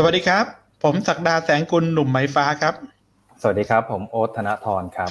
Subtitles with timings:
[0.00, 0.46] สวัสดีครับ
[0.84, 2.74] ผมศักดาแสงกุลหนุ่มไหมฟ้าครับ
[3.42, 5.10] สวัสดีครับ ผมโอ๊ตธนทรครับ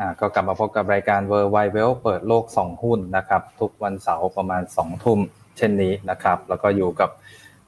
[0.00, 5.18] อ่าก็กลับมาพบกับรายการ w o r l d w i d e w e l เปิดโลก2หุ้นนะครับ ทุกวันเสาร์ประมาณ2ทุ่ม
[5.56, 7.10] เช่นนี้นะครับ แล้วก็อยู่กับ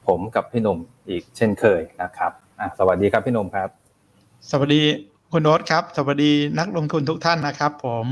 [0.07, 0.77] ผมกับพี่หนุ่ม
[1.09, 3.69] อีกเช่นเคยนะครับอ่าสวัสดีครับพี่หนุ่มครับ
[4.49, 4.81] สวัสดี
[5.31, 8.05] คุณโน้ตครับ สวัสดีนักลงทุนทุกท่านนะครับ ผม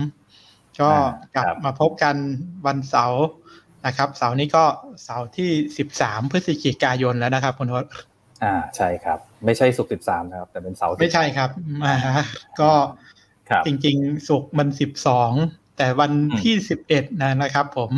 [0.81, 0.89] ก็
[1.35, 2.15] กลับมาพบกัน
[2.67, 3.23] วันเสาร์
[3.85, 4.63] นะครับ เสาร์นี้ก็
[5.03, 5.49] เสาร์ที่
[5.93, 7.85] 13พฤศจิกายนแล้วนะครับคุณโน้ต
[8.43, 11.49] อ่าใช่ครับ ไม่ใช่ศุกร์สิบสามนะครับ แต่เป็นเสาร์ไม่ใช่ครับ
[11.83, 11.95] มา
[12.59, 12.71] ก็
[13.49, 14.67] ครับจริง ๆ ศุกร์มัน
[15.23, 16.53] 12แต่วันที่
[16.89, 17.91] 11นะนะครับ ผม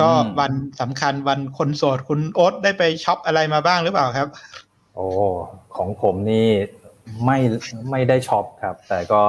[0.00, 4.28] ก็อืมวันสำคัญวันคนโสดคุณโอ๊ตได้ไปช็อปอะไรมาบ้างหรือเปล่าครับ
[4.94, 5.06] โอ้
[5.76, 6.48] ของผมนี่
[7.24, 7.38] ไม่
[7.90, 9.20] ไม่ได้ช็อปครับ แต่ก็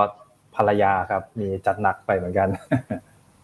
[0.55, 2.49] ภรรยาครับ มีจัดหนักไปเหมือนกัน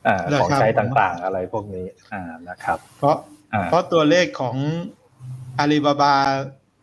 [0.08, 3.16] อ่าเหรอของครับใช้ต่างๆ อะไรพวกนี้ อ่านะครับ เพราะ
[3.54, 4.56] อ่าเพราะตัวเลขของ
[5.60, 6.14] อาลีบาบา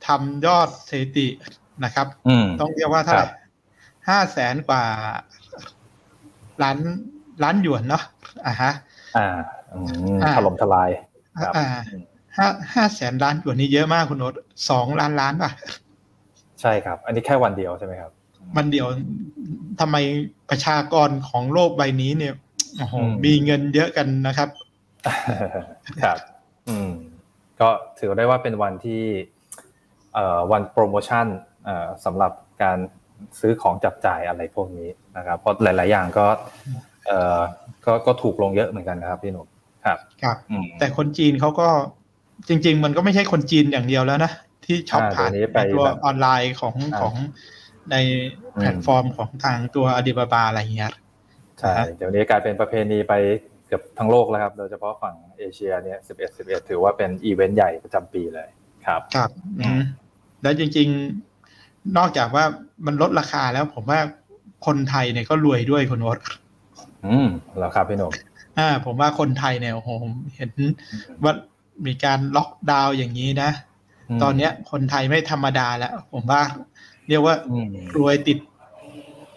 [0.06, 1.28] ทำยอดสถิติ
[1.84, 3.30] นะครับอืมต้องเรียกว่าเท่าไหร่ครับ
[4.08, 4.82] ห้าแสนกว่า
[6.62, 6.78] ล้าน
[7.42, 8.02] ล้านหยวนเนาะ
[8.46, 8.72] อ่าฮะ
[9.16, 9.26] อ่า
[9.72, 9.78] อื
[10.16, 10.90] มอ่าถล่มทลาย
[11.42, 11.66] ครับอ่า
[12.36, 14.34] ห้าห้าแสนล้านหยวนนี่เยอะมากคุณโนต
[14.70, 15.50] สองล้านล้านป่ะ
[16.60, 18.10] ใช่ครับ อันนี้แค่วันเดียวใช่ไหมครับ
[18.56, 18.86] มันเดียว
[19.80, 19.96] ทำไม
[20.50, 22.34] ประชากรของโลกใบนี้เนี่ย
[22.78, 24.48] โอ้โหอืมมีเงินเยอะกันนะครับ
[26.02, 26.16] ครับ
[26.68, 26.90] อืม
[27.60, 29.41] ก็ถือได้ว่าเป็นวันที่เอ่อ
[30.52, 31.26] วันโปรโมชั่น
[31.64, 32.32] เอ่อสำหรับ
[32.62, 32.78] การ
[33.40, 36.26] ซื้อของจับจ่ายอะไรพวกนี้นะครับ เพราะหลาย ๆ อย่างก็
[37.06, 37.38] เอ่อ
[37.86, 39.46] ก็ก็ถูกลงเยอะเหมือนกันนะครับพี่หนุ่ม
[39.84, 41.68] ครับ ครับอืมแต่คนจีนเขาก็
[42.48, 44.32] จริง ๆ มันก็ไม่ใช่คนจีนอย่างเดียวแล้วนะ
[44.64, 47.14] ที่ช็อปอ่าผ่านเดี๋ยวนี้ไปตัวแบบออนไลน์ของอ่าของ
[47.90, 47.96] ใน
[48.58, 50.92] แพลตฟอร์มของทางตัวอ l ิบาบาอะไรเงี้ย
[51.58, 53.14] ใช่เดี๋ยวนี้กลายเป็นประเพณีไป
[53.66, 58.48] เกือบทั้งโลกแล้วครับโดยเฉพาะฝั่งเอเชียเนี่ย11 11 ถือว่าเป็นอีเวนต์ใหญ่ประจำปีเลย
[58.86, 59.82] ครับ ครับอืม
[60.42, 60.88] แล้วจริง
[61.42, 62.44] ๆ นอกจากว่า
[62.86, 64.00] มันลดราคาแล้วผมว่า
[64.66, 66.18] คนไทยเนี่ยก็รวยด้วยคุณโน้ต
[67.06, 68.12] อืมแล้วครับพี่หนุ่ม
[68.58, 70.50] อ่า ผมว่าคนไทยเนี่ยโอ้โหผมเห็น
[71.24, 71.32] ว่า
[71.86, 73.50] มีการล็อกดาวน์อย่างนี้นะ
[74.16, 76.42] มตอนเนี้ย คนไทยไม่ธรรมดาแล้ว ผมว่า
[77.08, 78.38] เรียกว่าอืมรวยติด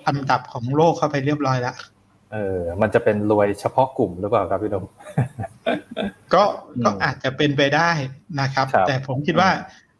[0.07, 1.75] อันดับของโลกเข้าไปเรียบร้อยแล้ว
[2.33, 4.83] เออ มันจะเป็นรวยเฉพาะกลุ่มหรือเปล่าครับพี่หนุ่ม
[6.33, 6.43] ก็
[6.77, 7.89] อืมก็อาจจะเป็นไปได้
[8.39, 9.49] นะครับครับแต่ผมคิดว่า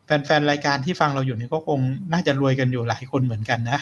[0.05, 1.79] แฟนๆ รายการที่ฟังเราอยู่นี่ก็คง
[2.11, 3.79] น่าจะรวยกันอยู่หลายคนเหมือนกันนะ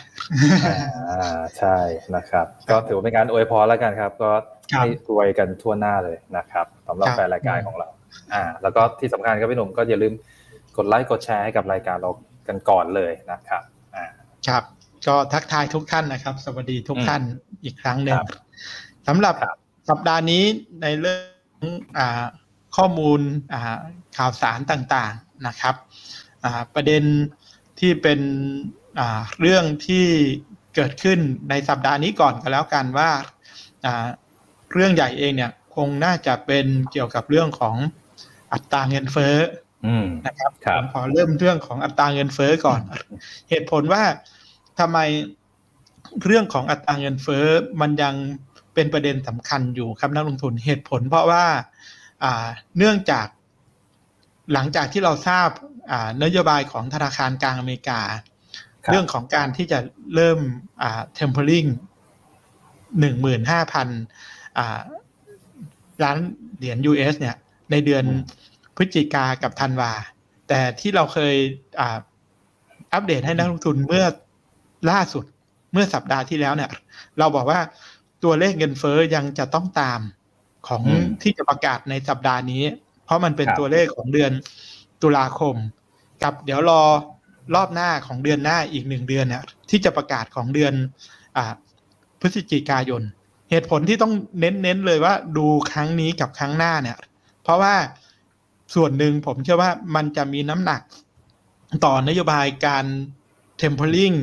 [1.09, 1.77] อ่าใช่
[2.15, 4.31] นะครับ ก็ถือว่าเป็นการอวยพรแล้วกันครับ ก็
[4.71, 7.87] ครับให้รวยกันทั่วหน้าเลยนะครับสำหรับครับแฟนรายการของเรา
[8.33, 10.13] อ่า แล้วก็ที่สำคัญครับพี่หนุ่มก็อย่าลืม
[10.77, 12.11] กดไลค์กดแชร์ให้กับรายการเรา
[12.47, 13.61] กันก่อนเลยนะครับ
[13.95, 14.05] อ่า
[14.47, 14.63] ครับ
[15.07, 17.21] ก็ทักทายทุกท่านนะครับ สวัสดีทุกท่าน
[17.63, 18.27] อีกครั้งหนึ่งครับ
[19.07, 19.57] สำหรับครับ
[19.89, 20.43] สัปดาห์นี้
[20.81, 21.17] ในเรื่อ
[21.63, 21.65] ง
[21.97, 22.23] อ่า
[22.77, 23.19] ข้อมูล
[23.53, 23.79] อ่า
[24.17, 25.92] ข่าวสารต่างๆนะครับอ่า
[26.73, 27.03] ประเด็น
[27.79, 28.19] ที่เป็น
[28.99, 30.05] อ่าเรื่องที่
[30.75, 33.09] เกิดขึ้นในสัปดาห์นี้ก่อนก็แล้วกันว่า
[33.85, 34.07] อ่า
[34.73, 37.75] เรื่องใหญ่เองเนี่ยคงน่าจะเป็นเกี่ยวกับเรื่องของ
[38.53, 39.35] อัตราเงินเฟ้อ
[39.85, 42.81] อืมนะครับครับผมขอเริ่มเรื่องของอัตราเงินเฟ้อก่อน
[43.49, 44.03] เหตุผลว่า
[44.79, 44.99] ทำไม
[46.25, 47.45] เรื่องของอัตราเงินเฟ้อ
[47.81, 48.15] มันยัง
[48.73, 51.45] เป็นประเด็นสำคัญอยู่ครับนักลงทุนเหตุผลเพราะว่า
[52.23, 52.45] อ่า
[52.77, 53.27] เนื่องจาก
[54.53, 55.72] หลังจากที่เราทราบอ่า
[56.23, 58.01] นโยบายของธนาคารกลางอเมริกา
[58.85, 59.79] ครับเรื่องของการที่จะ
[60.15, 60.39] เริ่ม
[60.81, 61.69] อ่า tempering
[62.99, 63.87] หนึ่งหมื่นห้าพัน
[64.57, 64.79] อ่า
[66.03, 66.17] ล้าน
[66.57, 67.35] เหรียญ US เนี่ย
[67.71, 68.41] ในเดือนอืม
[68.77, 69.91] พฤศจิกากับธันวา
[70.47, 71.35] แต่ที่เราเคย
[71.79, 71.97] อ่า
[72.93, 74.05] อัปเดตให้นักลงทุนเมื่อ
[74.91, 75.25] ล่าสุด
[75.73, 76.69] เมื่อสัปดาห์ที่แล้วเนี่ย
[77.19, 77.59] เราบอกว่า
[78.23, 80.01] ตัวเลขเงินเฟ้อยังจะต้องตาม
[80.67, 82.63] ของอืมที่จะประกาศในสัปดาห์นี้
[83.05, 84.31] เพราะมันเป็นครับตัวเลขของเดือน
[85.03, 85.55] ตุลาคม
[86.23, 86.81] กับเดี๋ยวรอ
[87.55, 90.73] รอบหน้าของเดือนหน้าอีกหนึ่งเดือนเนี่ยที่จะประกาศของเดือน
[91.37, 91.53] อ่า
[92.21, 93.01] พฤศจิกายน
[93.49, 96.97] เหตุผลที่ต้องเน้นๆเลยว่าดูครั้งนี้กับครั้งหน้าเนี่ย
[97.43, 97.75] เพราะว่า
[98.75, 100.81] ส่วนหนึ่งผมเชื่อว่ามันจะมีน้ำหนัก
[101.85, 102.85] ต่อนโยบายการ
[103.61, 104.15] tempering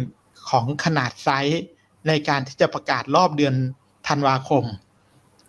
[0.51, 1.63] ของขนาดไซส์
[2.09, 3.55] ในการที่จะประกาศรอบเดือน
[4.09, 4.65] ธันวาคม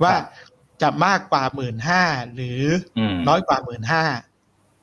[0.03, 0.13] ว่า
[0.81, 2.01] จะมากกว่าหมื่นห้า
[2.35, 2.61] หรือ
[2.97, 4.03] อืมน้อยกว่าหมื่นห้า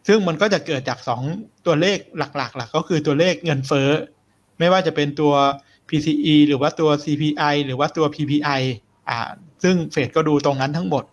[0.08, 1.22] ซึ่งมันก็จะเกิดจากสอง
[1.66, 3.90] ตัวเลขหลักๆหลักก็คือตัวเลขเงินเฟ้อ
[4.58, 5.34] ไม่ว่าจะเป็นตัว
[5.88, 8.60] PCE หรือว่าตัว CPI หรือว่าตัว PPI
[9.08, 9.18] อ่า
[9.62, 11.04] ซึ่งเฟดก็ดูตรงนั้นทั้งหมด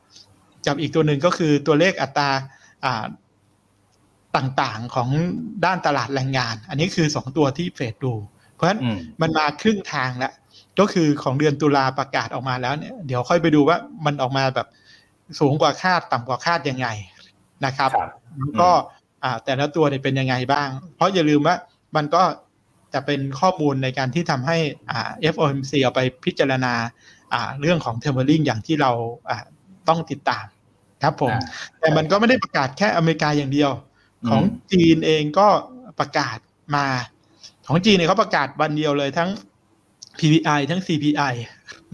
[0.67, 2.29] กับอีกตัวหนึ่งก็คือตัวเลขอัตรา
[2.85, 3.05] อ่า
[4.37, 5.09] ต่างๆของ
[5.65, 8.13] ด้านตลาดแรงงาน อันนี้คือสองตัวที่เฟดดู
[8.53, 10.33] เพราะฉะนั้นอืมมันมาครึ่งทางแล้ว
[10.79, 14.67] ก็คือของเดือนตุลาประกาศออกมาแล้วเนี่ย เดี๋ยวค่อยไปดูว่ามันออกมาแบบ
[15.39, 16.87] สูงกว่าคาดต่ำกว่าคาดยังไง
[17.65, 18.69] นะครับครับแล้วก็
[19.23, 21.55] อ่าแต่ละตัวเนี่ยเป็นยังไงบ้าง เพราะอย่าลืมว่า
[21.95, 22.23] มันก็
[22.93, 24.57] จะเป็นข้อมูลในการที่ทำให้
[24.91, 26.73] อ่า FOMC เอาไปพิจารณา
[27.33, 28.91] อ่าเรื่องของเทอร์เ r ริงอย่างที่เรา
[29.29, 29.37] อ่า
[29.87, 30.45] ต้องติดตาม
[31.03, 31.41] ครับผมอ่า
[31.79, 33.71] แต่มันก็ไม่ได้ประกาศแค่อเมริกาอย่างเดียว
[34.23, 34.41] อืมของ
[34.71, 35.47] จีนเองก็
[35.99, 36.37] ประกาศ
[36.75, 36.85] มา
[37.67, 39.29] ของจีนเนี่ยเขาประกาศวันเดียวเลยทั้ง
[40.19, 41.33] PPI ทั้ง CPI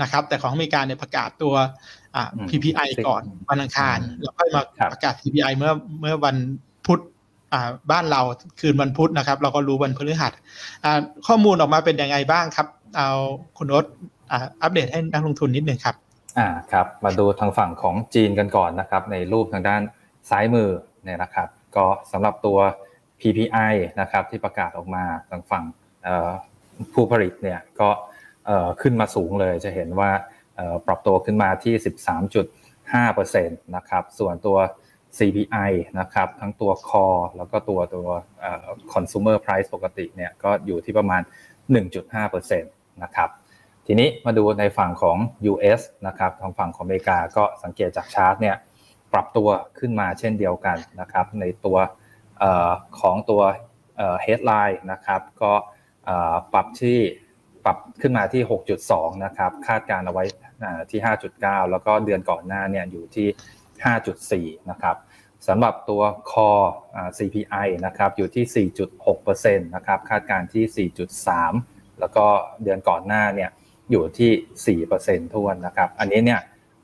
[0.02, 2.01] นะครับ แต่ของอเมริกาเนี่ยประกาศตัวอ่าอืม
[2.50, 6.38] PPI ก่อนวันอังคารอืมแล้วค่อยมาครับประกาศ CPI เมื่อเมื่อวัน
[6.86, 7.00] พุธ
[7.54, 8.22] อ่าบ้านเรา
[8.60, 10.34] คืนวันพุธนะครับ เราก็รู้วันพฤหัส
[10.84, 13.10] อ่าข้อมูลออกมาเป็นยังไงบ้างครับ เอา
[13.58, 13.86] คุณโอ๊ต
[14.32, 15.96] อ่าอัปเดตให้นักลงทุนนิดหนึ่งครับ
[16.38, 19.82] อ่าครับ มาดูทางฝั่งของจีนกันก่อนนะครับ ในรูปทางด้าน
[20.30, 20.70] ซ้ายมือ
[21.04, 22.58] เนี่ยนะครับ ก็สำหรับตัว
[23.20, 25.64] PPI นะครับที่ประกาศออกมาทางฝั่ง
[26.04, 26.30] เอ่อ
[26.94, 27.90] ผู้ผลิตเนี่ยก็
[28.46, 30.31] เอ่อขึ้นมาสูงเลยจะเห็นว่าเอ่อ
[30.88, 31.76] ปรับตัวขึ้นมาที่
[32.40, 34.58] 13.5%นะครับส่วนตัว
[35.18, 38.08] CPI นะครับทั้งตัว core แล้วก็ตัวตัว
[38.94, 41.22] consumer price ปกติเนี่ยก็อยู่ที่ประมาณ
[41.92, 43.30] 1.5%นะครับ
[43.86, 45.18] ทีนี้มาดูในฝั่งของ
[45.52, 48.56] US นะครับทางฝั่งของอเมริกาก็สังเกตจากชาร์ตเนี่ย
[49.14, 49.50] ปรับตัว
[49.80, 51.78] ขึ้นมาเช่นเดียวกันนะครับในตัว
[52.44, 52.46] อ
[53.00, 53.42] ของตัว
[54.26, 55.54] headline นะครับก็
[56.54, 57.00] ปรับที่
[57.66, 58.44] ปรับขึ้นมาที่
[58.84, 60.24] 6.2 นะครับ คาดการเอาไว้
[60.92, 61.00] ที่
[61.36, 64.96] 5.9 แล้วก็เดือนก่อนหน้าเนี่ยอยู่ที่ 5.4 นะครับ
[65.48, 66.66] สำหรับตัว core
[66.96, 68.68] อ่า CPI นะครับอยู่ที่
[69.12, 70.90] 4.6%นะครับคาดการที่
[71.50, 72.26] 4.3 แล้วก็
[72.64, 73.50] เดือนก่อนหน้าเนี่ย
[73.92, 76.42] อยู่ที่ 4%ทวนนะครับ อันนี้เนี่ย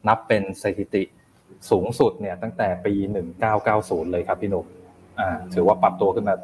[0.07, 1.03] นับเป็นสถิติ
[1.71, 2.93] สูงสุดเนี่ยตั้งแต่ปี
[3.53, 4.65] 1990 เลยครับพี่หนุ่ม
[5.53, 6.35] ถือว่าปรับตัวขึ้นมา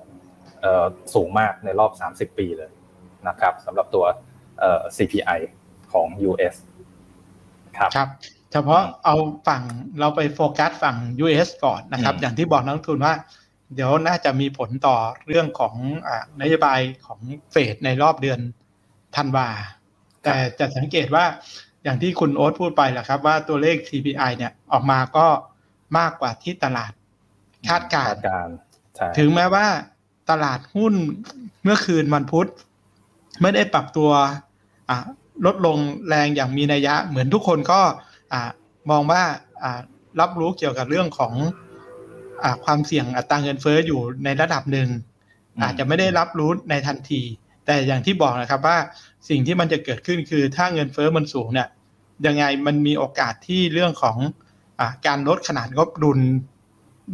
[1.14, 2.70] สูงมากในรอบ 30 ปีเลย
[3.28, 4.06] นะครับสำหรับตัว
[4.60, 5.40] เอ่อ CPI
[5.94, 6.56] ของ US
[7.78, 8.10] ครับครับ
[8.52, 9.16] เฉพาะเอา
[9.48, 9.64] ฝั่ง
[10.00, 13.16] เราไปโฟกัสฝั่ง US ก่อนนะครับอืมอย่างที่บอกนักลงทุนว่า
[13.76, 14.98] เดี๋ยวน่าจะมีผลต่อ
[15.28, 15.76] เรื่องของ
[16.08, 17.20] อานโยบายของ
[17.52, 18.40] เฟดในรอบเดือน
[19.16, 19.50] ธันวา
[20.24, 21.26] แต่จะสังเกตว่า
[21.84, 25.28] อย่างที่คุณโอ๊ตพูดไปแหละครับ ว่าตัวเลข CPI เนี่ยออกมาก็
[25.98, 26.92] มากกว่าที่ตลาด
[27.70, 28.56] คาดการคาณ์ดการณ์
[28.96, 29.66] ใช่ถึงแม้ว่า
[30.30, 30.94] ตลาดหุ้น
[31.64, 32.50] เมื่อคืนวันพุธ
[33.44, 34.12] ไม่ได้ปรับตัว
[34.90, 34.98] อะ
[35.46, 37.82] ลดลงแรงอย่างมีนัยยะ เหมือนทุกคนก็
[38.34, 38.42] อะ
[38.90, 39.24] มองว่า
[39.64, 39.82] อะ
[40.20, 41.34] รับรู้เกี่ยวกับเรื่องของ
[42.44, 44.90] อะความเสี่ยงอัตราเงินเฟ้ออยู่ในระดับหนึ่ง
[45.64, 47.22] อาจจะไม่ได้รับรู้ในทันที
[47.66, 48.78] แต่อย่างที่บอกนะครับว่า
[49.30, 51.68] สิ่งที่มันจะเกิดขึ้นคือถ้าเงินเฟ้อมันสูงเนี่ย
[52.26, 54.18] ยังไงมันมีโอกาสที่เรื่องของ
[54.80, 56.20] อาการลดขนาดงบดุล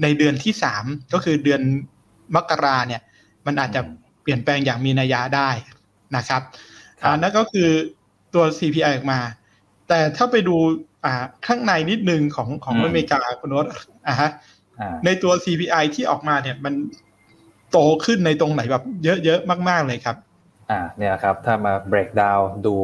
[0.02, 1.62] ในเดือนที่สามก็คือเดือน
[2.36, 3.02] มกราเนี่ย
[3.46, 3.82] มันอาจจะ
[4.22, 5.50] เปลี่ยนแปลงอย่างมีนัยยะได้
[6.16, 6.42] นะครับ
[7.02, 7.70] ครับอ่านั่นก็คือ
[8.34, 9.20] ตัว CPI ออกมา
[9.90, 10.56] แต่ถ้าไปดู
[11.06, 11.14] อ่า
[11.48, 13.66] ข้างในนิดนึงของของอืมอเมริกาคุณโนต
[14.08, 14.30] อ่าฮะ
[14.80, 16.74] อ่าในตัว CPI ที่ออกมาเนี่ยมัน
[17.72, 18.84] โตขึ้นในตรงไหนแบบ
[19.26, 20.16] เยอะๆมาก ๆเลยครับ
[20.70, 22.76] อ่าเนี่ยครับถ้ามา break down ดู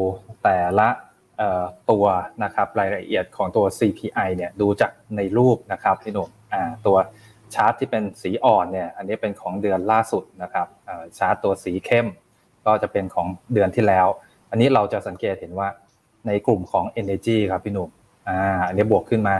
[0.44, 0.90] แต่ละ
[1.38, 2.06] เอ่อตัว
[2.44, 6.98] นะครับรายละเอียดของตัว CPI เนี่ยดูจากในรูปนะครับพี่หนุ่มอ่าตัว
[7.56, 12.08] ชาร์ตที่เป็นสีอ่อนเนี่ยอันนี้เป็นของเดือนล่าสุดนะครับเอ่อชาร์ตตัวสีเข้ม
[12.66, 14.08] ก็จะเป็นของเดือนที่แล้ว
[14.50, 15.68] อันนี้เราจะสังเกตเห็นว่า
[16.28, 17.90] ในกลุ่มของ energy ครับพี่หนุ่ม
[18.30, 19.36] อ่าอันนี้บวกขึ้นมา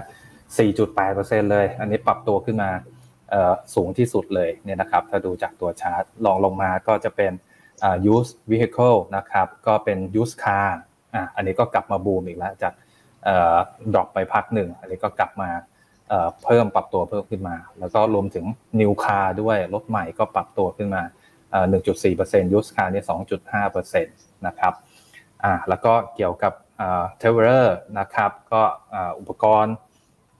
[0.54, 2.70] 4.8%เลย อันนี้ปรับตัวขึ้นมา
[3.76, 7.32] สูงที่สุดเลยเนี่ยนะครับ ถ้าดูจากตัวชาร์ตลองลงมาก็จะเป็น
[7.84, 10.70] อ่า used vehicle นะครับ ก็เป็น use car
[11.16, 12.74] อะอันนี้ก็กลับมาบูมอีกแล้วจาก
[13.26, 13.58] เอ่อ
[13.94, 15.50] drop ไปพักหนึ่ง อันนี้ก็กลับมา
[16.10, 18.46] เอ่อเพิ่มปรับตัวเพิ่มขึ้นมา แล้วก็รวมถึง
[18.80, 21.04] new car ด้วย รถใหม่ก็ปรับตัวขึ้นมา
[21.64, 23.06] 1.4% used car เนี่ย
[23.70, 24.74] 2.5%นะครับ
[25.44, 27.68] อ่าแล้วก็เกี่ยวกับเอ่อ traveler
[28.00, 28.62] นะครับก็
[29.20, 29.76] อุปกรณ์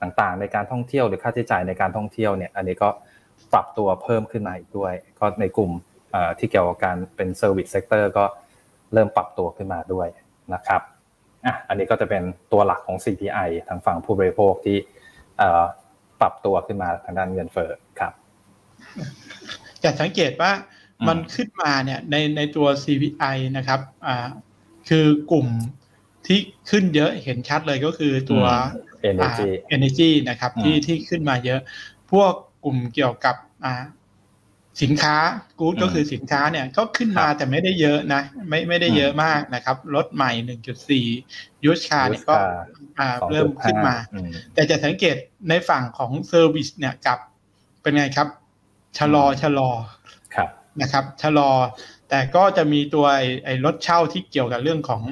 [0.02, 2.88] ต่างๆ ในการท่องเที่ยวหรือค่าใช้จ่ายในการท่องเที่ยวเนี่ยอันนี้ก็
[3.52, 5.70] ปรับตัวเพิ่มขึ้นมาอีกด้วย ก็ในกลุ่ม
[6.38, 8.24] ที่เกี่ยวกับการเป็น Service Sector ก็
[8.92, 10.08] เริ่มปรับตัวขึ้นมาด้วย
[10.54, 10.82] นะครับ
[11.46, 14.78] อะอันนี้ก็จะเป็นตัวหลักของ CPI ทางฝั่งผู้บริโภคที่
[16.20, 17.70] ปรับตัวขึ้นมาทางด้านเงินเฟ้อ
[18.00, 18.12] ครับ
[19.82, 20.50] จะสังเกตว่า
[21.00, 24.28] มมันขึ้นมาเนี่ยในในตัว CPI นะครับอ่า
[24.88, 25.46] คือกลุ่ม
[26.26, 26.38] ที่
[26.70, 28.44] ขึ้นเยอะเห็นชัดเลยก็คือตัว
[29.10, 31.60] Energy อ่า energy นะครับอืมที่ที่ขึ้นมาเยอะ
[32.12, 32.32] พวก
[32.64, 33.74] กลุ่มเกี่ยวกับอ่า
[34.82, 35.16] สินค้า
[35.58, 40.30] กู๊ดอืมก็คือสินค้าเนี่ยก็ขึ้นมาครับแต่ไม่ได้เยอะนะ ไม่ไม่ได้เยอะมากนะครับรถใหม่
[40.98, 42.50] 1.4 ยูสคาเนี่ยก็ Used car
[42.98, 45.16] อ่าเริ่มขึ้นมา2.5อืมแต่จะสังเกต
[45.48, 47.18] ในฝั่งของ service เนี่ยกลับ
[47.82, 48.28] เป็นไงครับ
[48.98, 49.70] ชะลออืมชะลอ
[50.34, 50.48] ครับ
[50.82, 51.50] นะครับชะลอ
[52.08, 55.02] แต่ก็จะมีตัวไอ้ไอ้รถเช่าที่เกี่ยวกับเรื่องของ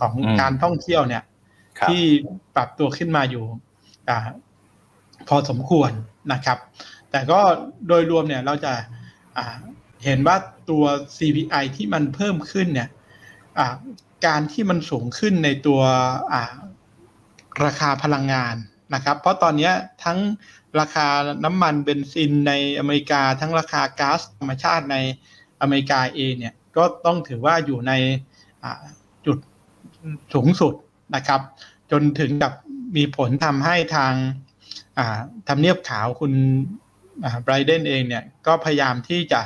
[0.00, 1.22] ของอืมการท่องเที่ยวเนี่ย
[1.78, 2.02] ครับที่
[2.56, 3.44] ปรับตัวขึ้นมาอยู่
[4.08, 4.18] อ่า
[5.28, 5.90] พอสมควร
[6.32, 6.58] นะครับ
[7.10, 7.40] แต่ก็
[7.88, 8.72] โดยรวมเนี่ยเราจะ
[10.04, 10.36] เห็นว่า
[10.70, 10.84] ตัว
[11.16, 12.88] CPI ที่มันเพิ่มขึ้นเนี่ย
[14.26, 15.80] การที่มันสูงขึ้นในตัว
[17.64, 18.54] ราคาพลังงาน
[18.94, 19.70] นะครับ เพราะตอนนี้
[20.04, 20.18] ทั้ง
[20.80, 21.08] ราคา
[21.44, 24.96] น้ำมันเบนซินในอเมริกาทั้งราคาก๊าซธรรมชาติใน
[25.60, 27.92] อเมริกาเองเนี่ยก็ต้องถือว่าอยู่ใน
[29.26, 29.38] จุด
[30.34, 30.74] สูงสุด
[31.16, 31.40] นะครับ
[31.92, 32.52] จนถึงกับ
[32.96, 34.12] มีผลทำให้ทาง
[35.48, 36.32] ทำเนียบขาวคุณ
[37.44, 39.40] ไบรเดนเองเนี่ยก็พยายามที่จะ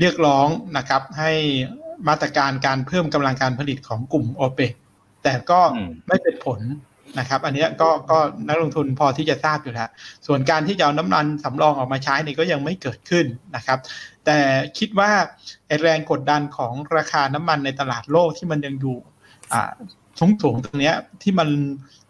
[0.00, 1.32] เรียกร้องนะครับให้
[2.08, 4.72] มาตรการการเพิ่มกำลังการผลิตของกลุ่มโอเปก
[5.22, 5.60] แต่ก็
[6.08, 6.60] ไม่เป็นผล
[7.18, 9.88] นะครับ อันนี้ก็ก็นักลงทุนพอที่จะทราบอยู่แล้ว
[10.26, 13.78] ส่วนการที่จะเอาน้ำมันสำรองออกมาใช้นี่ก็ยังไม่เกิดขึ้นนะครับ
[14.24, 14.38] แต่
[14.78, 15.10] คิดว่า
[15.82, 18.96] แรงกดดันของราคาน้ำมันในตลาดโลกที่มันยังอยู่
[20.18, 21.48] สูงสูงตรงนี้ที่มัน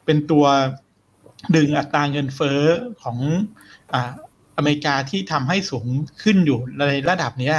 [0.05, 0.47] เป็นตัว
[1.57, 2.61] ดึงอัตราเงินเฟ้อ
[3.03, 3.19] ของ
[3.93, 3.97] อ
[4.57, 5.87] อเมริกาที่ทำให้สูง
[6.23, 7.53] ขึ้นอยู่ในระดับนี้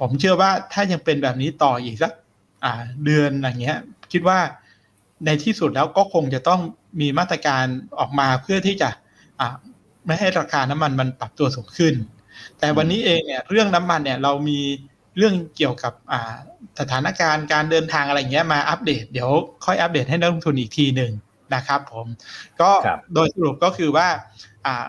[0.00, 2.12] ผมเชื่อว่าถ้ายังเป็นแบบนี้ต่ออีกสัก
[3.04, 3.78] เดือนอย่างเงี้ย
[4.12, 4.38] คิดว่า
[5.26, 6.60] ในที่สุดแล้วก็คงจะต้อง
[7.00, 7.64] มีมาตรการ
[7.98, 8.90] ออกมาเพื่อที่จะ
[10.06, 11.94] ไม่ให้ราคาน้ำมันมันปรับตัวสูงขึ้น
[12.58, 14.60] แต่วันนี้เองเนี่ยเรื่องน้ำมันเนี่ยเรามี
[15.16, 15.92] เรื่องเกี่ยวกับ
[16.80, 19.30] สถานการณ์การเดินทางอะไรเงี้ยมาอัปเดต เดี๋ยว
[19.64, 21.12] ค่อยอัปเดตให้นักลงทุนอีกทีหนึ่ง
[21.54, 22.06] นะครับผม
[22.60, 22.70] ก็
[23.14, 24.08] โดยสรุปก็คือว่า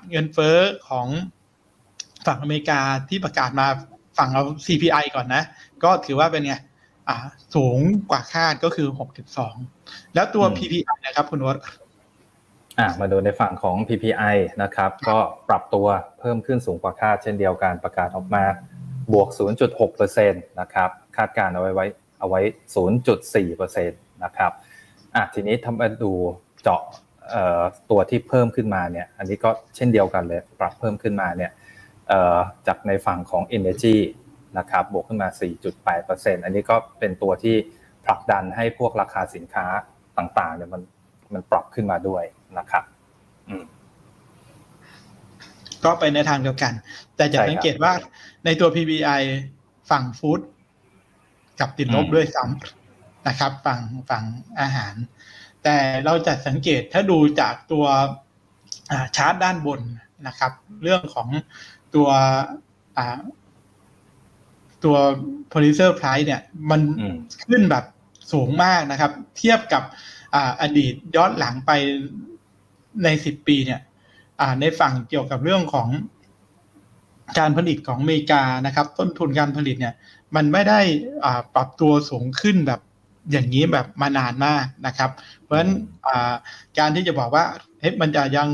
[0.10, 0.58] เงินเฟ้อ
[0.90, 1.08] ของ
[2.26, 2.80] ฝั่งอเมริกา
[3.10, 3.68] ที่ประกาศมา
[4.18, 5.44] ฝั่งเอา CPI ก่อนนะ
[5.84, 6.56] ก็ถือว่าเป็นไง
[7.56, 8.88] สูงกว่าคาดก็คือ
[9.52, 11.58] 6.2 แล้วตัว PPI นะครับคุณวศ
[12.80, 15.18] อ่ามาดูในฝั่งของ PPI นะครับ ก็
[15.50, 15.88] ปรับตัว
[16.20, 18.44] เพิ่มขึ้นสูงกว่าคาดเช่นเดียวกันประกาศออกมา
[19.14, 19.30] บวก
[19.80, 21.86] 0.6%นะครับ คาดการเอาไว้ไว้
[22.20, 22.42] เอาไว้
[23.16, 24.52] 0.4%นะครับ
[25.16, 26.12] อะทีนี้ทำมาดู
[26.62, 26.82] เจาะ
[27.90, 31.52] ตัวที่เพิ่มขึ้นมาเนี่ย อันนี้ก็เช่นเดียวกันเลย ปรับเพิ่มขึ้นมาเนี่ย
[32.68, 33.96] จากในฝั่งของ Energy
[34.58, 35.30] นะครับบวกขึ้นมา
[35.88, 37.56] 4.8%อันนี้ก็เป็นตัวที่
[38.06, 39.66] ผลักดันให้พวกราคาสินค้า
[40.18, 40.82] ต่างๆเนี่ยมัน
[41.34, 42.24] มันปรับขึ้นมาด้วย
[42.58, 42.84] นะครับ
[45.84, 46.74] ก็ไปในทางเดียวกัน
[47.16, 47.94] แต่จะสังเกตว่า
[48.46, 49.22] ในตัว PBI
[49.90, 50.40] ฝั่งฟู้ด
[51.60, 54.24] กับติดลบด้วยซ้ำนะครับ ฝั่งฝั่ง
[54.62, 54.96] อาหาร
[55.64, 57.86] แต่เราจะสังเกตถ้าดูจากตัว
[59.16, 59.82] ชาร์ตด้านบน
[60.28, 60.52] นะครับ
[60.84, 61.28] เรื่องของ
[61.96, 62.10] ตัว
[64.86, 64.98] ตัว
[65.52, 66.82] producer price เนี่ย มัน
[67.48, 67.86] ขึ้นแบบ
[68.32, 69.84] สูงมากนะครับ เทียบกับ
[70.62, 71.72] อดีตย้อนหลังไป
[73.04, 73.82] ในสิบปีเนี่ย
[74.62, 75.88] ในฝั่งเกี่ยวกับเรื่องของ
[77.40, 79.94] การผลิตของอเมริกานะครับ ต้นทุนการผลิตเนี่ย
[80.36, 80.80] มันไม่ได้
[81.56, 82.82] ปรับตัวสูงขึ้นแบบ
[83.32, 85.12] อย่างนี้แบบมานานมากนะครับ
[85.42, 85.72] เพราะฉะนั้น
[86.80, 87.46] การที่จะบอกว่า
[87.80, 88.48] เฮ้ยมันจะยัง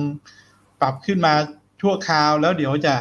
[0.82, 1.34] ปรับขึ้นมา
[1.82, 2.96] ชั่วคราวแล้วเดี๋ยวจะ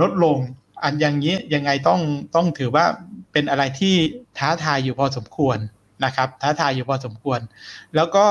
[0.00, 0.38] ลดลง
[0.82, 2.00] อันอย่างนี้ยังไงต้อง
[2.34, 2.84] ต้องถือว่า
[3.32, 3.94] เป็นอะไรที่
[4.38, 5.58] ท้าทายอยู่พอสมควร
[6.04, 7.40] นะครับ ท้าทายอยู่พอสมควร
[7.96, 8.24] แล้วก็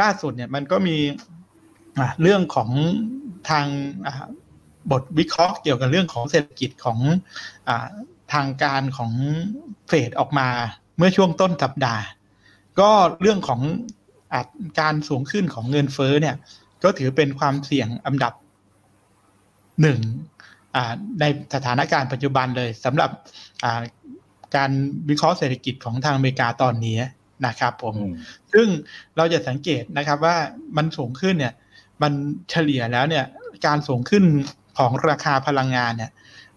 [0.00, 0.96] ล่าสุดเนี่ยมันก็มี
[2.22, 2.70] เรื่องของ
[3.50, 3.66] ทาง
[4.90, 6.98] บทวิเคราะห์เกี่ยวกับเรื่องของเศรษฐกิจของ
[7.68, 7.70] อ
[8.32, 9.12] ทางการของ
[9.88, 10.48] เฟดออกมา
[10.96, 12.02] เมื่อช่วงต้นสัปดาห์
[12.80, 13.60] ก็เรื่องของ
[14.32, 14.34] อ
[14.80, 16.36] การสูงขึ้นของเงินเฟ้อเนี่ย
[16.82, 18.32] ก็ถือเป็นความเสี่ยงอันดับ
[19.82, 20.00] หนึ่ง
[21.20, 23.10] ในสถานการณ์ปัจจุบันเลยสำหรับ
[24.56, 24.70] การ
[25.08, 26.96] วิเคราะห์เศรษฐกิจของทางอเมริกาตอนนี้
[27.46, 27.94] นะครับผม
[28.52, 28.66] ซึ่ง
[29.16, 30.36] เราจะสังเกตนะครับว่า
[30.76, 31.54] มันสูงขึ้นเนี่ย
[32.02, 32.12] มัน
[32.50, 33.24] เฉลี่ยแล้วเนี่ย
[33.66, 34.24] การสูงขึ้น
[34.78, 36.10] ของราคาพลังงานเนี่ย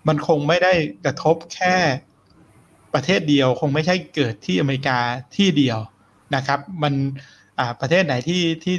[0.07, 0.73] มันคงไม่ได้
[1.05, 1.75] กระทบแค่
[2.93, 4.97] ประเทศเดียว คงไม่ใช่เกิดที่อเมริกา
[5.35, 5.79] ที่เดียว
[6.35, 6.93] นะครับ มัน
[7.81, 8.75] ประเทศไหนที่ที่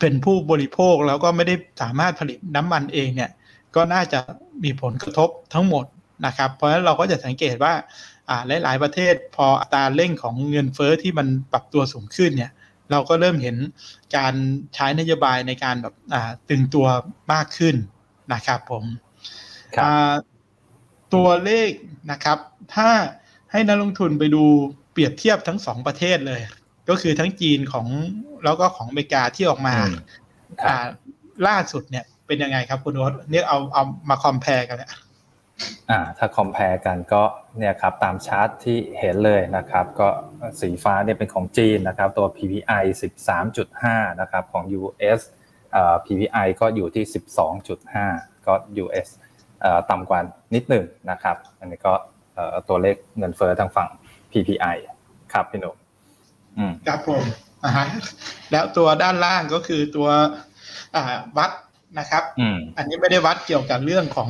[0.00, 3.30] เป็นผู้บริโภคแล้วก็ไม่ได้สามารถผลิตน้ำมันเองเนี่ย
[3.76, 4.20] ก็น่าจะ
[4.64, 5.84] มีผลกระทบทั้งหมด
[6.26, 7.74] นะครับ เพราะฉะนั้นเราก็จะสังเกตว่า
[8.62, 12.52] หลาย ๆ ประเทศพออัตราเร่งของเงินเฟอ้อที่มันปรับตัวสูงขึ้นเนี่ย
[12.90, 13.56] เราก็เริ่มเห็น
[14.16, 14.34] การ
[14.74, 15.94] ใช้นโยบายในการแบบ
[16.48, 16.86] ตึงตัว
[17.32, 17.76] มากขึ้น
[18.34, 18.84] นะครับผม
[21.14, 21.70] ตัวเลข
[22.10, 22.38] นะครับ
[22.74, 22.88] ถ้า
[23.52, 24.44] ให้นักลงทุนไปดู
[24.92, 26.40] เปรียบเทียบทั้งสองประเทศเลย
[26.88, 27.86] ก็คือทั้งจีนของ
[28.44, 29.74] แล้วก็ของอเมริกาที่ออกมา
[31.46, 34.90] ล่าสุดเนี่ย เป็นยังไงครับคุณวศเนี่ยเอาเอามาคอมเพลกันเนี่ย
[35.90, 37.22] อ่าถ้าคอมเพลกันก็
[37.58, 40.08] เนี่ยครับตามชาร์ตที่เห็นเลยนะครับ ก็
[40.60, 42.82] สีฟ้าเนี่ยเป็นของจีนนะครับ ตัว PPI
[43.52, 45.20] 13.5 นะครับของ US
[45.72, 47.04] เอ่อ PPI ก็อยู่ที่
[47.76, 48.54] 12.5 ก็
[48.84, 49.08] US
[49.60, 50.20] เอ่อต่ำกว่า
[50.54, 51.94] นิดหนึ่งนะครับ อันนี้ก็
[52.34, 53.88] เอ่อตัวเลขเงินเฟ้อทางฝั่ง
[54.32, 54.76] PPI
[55.32, 55.76] ครับพี่หนุ่ม
[56.58, 57.22] อืมครับผม
[57.64, 57.72] อ่า
[58.50, 60.08] แล้วตัวด้านล่างก็คือตัว
[60.94, 61.02] อ่า
[61.38, 61.50] วัด
[61.98, 64.28] นะครับอืมอันนี้ไม่ได้วัดเกี่ยวกับเรื่องของ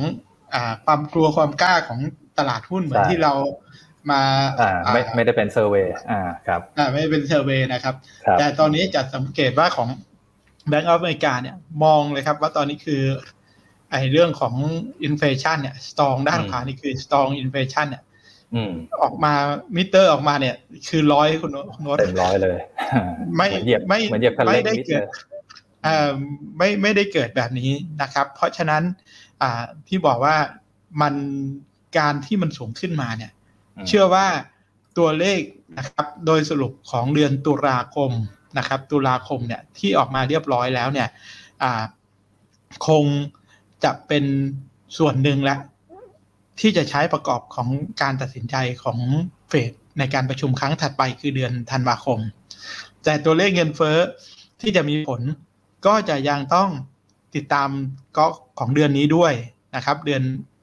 [0.53, 1.99] อ่าความกลัวความกล้าของ
[2.37, 3.33] ตลาดหุ้นเหมือนใช่ที่เรา
[4.11, 4.21] มา
[4.59, 9.89] อ่าไม่อ่าไม่ได้เป็น survey อ่าครับอ่าไม่ได้เป็น survey นะครับครับแต่ตอนนี้จะสังเกตว่าของ
[10.71, 13.03] Bank of America เนี่ยมองเลยครับว่าตอนนี้คือ
[13.91, 14.55] ไอ้เรื่องของ
[15.03, 18.03] inflation เนี่ยสตองด้านขวานี่คือ strong inflation เนี่ย
[18.55, 19.33] อืมออกมา
[19.75, 20.55] มิเตอร์ออกมาเนี่ย
[20.89, 21.51] คือร้อยคุณ
[21.83, 22.57] โน้ตเต็มร้อยเลย
[23.35, 25.07] ไม่เหมือนเหยียบไม่เหมือนเหยียบคันไม่เร่งได้นิดเกิเลดยเอ่อ
[26.57, 27.71] ไม่ไม่ได้เกิดแบบนี้
[28.01, 28.83] นะครับ เพราะฉะนั้น
[29.41, 30.35] อ่าที่บอกว่า
[31.01, 31.13] มัน
[31.97, 33.31] การที่มันสูงขึ้นมาเนี่ย
[33.77, 34.27] อืมเชื่อว่า
[34.97, 35.41] ตัวเลข
[35.77, 38.11] นะครับ โดยสรุปของเดือนตุลาคม
[38.57, 41.07] นะครับ ตุลาคมเนี่ยที่ออกมาเรียบร้อยแล้วเนี่ย
[41.63, 41.83] อ่า
[42.87, 43.05] คง
[43.83, 44.25] จะเป็น
[44.97, 45.59] ส่วนหนึ่งแล้ว
[46.59, 47.67] ที่จะใช้ประกอบของ
[48.01, 48.97] การตัดสินใจของ
[49.49, 52.19] เฟดในการประชุมครั้งถัดไปคือเดือนธันวาคม
[53.03, 53.97] แต่ตัวเลขเงินเฟ้อ
[54.61, 55.21] ที่จะมีผล
[55.85, 56.69] ก็จะยังต้อง
[57.35, 57.69] ติดตาม
[58.17, 58.25] ก็
[58.59, 59.33] ของเดือนนี้ด้วย
[59.75, 60.21] นะครับ เดือน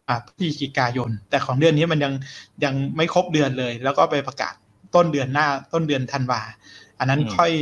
[0.08, 2.12] อ่าพฤศจิกายน แต่ของเดือนนี้มันยัง
[2.64, 4.54] ยังไม่ครบเดือนเลย แล้วก็ไปประกาศ
[4.94, 6.42] ต้นเดือนหน้าต้นเดือนธันวา
[6.98, 7.52] อันนั้นอืมค่อย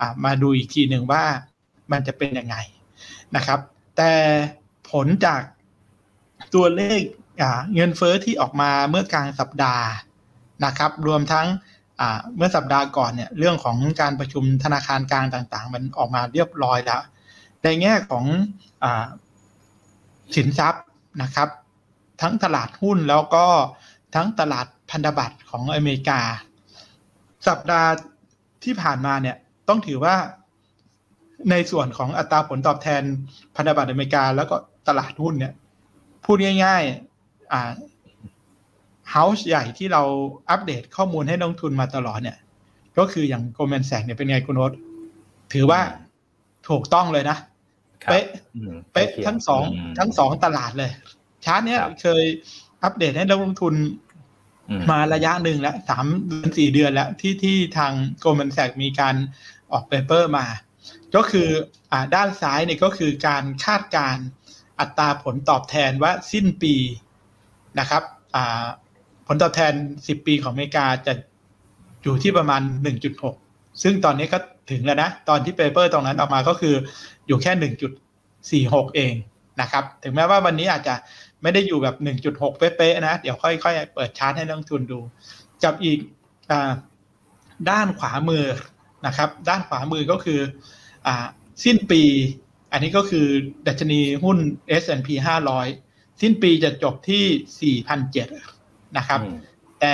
[0.00, 1.24] อามาดูอีกทีหนึ่งว่า
[1.92, 2.56] มันจะเป็นยังไง
[3.36, 3.60] นะครับ
[3.96, 4.12] แต่
[4.90, 5.40] ผลจาก
[6.54, 7.00] ตัวเลข
[7.42, 9.86] อ่าเงินเฟ้อที่ออกมาเมื่อกลางสัปดาห์
[10.64, 11.75] นะครับ รวมทั้งอ่า
[12.36, 17.02] เมื่อสัปดาห์ก่อนเนี่ยเรื่องของการประชุมธนาคารกลางต่างๆ มันออกมาเรียบร้อยแล้ว
[17.64, 18.24] ในแง่ของ
[18.84, 18.86] อ
[20.34, 20.84] สินทรัพย์
[21.22, 21.48] นะครับ
[22.22, 23.46] ทั้งตลาดหุ้นแล้วก็
[24.14, 26.20] ทั้งตลาดพันธบัตรของอเมริกา
[27.48, 27.90] สัปดาห์
[28.64, 29.36] ที่ผ่านมาเนี่ย
[29.68, 30.16] ต้องถือว่า
[31.50, 33.02] ในส่วนของอัตราผลตอบแทน
[33.56, 34.56] พันธบัตรอเมริกา แล้วก็
[34.88, 35.52] ตลาดหุ้นเนี่ย
[36.24, 37.70] พูดง่ายๆอ่า
[39.10, 40.02] เฮาส์ใหญ่ที่เรา
[40.50, 42.38] อัปเดตข้อมูลให้นักลงทุนมาตลอดเนี่ย
[42.98, 44.72] ก็คืออย่างโกลแมนแสกเนี่ยเป็นไงคุณโนต
[45.52, 45.80] ถือว่า
[46.68, 47.38] ถูกต้องเลยนะ
[48.04, 50.90] ครับเป๊ะอืมเป๊ะใกล้คียทั้งสองมทั้งสองตลาดเลย
[51.44, 52.24] ชาร์ตเนี้ยครับเคย
[52.82, 53.74] อัปเดตให้นักลงทุน
[54.70, 59.14] อืมมาระยะหนึ่งแล้วสามเดือนสี่เดือนแล้วที่ที่ทาง Goldman Sachs มีการ
[59.72, 60.46] ออก paper มา
[61.14, 61.48] ก็คือ
[61.92, 64.26] อ่าด้านซ้ายเนี่ยก็คือการคาดการณ์
[64.80, 66.74] อัตราผลตอบแทนว่าสิ้นปี
[67.78, 68.02] นะครับ
[68.34, 68.66] อ่า
[69.26, 71.12] ผลตอบแทน 10 ปีของอเมริกาจะ
[72.02, 72.62] อยู่ที่ประมาณ
[73.22, 74.38] 1.6 ซึ่งตอนนี้ก็
[74.70, 76.74] ถึงแล้วนะ ตอนที่ paper ตรงนั้นออกมาก็คือ
[77.26, 77.52] อยู่แค่
[78.64, 79.14] 1.46 เอง
[79.60, 80.94] นะครับ ถึงแม้ว่าวันนี้อาจจะ
[81.42, 81.96] ไม่ได้อยู่แบบ
[82.28, 84.98] 1.6 เป๊ะๆนะ เดี๋ยวค่อยๆ เปิดชาร์ตให้นักลงทุนดู
[85.64, 85.98] กับอีก
[86.50, 86.52] อ
[87.70, 88.44] ด้านขวามือ
[89.06, 90.40] นะครับ ด้านขวามือก็คือ
[91.06, 91.08] อ
[91.64, 92.02] สิ้นปี
[92.72, 93.26] อันนี้ก็คือ
[93.66, 94.38] ดัชนีหุ้น
[94.82, 95.08] S&P
[95.64, 98.55] 500 สิ้นปีจะจบที่4,007
[98.98, 99.36] นะครับอืม
[99.80, 99.92] แต่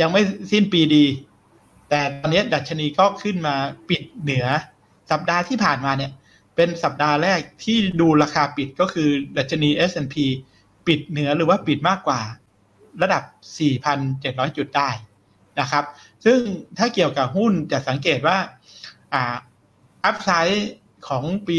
[0.00, 1.04] ยังไม่สิ้นปีดี
[1.90, 3.54] แต่ตอนนี้ดัชนีก็ขึ้นมา
[3.88, 4.46] ปิดเหนือ
[5.10, 6.12] สัปดาห์ที่ผ่านมาเนี่ย
[6.56, 9.08] เป็นสัปดาห์แรกที่ดูราคาปิดก็คือ
[9.38, 10.16] ดัชนี S&P
[10.86, 12.20] ปิดเหนือหรือว่าปิดมากกว่า
[13.02, 13.22] ระดับ
[13.90, 14.90] 4,700 จุดได้
[15.60, 15.84] นะครับ
[16.24, 16.38] ซึ่ง
[16.78, 18.38] ถ้าเกี่ยวกับหุ้นจะสังเกตว่า
[19.14, 19.36] อ่า
[20.04, 20.70] อัพไซด์
[21.08, 21.56] ของปี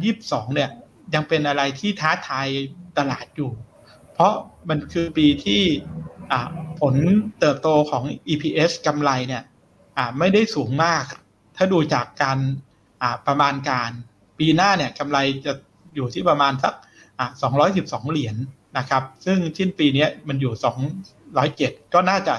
[0.00, 0.70] 2022 เนี่ย
[1.14, 2.48] ยังเป็นอะไรที่ท้าทาย
[2.98, 3.50] ตลาดอยู่
[4.14, 4.34] เพราะ
[4.68, 6.07] มันคือปีที่อ่า
[6.80, 6.94] ผล
[7.40, 9.42] เติบโตของ EPS กำไรเนี่ย
[10.18, 11.04] ไม่ได้สูงมาก
[11.56, 12.38] ถ้าดูจากการ
[13.26, 13.90] ประมาณการ
[14.38, 15.52] ปีหน้าเนี่ยกำไรจะ
[15.96, 16.74] อยู่ที่ประมาณสัก
[17.42, 18.36] 212 เหรียญ
[18.78, 20.52] นะครับ ซึ่งสิ้นปีนี้มันอยู่
[21.24, 22.34] 207 ก็น่าจะ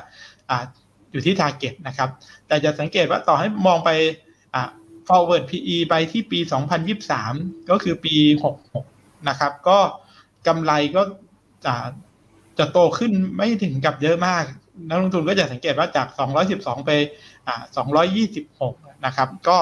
[0.50, 0.64] อ่า
[1.12, 2.10] อยู่ที่ target นะครับ
[2.48, 3.90] แต่จะสังเกตว่าต่อให้มองไป
[5.08, 6.40] forward PE ไปที่ปี
[7.06, 8.16] 2023 ก็คือปี
[8.72, 9.80] 66 นะครับ ก็
[10.48, 11.02] กำไรก็
[12.60, 14.44] จะโตขึ้นไม่ถึงกับเยอะมาก
[14.88, 16.08] นักลงทุนก็จะสังเกตว่าจาก
[16.48, 16.92] 212 ไป
[17.48, 17.62] อ่า
[18.48, 19.58] 226 นะครับ ก็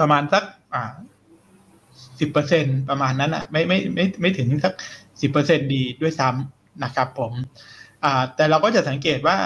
[0.00, 0.92] ประมาณสักอ่า
[2.18, 4.74] 10%ประมาณนั้นอะไม่ไม่ไม่ไม่ถึงสัก
[5.22, 7.32] 10%ดีด้วยซ้ำนะครับผม
[8.04, 9.36] อ่าแต่เราก็จะสังเกตว่า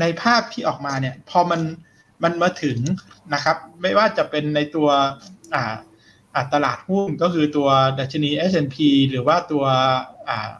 [0.00, 1.60] ในภาพที่ออกมาเนี่ยพอมัน
[2.22, 2.78] มันมาถึง
[3.34, 4.88] นะครับ ไม่ว่าจะเป็นในตัว
[5.54, 5.74] อ่า
[6.54, 8.76] ตลาดหุ้นก็คือตัวดัชนี S&P
[9.10, 9.64] หรือว่าตัว
[10.28, 10.50] อ่า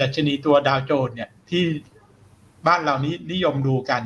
[0.00, 1.64] ดัชนีตัวดาวโจนส์เนี่ยที่
[2.66, 4.02] บ้านเรานี้นิยมดูกัน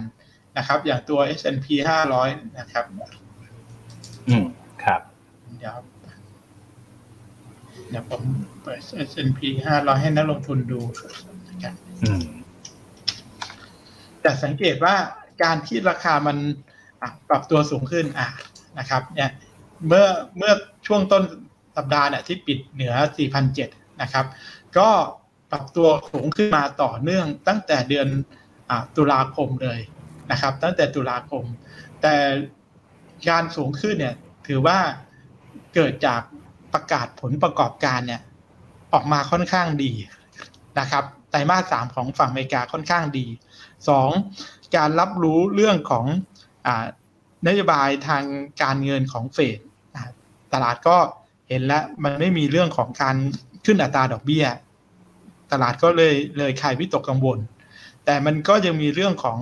[0.56, 1.66] นะครับ อย่างตัว S&P
[2.16, 2.84] 500 นะครับ
[4.28, 4.44] อืม
[4.84, 5.00] ครับ
[5.58, 5.76] เดี๋ยว
[7.90, 8.22] เดี๋ยวผม
[8.62, 9.40] เปิด S&P
[9.74, 10.80] 500 ให้นักลงทุนดู
[11.48, 12.22] นะครับอืม
[14.22, 14.94] แต่สังเกตว่า
[15.42, 16.36] การที่ราคามัน
[17.02, 18.28] อะปรับตัวสูงขึ้นอะ
[18.78, 19.30] นะครับ เนี่ย
[19.86, 20.52] เมื่อเมื่อ
[20.86, 21.22] ช่วงต้น
[21.76, 22.94] สัปดาห์เนี่ยที่ปิดเหนือ
[23.48, 24.26] 4,007 นะครับ
[24.78, 24.88] ก็
[25.52, 28.08] ปรับตัวสูงขึ้นมาต่อเนื่องตั้งแต่เดือน
[28.70, 29.80] อตุลาคมเลย
[30.30, 31.44] นะครับ ตั้งแต่ตุลาคม
[32.02, 32.14] แต่
[33.28, 34.14] การสูงขึ้นเนี่ย
[34.46, 34.78] ถือว่า
[35.74, 36.22] เกิดจาก
[36.72, 38.20] ประกาศผลประกอบการเนี่ย
[38.92, 39.92] ออกมาค่อนข้างดี
[40.78, 43.26] นะครับไตรมาสสามของฝั่งอเมริกาค่อนข้างดี
[43.88, 44.10] สอง
[44.76, 46.06] การรับรู้เรื่องของ
[46.66, 46.68] อ
[47.48, 48.24] นโยบายทาง
[48.62, 49.58] การเงินของเฟด
[50.52, 50.96] ตลาดก็
[51.48, 53.16] เห็นแล้วมันไม่มีเรื่องของการ
[53.64, 54.46] ขึ้นอัตราดอกเบี้ย
[55.52, 57.38] ตลาดก็เลยเลยคลายวิตกกังวล
[58.04, 59.38] แต่มันก็ยังมีเรื่องของ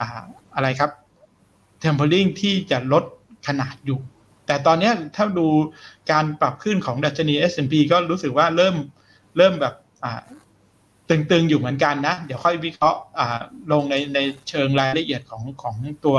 [0.00, 0.08] อะ
[0.54, 0.90] อะไรครับ
[1.82, 3.04] tempering ที่จะลด
[3.46, 4.00] ขนาดอยู่
[4.46, 5.46] แต่ตอนนี้ถ้าดู
[6.10, 8.76] การปรับขึ้นของดัชนี S&P ก็รู้สึกว่าเริ่ม
[9.36, 9.74] เริ่มแบบ
[11.10, 13.00] ตึงๆอยู่เหมือนกันนะ เดี๋ยวค่อยวิเคราะห์
[13.72, 16.16] ลงในในเชิงรายละเอียดของของตัว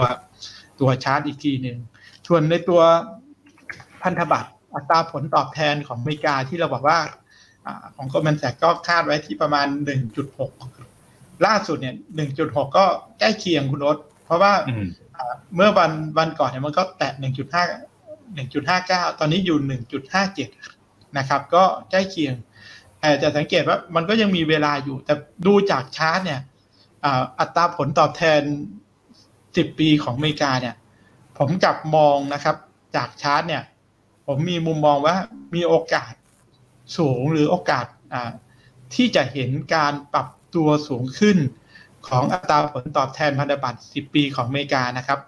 [0.79, 1.77] ตัวชาร์ตอีกทีหนึ่ง
[2.27, 2.81] ส่วนในตัว
[4.03, 6.99] พันธบัตรอัตราผลตอบแทนของอเมริกาที่เราบอกว่า
[7.95, 9.67] ของ Goldman Sachs ก็คาดไว้ที่ประมาณ
[10.35, 11.95] 1.6 ล่าสุดเนี่ย
[12.35, 12.85] 1.6 ก็
[13.19, 14.53] ใกล้เคียงคุณรสเพราะว่า
[15.55, 17.23] เมื่อวันวันก่อนเนี่ยมันก็แตะ 1.5
[18.37, 19.57] 1.59 ตอนนี้อยู่
[20.37, 22.33] 1.57 นะครับ ก็ใกล้เคียง
[22.99, 25.13] แต่จะสังเกตว่ามันก็ยังมีเวลาอยู่ แต่
[25.47, 26.41] ดูจากชาร์ตเนี่ย
[27.39, 28.41] อัตราผลตอบแทน
[29.15, 30.75] 10 ปีของอเมริกาเนี่ย
[31.37, 32.55] ผมกลับมองนะครับ
[32.95, 33.63] จากชาร์ตเนี่ย
[34.27, 35.15] ผมมีมุมมองว่า
[35.55, 36.13] มีโอกาส
[36.97, 37.85] สูงหรือโอกาส
[38.95, 41.37] ที่จะเห็นการปรับตัวสูงขึ้น
[42.07, 45.19] ของอัตราผลตอบแทนพันธบัตร 10 ปีของอเมริกานะครับ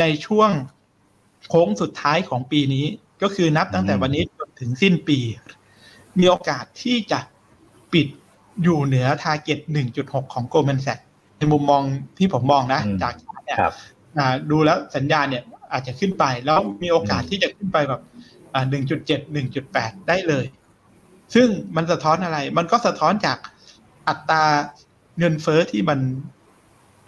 [0.00, 0.50] ในช่วง
[1.48, 2.86] โค้งสุดท้ายของปีนี้
[3.22, 5.18] ก็คือนับตั้งแต่วันนี้จนถึงสิ้นปี
[6.18, 7.20] มีโอกาสที่จะ
[7.92, 8.06] ปิด
[8.62, 9.58] อยู่เหนือทาร์เก็ต
[9.96, 11.04] 1.6 ของ Goldman Sachs
[11.38, 11.82] ในมุมมอง
[12.18, 13.58] ที่ผมมองนะ จากเนี่ย
[14.50, 18.02] ดูแล้วสัญญาณเนี่ยอาจจะขึ้นไป แล้วมีโอกาสที่จะขึ้นไปแบบ
[18.70, 20.44] 1.7 1.8 ได้เลย
[21.34, 23.38] ซึ่งมันสะท้อนอะไร มันก็สะท้อนจาก
[24.08, 24.44] อัตรา
[25.18, 26.00] เงินเฟอ้อที่มัน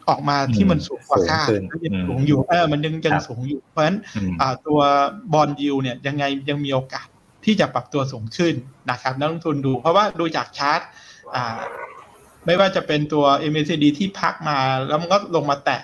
[0.08, 1.48] ออกมาที่มันสูงกว่าคาด
[1.87, 3.96] ยังสูงอยู่เออมันยังยังสูงอยู่ เพราะฉะนั้น
[4.66, 4.80] ตัว
[5.32, 7.06] บอลยูเนี่ยยังไงยังมีโอกาส
[7.44, 8.54] ที่จะปรับตัวสูงขึ้น
[8.90, 10.80] นะครับนักลงทุนดู เพราะว่าดูจากชาร์ต
[12.46, 14.58] ไม่ว่าจะเป็นตัว MACD ที่พักมา
[14.88, 15.82] แล้วมันก็ลงมาแตะ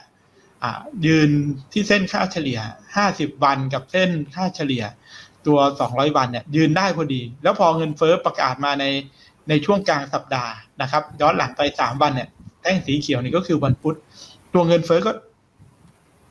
[1.07, 1.31] ยืน
[1.73, 2.61] ที่เส้นค่าเฉลี่ย
[3.01, 4.85] 50 วันกับเส้นค่าเฉลี่ย
[5.47, 8.85] ตัว 200 วันเนี่ยยืนได้พอดี แล้วพอเงินเฟอ้อประกาศมาใน
[9.49, 12.29] ในช่วงกลางสัปดาห์นะครับย้อนหลังไป 3 วันเนี่ย
[12.63, 13.97] แท่งสีเขียวนี่ก็คือวันพุธ
[14.55, 15.13] ตัวเงินเฟอ้อก็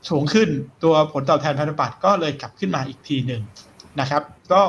[0.09, 0.49] สูงขึ้น
[0.83, 3.41] ตัวผลตอบแทนพันธบัตรก็เลยกลับขึ้นมาอีกทีหนึ่ง
[3.99, 4.61] นะครับ ก็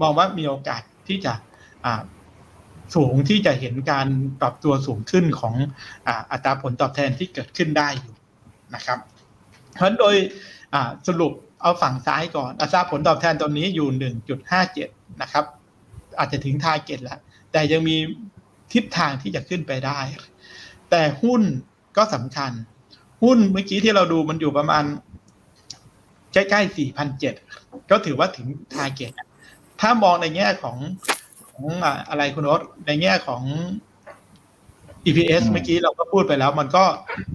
[0.00, 1.32] มองว่ามีโอกาสที่จะ
[2.94, 4.06] สูงที่จะเห็นการ
[4.40, 5.54] ปรับตัวสูงขึ้นของ
[6.30, 8.14] อัตราผลตอบแทนที่เกิดขึ้นได้อยู่
[8.74, 8.98] นะครับ
[9.76, 10.14] เพราะโดย
[11.08, 13.88] สรุป เอาฝั่งซ้ายก่อนอัตราผลตอบแทนตอนนี้อยู่
[14.54, 15.44] 1.57 นะครับ
[16.18, 17.18] อาจจะถึง target แล้ว
[17.52, 17.96] แต่ยังมี
[18.72, 19.98] ทิศทางที่จะขึ้นไปได้
[20.90, 21.42] แต่หุ้น
[21.96, 22.52] ก็สำคัญ
[23.22, 24.84] หุ้นเมื่อกี้ที่เราดูมันอยู่ประมาณ
[26.32, 26.76] ใกล้ๆ
[27.28, 29.12] 4,007 ก็ถือว่าถึง target
[29.80, 30.76] ถ้ามองในแง่ของ
[31.48, 31.64] ของ
[32.08, 33.42] อะไรคุณรสในแง่ของ
[35.06, 36.84] EPS เมื่อกี้เราก็พูดไปแล้ว มันก็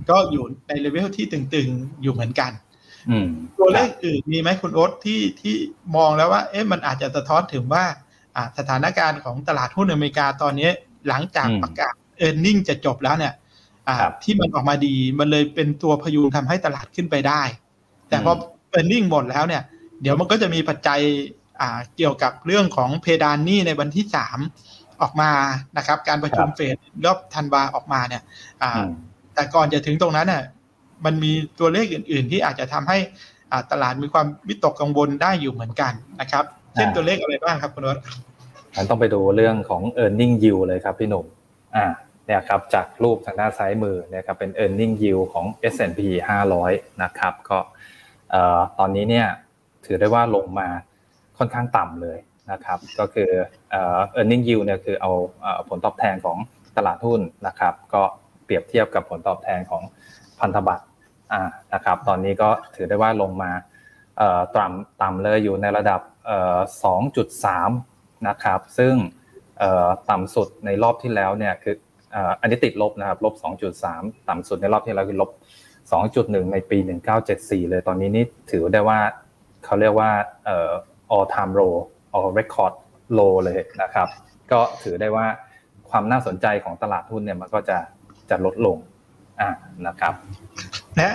[0.09, 2.51] ก็อยู่ในเลเวลที่ตึงๆ อยู่เหมือนกัน
[3.57, 5.55] ตัวเลขอื่นมีไหมคุณโอ๊ตที่ที่
[5.95, 7.83] มองแล้วว่า เอ๊ะมันอาจจะสะท้อนถึงว่า
[8.57, 10.69] สถานการณ์ของตลาดหุ้นอเมริกาตอนนี้
[11.07, 13.33] หลังจากประกาศ earning จะจบแล้วเนี่ย
[14.23, 17.41] ที่มันออกมาดีมันเลยเป็นตัวพยุงทำให้ตลาดขึ้นไปได้
[18.09, 18.33] แต่พอ
[18.71, 19.63] earning หมดแล้วเนี่ย
[20.01, 20.99] เดี๋ยวมันก็จะมีปัจจัย
[21.95, 24.39] เกี่ยวกับเรื่องของเพดานหนี้ในวันที่สาม
[25.01, 25.31] ออกมา
[25.77, 28.23] นะครับ การประชุมเฟดรอบธันวาออกมาเนี่ย
[29.33, 30.43] แต่ก่อนจะถึงตรงนั้นเนี่ย
[31.05, 32.97] มันมีตัวเลขอื่น ๆ ที่อาจจะทำให้
[33.71, 37.97] ตลาดมีความวิตกกังวลได้อยู่เหมือนกันนะครับ เช่นตัวเลขอะไรบ้างครับคุณรส
[38.77, 41.25] มันต้องไปดูเรื่องของ e a r n i n g yield เลยครับพี่หนุ่ม
[41.75, 41.85] อ่า
[42.25, 45.99] เนี่ยครับจากรูปทางด้านซ้ายมือเนี่ยครับเป็น e a r n i n g yield ของ S&P
[46.49, 47.59] 500 นะครับ ก็
[48.79, 49.27] ตอนนี้เนี่ย
[49.85, 50.67] ถือได้ว่าลงมา
[51.37, 52.17] ค่อนข้างต่ำเลย
[52.51, 53.29] นะครับ ก็คือ
[53.69, 55.11] เอ่อ earning yield เนี่ยคือเอา
[55.69, 56.37] ผลตอบแทนของ
[56.77, 58.01] ตลาดหุ้นนะครับ ก็
[58.45, 59.83] เปรียบเทียบกับผลตอบแทนของ
[60.39, 60.86] พันธบัตรอ่า
[61.73, 63.51] นะครับ ตอนนี้ก็ถือได้ว่าลงมา
[64.55, 66.01] ต่ำต่ำเลยอยู่ในระดับ
[67.33, 68.93] 2.3 นะครับ ซึ่ง
[70.09, 71.75] ต่ำสุดในรอบที่แล้วเนี่ยคือ
[72.41, 73.33] อันนี้ติดลบนะครับลบ
[73.81, 75.31] 2.3 ต่ำสุดในรอบที่แล้วคือลบ
[75.91, 76.77] 2.1 ในปี
[77.25, 78.99] 1974 เลยตอนนี้นี่ถือได้ว่า
[79.65, 80.11] เขาเรียกว่า
[81.15, 81.75] all time low
[82.17, 82.73] all record
[83.17, 84.07] low เลยนะครับ
[84.51, 85.25] ก็ถือได้ว่า
[85.89, 87.77] ความน่าสนใจของตลาดหุ้นเนี่ยมันก็จะ
[88.29, 88.77] จะลดลง
[89.41, 89.49] อ่า
[89.87, 90.13] นะครับ
[90.97, 91.09] และ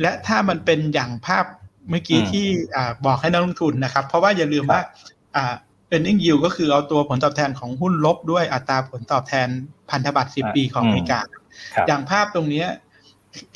[0.00, 1.44] และถ้ามันเป็นอย่างภาพ
[1.90, 2.46] เมื่อกี้ที่
[3.06, 4.80] บอกให้นักลงทุนนะครับ เพราะว่าอย่าลืมว่า
[5.36, 5.54] อ่า
[5.92, 9.48] earning yield ก็คือเอาตัวผลตอบแทนของหุ้นลบด้วยอัตราผลตอบแทน
[9.90, 11.20] พันธบัตร 10 ปีของอเมริกา
[11.88, 12.64] อย่างภาพตรงนี้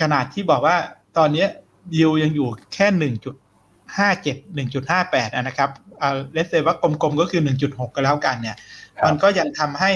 [0.00, 0.76] ขนาดที่บอกว่า
[1.18, 1.46] ตอนนี้
[1.96, 3.34] ยิวยังอยู่แค่หนึ่งจุด
[3.96, 5.70] ห้าเจ็ดหนึ่งจุดห้าแปดนะครับ
[6.02, 8.56] อ่าเลสเซว่ากลมๆก็คือ1.6ก็แล้วกันเนี่ย
[8.98, 9.90] ครับมันก็ยังทำให้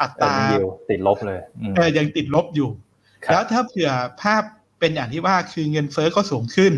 [0.00, 2.70] อัตรา Earning yield ติดลบเลยอืมเออยังติดลบอยู่
[3.24, 3.90] ครับแล้วถ้าเผื่อ
[4.22, 4.42] ภาพ
[4.78, 6.72] เป็นอย่างที่ว่าคือเงินเฟ้อก็สูงขึ้น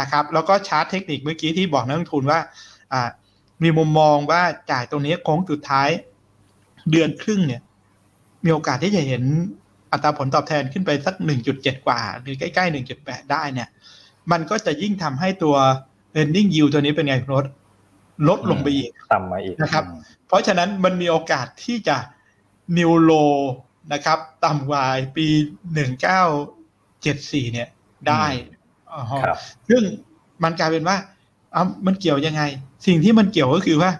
[0.00, 2.40] นะครับ แล้วก็ชาร์ตเทคนิคเมื่อกี้ที่บอกนักลงทุนว่า
[2.92, 3.08] อ่า
[3.62, 5.88] มีมุมมองว่าจ่ายตรงนี้โค้งสุดท้าย
[6.90, 7.62] เดือนครึ่งเนี่ย
[8.44, 9.22] มีโอกาสที่จะเห็น
[9.92, 13.68] อัตราผลตอบแทนขึ้นไปสักหนึ่งจุดเจ็ดกว่า หรือใกล้ๆหนึ่งจุดแปดได้เนี่ย
[14.32, 15.56] มันก็จะยิ่งทำให้ตัว
[16.16, 17.44] earning yield ตัวนี้เป็นไงลด
[18.28, 21.96] ลดลงไปอีก ต่ำมาอีกนะครับอืมเพราะฉะนั้นมันมีโอกาสที่จะ
[22.78, 23.12] นิวโล
[23.92, 24.84] นะครับ ต่ำกว่า
[25.16, 25.26] ปี
[25.74, 25.90] หนึ่ง
[27.02, 27.68] เก้าเจ็ดสี่เนี่ย
[28.08, 28.24] ได้
[28.92, 29.38] อ๋อครับ
[29.68, 29.82] ซึ่ง
[30.44, 30.96] มันกลายเป็นว่า
[31.52, 32.42] เอ้ามันเกี่ยวยังไง
[32.86, 33.90] สิ่งที่มันเกี่ยวก็คือว่า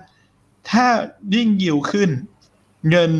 [0.70, 0.86] ถ้า
[1.34, 2.10] ยิ่งยิวขึ้น
[2.90, 3.12] เงิน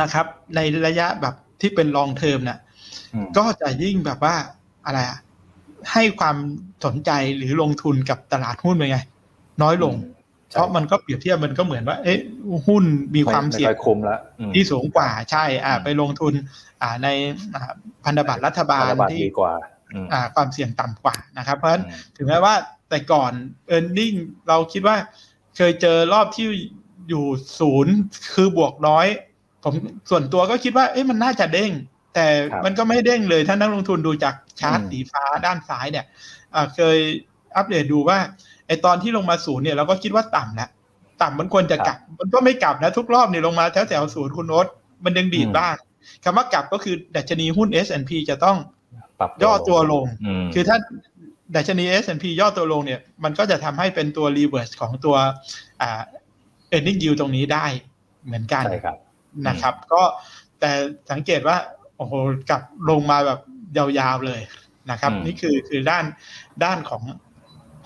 [0.00, 2.58] นะครับ ในระยะแบบที่เป็นลองเทอมน่ะ
[3.14, 4.34] อืมก็จะยิ่งแบบว่า
[4.86, 5.18] อะไรอะ
[5.92, 6.36] ให้ความ
[6.84, 8.98] สนใจหรือลงทุนกับตลาดหุ้นเป็นไง
[9.62, 10.19] น้อยลงใช่
[10.50, 12.18] เพราะมันก็เปรียบเทียบมันก็เหมือนว่า เอ๊ะ
[12.66, 12.84] หุ้น
[13.14, 16.32] มีความเสี่ยงไค่อยคุ้มแล้วอืมที่สูงกว่าใช่ อ่าอืมไปลงทุน
[16.82, 17.08] อ่าใน
[17.54, 17.72] อ่า
[18.04, 19.52] พันธบัตรรัฐบาพัลนธบัตรที่ดีกว่า
[19.94, 22.54] อืมอ่า ความเสี่ยงต่ำกว่านะครับ เพราะฉะนั้นอืมถึงแม้ว่า
[22.88, 23.32] แต่ก่อน
[23.76, 24.16] e a r n i n g
[24.48, 24.96] เราคิดว่า
[25.56, 26.46] เคยเจอรอบที่
[27.08, 27.24] อยู่
[27.58, 27.94] ศูนย์
[28.34, 29.06] คือบวกน้อย
[29.62, 29.74] ผม
[30.10, 31.72] ส่วนตัวก็คิดว่า เอ๊ะมันน่าจะเด้ง
[32.14, 32.26] แต่
[32.64, 36.06] มันก็ไม่เด้งเลยถ้านักลงทุนดูจากชาร์ตสีฟ้าด้านซ้ายเนี่ย
[36.54, 36.98] อ่าเคย
[37.56, 38.18] อัปเดตดูว่า
[38.70, 40.70] ไอตอนที่ลงมาศูนย์เนี่ยเราก็คิดว่าต่ำแล้ว
[41.22, 44.66] ต่ำมันควรจะกลับ มันก็ไม่กลับนะทุกรอบเนี่ยลงมาแถวแถวๆศูนย์คุณโน้ต
[45.04, 45.74] มันยังดีดบ้าง
[46.24, 48.56] คำว่ากลับก็คือดัชนีหุ้น S&P จะต้อง
[49.20, 50.04] ปรับย่อตัวลง
[50.42, 50.76] มคือถ้า
[51.56, 55.16] ดัชนี S&P ย่อตัวลงเนี่ย มันก็จะทำให้เป็นตัว reverse ของตัว
[55.80, 56.00] อ่า
[56.72, 57.66] earning yield ตรงนี้ได้
[58.26, 58.96] เหมือนกันใช่ครับ
[59.48, 60.02] นะครับ ก็
[60.60, 60.70] แต่
[61.10, 61.56] สังเกตว่า
[61.96, 62.12] โอ้โห
[62.50, 63.40] กลับลงมาแบบ
[63.76, 64.40] ยาวๆเลย
[64.90, 66.04] นะครับอืมนี่คือคือด้าน
[66.64, 67.02] ด้านของ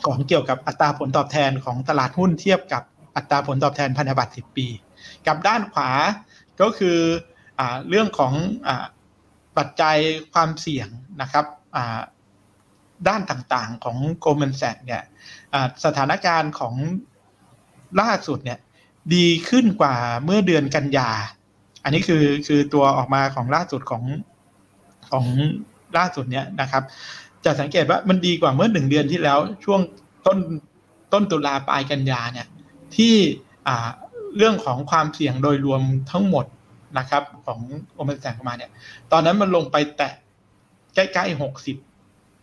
[0.06, 2.82] ของเกี่ยวกับอัตราผลตอบแทนของตลาดหุ้นเทียบกับ
[3.16, 4.66] อัตราผลตอบแทนพันธบัตร 10 ปี
[5.26, 5.90] กับด้านขวา
[6.60, 6.98] ก็คือ
[7.58, 8.32] อเรื่องของ
[8.66, 8.68] อ
[9.56, 9.96] ปัจจัย
[10.32, 10.88] ความเสี่ยง
[11.20, 11.46] นะครับ
[13.08, 15.02] ด้านต่างๆของ Goldman Sachs เนี่ย
[15.84, 16.74] สถานการณ์ของ
[18.00, 18.58] ล่าสุดเนี่ย
[19.14, 21.10] ดีขึ้นกว่าเมื่อเดือนกันยา
[21.84, 24.02] อันนี้คือคือตัวออกมาของล่าสุดของ
[25.10, 25.26] ของ
[25.96, 26.82] ล่าสุดเนี่ยนะครับ
[27.44, 29.80] จะสังเกตว่ามันดีกว่าเมื่อหนึ่งเดือนที่แล้วช่วง
[30.26, 30.38] ต้น
[31.12, 32.46] ต้นตุลาปลายกันยาเนี่ย
[32.96, 33.14] ที่
[33.68, 33.88] อ่า
[34.37, 36.46] เรื่องของความเสี่ยงโดยรวมทั้งหมด
[36.98, 37.61] นะครับ ของ
[37.94, 38.70] โอเมนแสงมาเนี่ย
[39.12, 40.12] ตอนนั้นมันลงไปแตะ
[40.94, 41.76] ใกล้ๆหกสิบ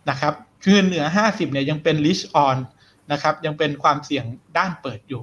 [0.09, 0.33] นะครับ
[0.63, 2.57] คือเหนือห้าสิบเนี่ยยังเป็น risk on
[3.11, 4.25] นะครับ ยังเป็นความเสี่ยง
[4.57, 5.21] ด้านเปิดอยู่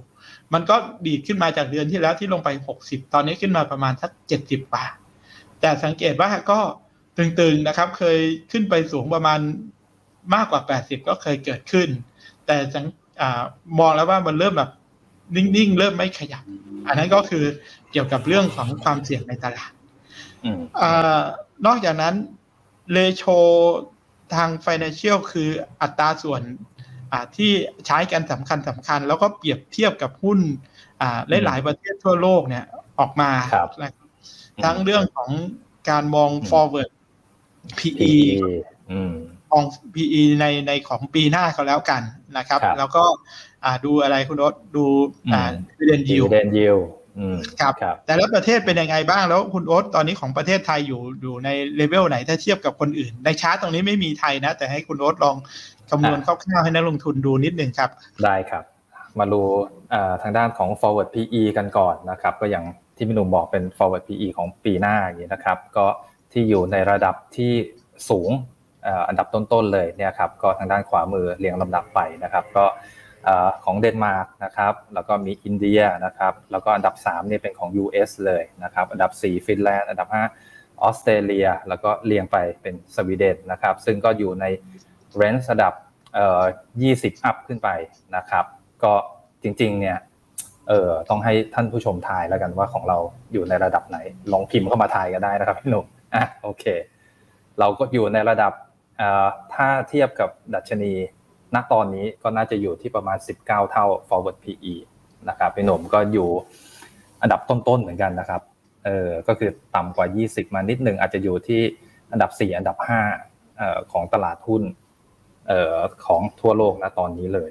[0.53, 2.49] มันก็ดีขึ้นมาจากเดือนที่แล้วที่ลงไป
[2.81, 4.11] 60ตอนนี้ขึ้นมาประมาณสัก
[4.43, 4.85] 70กว่า
[5.61, 6.59] แต่สังเกตว่าก็
[7.19, 8.19] ตึงๆนะครับ เคย
[8.53, 9.41] ขึ้นไปสูงประมาณ
[10.35, 11.89] มากกว่า 80 ก็เคยเกิดขึ้น
[12.47, 12.87] แต่สัง
[13.21, 13.43] อา
[13.79, 14.71] มองแล้วว่ามันเริ่มแบบ
[15.37, 16.45] นิ่งๆ เริ่มไม่ขยับ
[16.87, 17.45] อันนั้นก็คือ
[17.93, 19.73] เกี่ยวกับเรื่องของความเสี่ยงในตลาด
[20.45, 21.21] อืมอา
[21.67, 22.15] นอกจากนั้น
[22.93, 23.25] เลโช
[24.35, 25.51] ทาง Financial คือ
[25.83, 26.43] อัตราส่วน
[27.13, 27.53] อ่าที่
[27.87, 30.39] ใช้กันสำคัญสำคัญ แล้วก็เปรียบเทียบกับหุ้น
[31.01, 32.65] อ่าหลายๆประเทศทั่วโลกเนี่ย
[32.99, 34.09] ออกมาครับนะครับ
[34.65, 35.31] ทั้งเรื่องของ
[35.91, 36.91] การมองอืม forward
[37.79, 38.13] PE
[38.93, 39.15] อืม
[39.53, 42.03] มอง PE ในในของปีหน้าก็แล้วกัน
[42.37, 43.05] นะครับครับแล้วก็
[43.65, 44.85] อ่าดูอะไรคุณรสดู
[45.33, 46.77] อ่าอืม dividend ดี yield เดนยิว
[47.19, 55.37] อืมครับครับแต่ละประเทศเป็นยังไงบ้างแล้วคุณโอ๊ตตอนนี้ของประเทศไทยอยู่อยู่ในเลเวลไหนถ้าเทียบกับคนอื่น ในชาร์ตตรงนี้ไม่มีไทยนะ แต่ให้คุณโอ๊ตลอง
[55.91, 57.91] คำนวณคร่าวๆให้นักลงทุนดูนิดนึงครับ
[58.25, 58.65] ได้ครับ
[59.19, 59.41] มาดู
[59.93, 62.65] อ่าทางด้านของ forward PE กันก่อนนะครับ ก็อย่าง
[62.97, 65.87] ที่พี่หนุ่มบอกเป็น forward PE ของปีหน้าอย่างนี้นะครับ ก็
[66.33, 67.53] ที่อยู่ในระดับที่
[68.11, 68.31] สูง
[69.09, 72.65] อันดับต้นๆเลยเนี่ยครับก็ทางด้านขวามือเรียงลำดับไปนะครับ ก็
[73.65, 84.45] ของเดนมาร์กนะครับแล้วก็มีอินเดียนะครับแล้วก็อันดับ3เนี่ยเป็นของ US เลยนะครับอันดับ 4 ฟินแลนด์อันดับ 5 ออสเตรเลีย แล้วก็เรียงไปเป็นสวีเดนนะครับซึ่งก็อยู่ใน
[85.17, 85.73] เรนจ์ระดับ
[87.19, 87.69] 20 อัพขึ้นไป
[88.17, 88.45] นะครับ
[88.83, 88.93] ก็
[89.43, 89.99] จริงๆเนี่ย
[90.69, 92.99] เออต้องให้ท่านผู้ชมทายแล้วกันว่าของเรา
[93.33, 93.99] อยู่ในระดับไหน
[94.33, 96.65] ลองพิมพ์เข้ามาทายกันได้นะครับพี่หนุ่ม อะโอเค
[97.59, 98.53] เราก็อยู่ในระดับ
[99.55, 100.93] ถ้าเทียบกับดัชนี
[101.55, 104.75] ณตอนนี้ก็น่าจะอยู่ที่ประมาณ 19 เท่า forward PE
[105.29, 106.29] นะครับพี่หนุ่มก็อยู่
[107.23, 108.43] อันดับต้นๆเหมือนกันนะครับ
[108.85, 111.63] เออก็คือต่ำกว่า 20 มานิดหนึ่งอาจจะอยู่ที่
[112.11, 112.77] อันดับ 4 อันดับ
[113.19, 114.63] 5เอ่อของตลาดหุ้น
[115.49, 117.51] เอ่อของทั่วโลกณตอนนี้เลย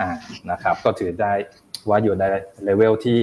[0.00, 0.08] อ่า
[0.50, 1.32] นะครับ ก็ถือได้
[1.88, 2.24] ว่าอยู่ใน
[2.64, 3.18] เลเวลที่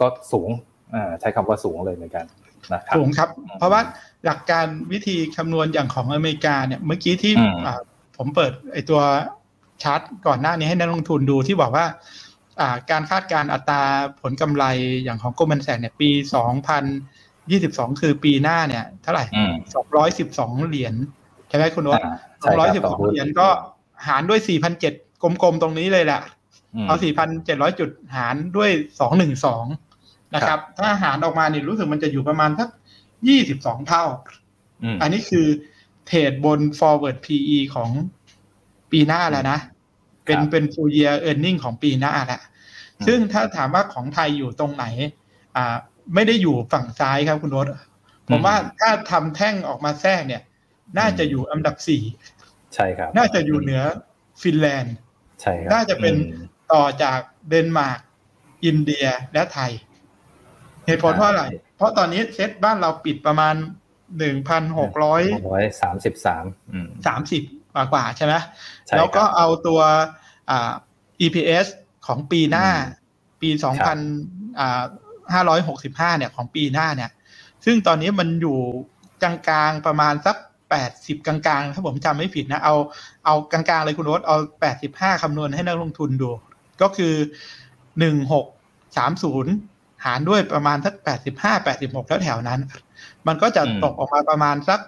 [0.00, 0.50] ก็สูง
[0.94, 2.24] อ่าใช้คำว่าสูงเลยเหมือนกัน
[2.72, 3.80] นะครับสูงครับ เพราะว่า
[4.24, 7.80] หลักการวิธีคำนวณอย่างของอเมริกาเนี่ยเมื่อกี้ที่อืมอ่า
[8.16, 9.00] ผมเปิดไอตัว
[9.82, 11.86] ชาร์ตก่อนหน้านี้ให้นักลงทุนดูที่บอกว่า
[12.60, 13.82] อ่าการคาดการณ์อัตรา
[14.20, 14.64] ผลกำไร
[15.04, 16.10] อย่างของ Goldman Sachs เนี่ยปี
[17.24, 19.52] 2022 คือปีหน้าเนี่ย เท่าไหร่อืม
[20.08, 20.94] 212 เหรียญ
[21.48, 23.48] ใช่ไหมคุณโนตอ่าใช่ครับต่อ212หุ้นเหรียญก็
[24.06, 24.40] หารด้วย
[24.82, 26.20] 4,700กลมๆ ตรงนี้เลยแหละ
[26.84, 26.96] มเอา
[27.38, 28.70] 4,700 จุดหารด้วย
[29.30, 29.87] 212
[30.34, 32.68] นะครับ ถ้าหารออกมานี่รู้สึกมันจะอยู่ประมาณสัก
[33.28, 34.04] 22เท่า
[34.82, 35.46] อืมอันนี้คือ
[36.06, 37.90] เทรดบน forward PE ของ
[38.92, 39.58] ปีหน้าแล้วนะ
[40.24, 42.40] เป็นครับเป็น full year earning ของปีหน้าแล้ว
[42.96, 44.84] อืมซึ่งถ้าถามว่าของไทยอยู่ตรงไหน
[45.56, 45.76] อ่า
[46.14, 47.66] ไม่ได้อยู่ฝั่งซ้ายครับคุณรถ
[48.28, 50.42] ผมว่าถ้าทำแท่งออกมาแทรกเนี่ย
[50.98, 52.02] น่าจะอยู่อันดับสี่
[52.74, 53.82] ใช่ครับ น่าจะอยู่เหนือ
[54.42, 54.94] ฟินแลนด์
[55.40, 58.00] ใช่ครับ น่าจะเป็นอืมต่อจากเดนมาร์ก
[58.64, 59.70] อินเดียและไทย
[60.88, 61.44] เหตุผลเพราะอะไร
[61.76, 63.54] เพราะตอนนี้เซ็ตบ้านเราปิดประมาณ
[64.18, 67.42] หนึ่งพันหกร้อยร้อยสามสิบสามอืมสามสิบ
[67.74, 68.34] กว่ากว่าใช่ไหม
[68.86, 69.80] ใช่ครับแล้วก็เอาตัว
[70.50, 70.72] อ่า
[71.24, 71.66] EPS
[72.06, 73.06] ของปีหน้าอืม
[73.42, 73.98] ปีสองพัน
[74.60, 74.82] อ่า
[75.32, 77.10] ห้าร้อยหกสิบห้าเนี่ยของปีหน้าเนี่ย
[77.64, 78.58] ซึ่งตอนนี้มันอยู่
[79.22, 80.36] กลางๆประมาณสัก
[80.70, 82.74] แปดสิบกลางๆ ถ้าผมจำไม่ผิดนะ เอา
[83.26, 86.30] เอากลางๆเลยคุณโรสเอาแปดสิบห้าคำนวณให้นักลงทุนดู
[86.82, 87.14] ก็คือ
[87.98, 88.46] หนึ่งหก
[88.96, 89.52] สามศูนย์
[90.04, 92.60] หารด้วยประมาณสักแปดสิบห้าแปดสิบหกแถวๆนั้น
[93.26, 94.80] มันก็จะอืมตกออกมาประมาณสัก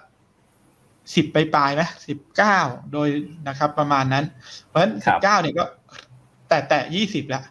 [1.15, 2.57] สิบไปปลายๆไหมสิบเก้า
[2.93, 3.07] โดย
[3.47, 4.25] นะครับ ประมาณนั้น
[4.67, 5.65] เพราะฉะนั้นคสิรับบเก้าเนี่ยก็
[6.49, 7.43] แต่แต่ยี่สิบละ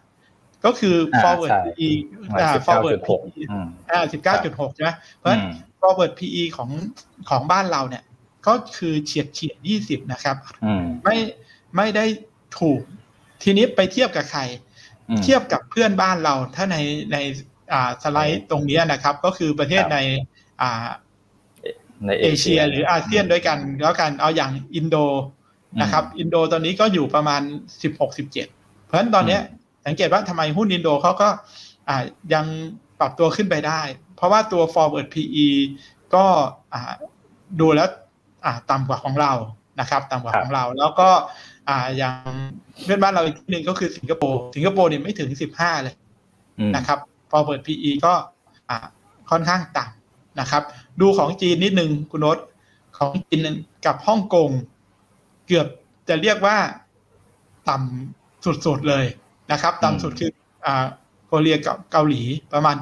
[0.65, 1.89] ก็คืออ่า forward ใช่ PE
[2.33, 6.69] มาอ่าสิบเก้า forward จุดหก PE อืมอ่าสิบเก้าจุดหกใช่ไหมเพราะฉะนั้นอืม forward PE ของ
[7.29, 8.03] ของบ้านเราเนี่ย
[8.47, 11.17] ก็คือเฉียดเฉียดยี่สิบนะครับอืมไม่
[11.77, 12.05] ไม่ได้
[12.59, 12.81] ถูก
[13.43, 14.41] ทีนี้ไปเทียบกับใคร
[15.09, 16.77] อืมเทียบกับเพื่อนบ้านเราถ้าใน
[17.11, 17.50] ในอ่า
[18.03, 19.97] สไลด์ตรงนี้นะครับ ก็คือประเทศครับใน
[20.61, 20.87] อ่า
[22.05, 24.95] ในเอเชียหรืออาเซียนด้วยกันแล้วกันเอาอย่างอินโด
[25.81, 27.41] นะครับ อินโดตอนนี้ก็อยู่ประมาณ
[27.83, 28.47] สิบหกสิบเจ็ด
[28.85, 29.41] เพราะฉะนั้นตอนเนี้ย
[29.85, 31.29] สังเกตว่าทำไมหุ้นอินโดเขาก็
[31.89, 32.03] อ่า
[32.33, 32.45] ยัง
[32.99, 33.81] ปรับตัวขึ้นไปได้
[34.15, 35.47] เพราะว่าตัว forward PE
[36.15, 36.25] ก็
[36.73, 36.93] อ่า
[37.59, 37.89] ดูแล้ว
[38.45, 39.31] อ่าต่ำกว่าของเรา
[39.79, 41.09] นะครับต่ำกว่าครับของเรา แล้วก็
[41.69, 42.31] อ่าอย่าง
[42.83, 45.95] เพื่อนบ้านเราอีกที่หนึ่งก็คือสิงคโปร์สิงคโปร์เนี่ยไม่ถึงสิบห้าเลย
[46.59, 46.99] อืมนะครับ
[47.31, 48.13] forward PE ก็
[48.69, 48.77] อ่า
[49.29, 50.63] ค่อนข้างต่ำนะครับ
[51.01, 52.37] ดูของจีนนิดนึงคุณโนต
[52.97, 53.39] ของจีน
[53.85, 54.49] กับฮ่องกง
[55.47, 55.67] เกือบ
[56.09, 56.57] จะเรียกว่า
[57.69, 59.05] ต่ำสุดๆเลย
[59.51, 60.31] นะครับ ต่ำสุดคือ
[60.65, 60.85] อ่า
[61.25, 62.75] โคเรียกับเกาหลีประมาณ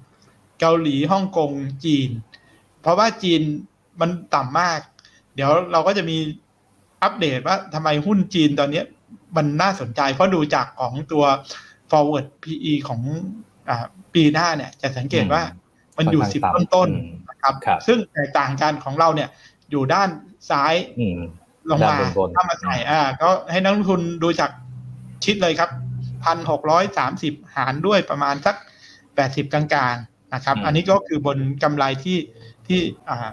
[0.00, 1.50] 12 เกาหลีฮ่องกง
[1.84, 2.08] จีน
[2.80, 3.40] เพราะว่าจีน
[4.00, 4.78] มันต่ำมาก
[5.34, 6.16] เดี๋ยวเราก็จะมี
[7.02, 8.82] อัปเดตว่าทำไมหุ้นจีนตอนนี้
[9.36, 11.24] มันน่าสนใจ เพราะดูจากของตัว
[11.90, 13.45] forward PE ของอา
[14.14, 15.42] ปีหน้าเนี่ยจะสังเกตว่า
[15.98, 19.28] มันอยู่ค่อนสิบข้างต้นต่ำอืมๆนะครับครับ ซึ่งแตกต่างกันของเราเนี่ย
[19.70, 20.08] อยู่ด้าน
[20.50, 21.20] ซ้ายอืม
[21.70, 24.50] ลงมาด้านบนๆถ้ามาใส่อ่า ก็ให้นักลงทุนดูจาก
[25.24, 25.70] ชิดเลยครับ
[26.24, 28.56] พันหกร้อยสามสิบหารด้วยประมาณสัก
[29.14, 32.18] แปดสิบกลางๆนะครับอืมอันนี้ก็คือบนกำไรที่
[32.66, 33.28] ที่อ่า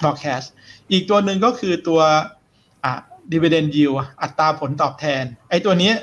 [0.00, 0.46] forecast
[0.92, 2.00] อีกตัวหนึ่งก็คือตัว
[2.84, 3.00] อ่า
[3.32, 5.94] dividend yield อัตราผลตอบแทน ไอ้ตัวเนี้ย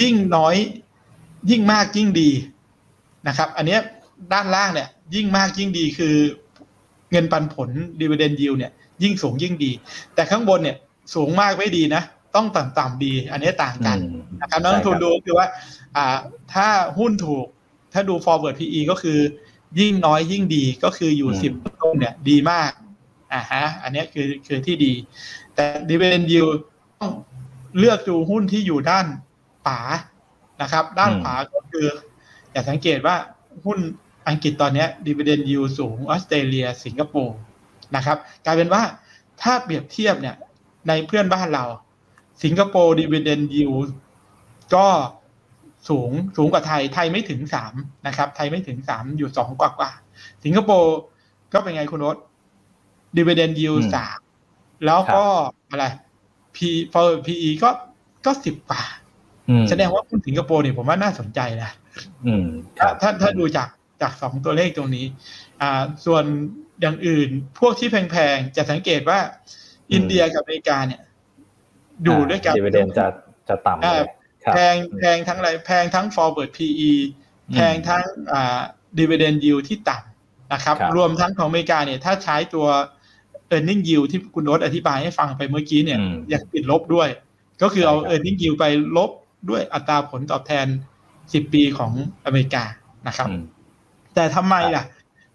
[0.00, 0.56] ยิ่งน้อย
[1.50, 2.30] ยิ่งมากยิ่งดี
[3.28, 3.80] นะครับ อันเนี้ย
[4.32, 6.14] ด้านล่างเนี่ย ยิ่งมากยิ่งดีคือ
[7.10, 9.70] เงินปันผล dividend yield เนี่ย ยิ่งสูงยิ่งดี
[10.14, 10.76] แต่ข้างบนเนี่ย
[11.14, 12.02] สูงมากไม่ดีนะ
[12.34, 15.46] ต้องต่ำๆดี อันนี้ต่างกันอืมนะครับนักลงทุนใช่ครับดูคือว่า
[15.96, 16.16] อ่า
[16.52, 16.66] ถ้า
[16.98, 17.46] หุ้นถูก
[17.92, 19.18] ถ้าดู forward PE ก็คือ
[19.80, 21.52] ยิ่งน้อยยิ่งดีก็คืออยู่อืมสิบ
[21.82, 22.70] ต้นเนี่ยดีมาก
[23.32, 24.92] อ่าฮะ อันเนี้ยคือคือที่ดี
[25.54, 26.54] แต่ dividend yield
[27.00, 27.12] ต้อง
[27.78, 29.06] เลือกดูหุ้นที่อยู่ด้าน
[29.64, 29.80] ขวา
[30.62, 31.86] นะครับ ด้านขวาก็คือ
[32.52, 33.16] อย่าสังเกตว่า
[33.64, 33.78] หุ้น
[34.28, 37.38] อังกฤษตอนเนี้ย dividend yield สูงออสเตรเลีย สิงคโปร์
[37.96, 38.82] นะครับกลายเป็นว่า
[39.42, 40.36] ถ้าเปรียบเทียบเนี่ย
[40.88, 41.64] ในเพื่อนบ้านเรา
[42.42, 43.88] สิงคโปร์ dividend yield
[44.74, 44.86] ก็
[45.88, 47.74] สูงสูงกว่าไทยไทยไม่ถึงสาม
[48.06, 49.90] นะครับ ไทยไม่ถึงสามอยู่สองกว่ากว่า
[50.44, 50.96] สิงคโปร์
[51.52, 52.16] ก็เป็นไงคุณโนต
[53.16, 54.18] dividend yield อืมสาม
[54.86, 55.24] แล้วก็
[55.70, 55.86] อะไร
[56.56, 56.58] P
[57.26, 57.70] PE ก็
[58.26, 59.03] ก็สิบกว่าอืม
[59.70, 61.70] แสดงว่าหุ้นสิงคโปร์เนี่ยผมว่าน่าสนใจนะ
[62.26, 62.46] อืม
[62.78, 63.68] คถ้ารับถ้าถ้าดูจาก
[64.02, 65.06] จากสองตัวเลขตรงนี้
[65.60, 66.24] อ่า ส่วน
[66.80, 67.28] อย่างอื่น
[67.60, 69.18] พวกที่แพงๆ จะสังเกตว่า
[69.92, 71.00] อินเดียกับอเมริกาเนี่ย
[72.04, 73.06] อยู่ด้วยกันดีเวเดนจะ
[73.48, 74.08] จะต่ำเลย
[74.44, 76.92] ครับแพงแพงทั้งอะไรแพงทั้ง forward PE
[77.54, 78.60] แพงทั้งอ่า
[78.98, 82.66] dividend yield ที่ต่ำนะครับครับ รวมทั้งของอเมริกาเนี่ย ถ้าใช้ตัว
[83.54, 87.08] earning yield ที่คุณโน้ตอธิบายให้ฟังไปเมื่อกี้เนี่ยอืมยังติดลบด้วย
[87.62, 88.64] ก็คือเอาใช่ครับ earning yield ไป
[88.96, 89.10] ลบ
[89.50, 90.66] ด้วยอัตราผลตอบแทน
[91.14, 91.92] 10 ปีของ
[92.24, 92.64] อเมริกา
[93.08, 93.42] นะครับอืม
[94.14, 94.84] แต่ทำไมล่ะ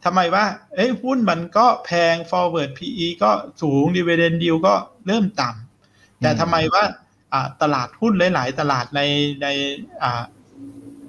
[0.05, 0.45] ทำไมว่า
[0.75, 3.31] เอ้ยหุ้นมันก็แพง forward PE ก็
[3.61, 4.73] สูง dividend yield ก็
[5.07, 6.83] เริ่มต่ำแต่ทำไมว่า
[7.33, 9.01] อ่าตลาดหุ้นหลาย ๆ ตลาดใน
[9.41, 9.47] ใน
[10.03, 10.23] อ่า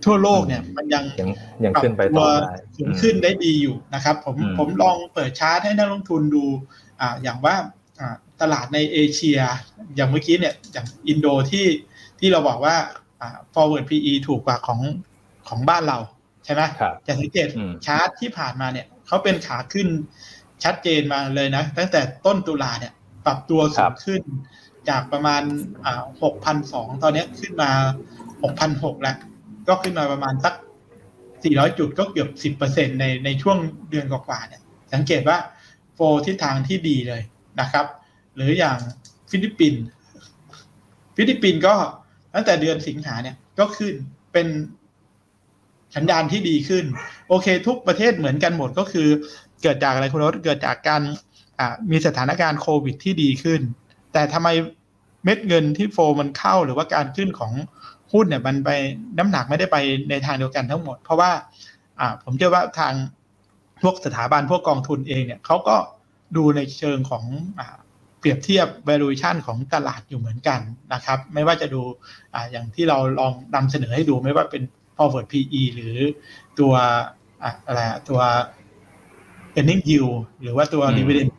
[0.05, 1.31] ทั่วโลกเนี่ยมันยังยัง
[1.65, 6.45] ยังขึ้นไปต่อได้สูงขึ้นได้ดีอยู่นะครับ ผมอืมผมลองเปิดชาร์ตให้นักลงทุนดู
[7.01, 7.55] อ่าอย่างว่า
[8.01, 9.39] อ่าตลาดในเอเชีย
[9.97, 11.67] อย่างเมื่อกี้เนี่ยอย่างอินโดที่
[12.21, 12.77] ที่เราบอกว่า
[13.21, 14.81] อ่า forward PE ถูกกว่าของ
[15.49, 15.99] ของบ้านเรา
[16.45, 19.89] ใช่ไหมครับจะสังเกตอืมชาร์ตที่ผ่านมาเนี่ยเขาเป็นขาขึ้น
[20.65, 22.93] ชัดเจนมาเลยนะ ตั้งแต่ต้นตุลาเนี่ย
[23.27, 24.23] ปรับตัวสูงขึ้น
[24.89, 25.43] จากประมาณ
[25.85, 27.71] อ่าหกพันสองตอนเนี้ยขึ้นมา
[28.43, 29.17] หกพันหกแล้ว
[29.69, 30.55] ก็ขึ้นมาประมาณสัก
[31.45, 33.59] สี่ร้อยจุดก็เกือบสิบเปอร์เซ็นในในช่วง
[33.91, 34.63] เดือนกว่าๆเนี่ย
[34.93, 35.39] สังเกตว่า
[35.95, 37.23] โฟทิศทางที่ดีเลย
[37.61, 37.87] นะครับ
[38.37, 38.79] หรืออย่าง
[39.31, 39.83] ฟิลิปปินส์
[41.17, 41.75] ฟิลิปปินส์ก็
[42.35, 43.95] ตั้งแต่เดือนสิงหาเนี่ยก็ขึ้น
[44.33, 44.47] เป็น
[45.97, 46.85] สัญญาณที่ดีขึ้น
[47.29, 49.09] โอเค ทุกประเทศเหมือนกันหมดก็คือ
[49.63, 51.03] เกิดจากอะไรคุณรสเกิดจากการ
[51.91, 53.61] มีสถานการณ์โควิดที่ดีขึ้น
[54.13, 54.49] แต่ทำไม
[55.25, 57.53] เม็ดเงินที่ flow มันเข้าหรือว่าการขึ้นของ
[58.13, 58.71] หุ้นเนี่ยมันไป
[59.19, 59.77] น้ำหนักไม่ได้ไป
[60.11, 61.31] ในทางเดียวกันทั้งหมด เพราะว่า
[62.23, 62.95] ผมเชื่อว่าทาง
[63.83, 65.77] พวกสถาบันพวกกองทุนเองเนี่ยเขาก็
[66.37, 67.25] ดูในเชิงของ
[68.21, 70.61] เปรียบเทียบ valuation ของตลาดอยู่เหมือนกัน
[70.93, 71.83] นะครับ ไม่ว่าจะดู
[72.35, 74.63] อ่าอย่างที่เราลองนำเสนอให้ดูไม่ว่าเป็น
[74.97, 75.97] forward PE หรือ
[76.59, 76.73] ตัว
[77.43, 78.21] อะอะไรอะตัว
[79.57, 81.31] earning yield หรือว่าตัวอืม dividend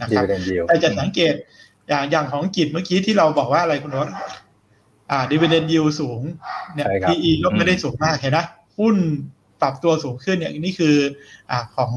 [0.00, 1.34] นะครับ dividend yield แต่จะสังเกต
[1.88, 4.08] อย่างอย่างของกิจเมื่อกี้ที่เราบอกว่าอะไรคุณรส
[5.10, 6.22] อ่า dividend yield สูง
[6.74, 8.46] เนี่ยใช่ครับ PE ก็ไม่ได้สูงมากเห็นนะ
[8.78, 8.96] หุ้น
[9.60, 10.96] ปรับตัวสูงขึ้นเนี่ยนี่คือ
[11.50, 11.92] อ่าของ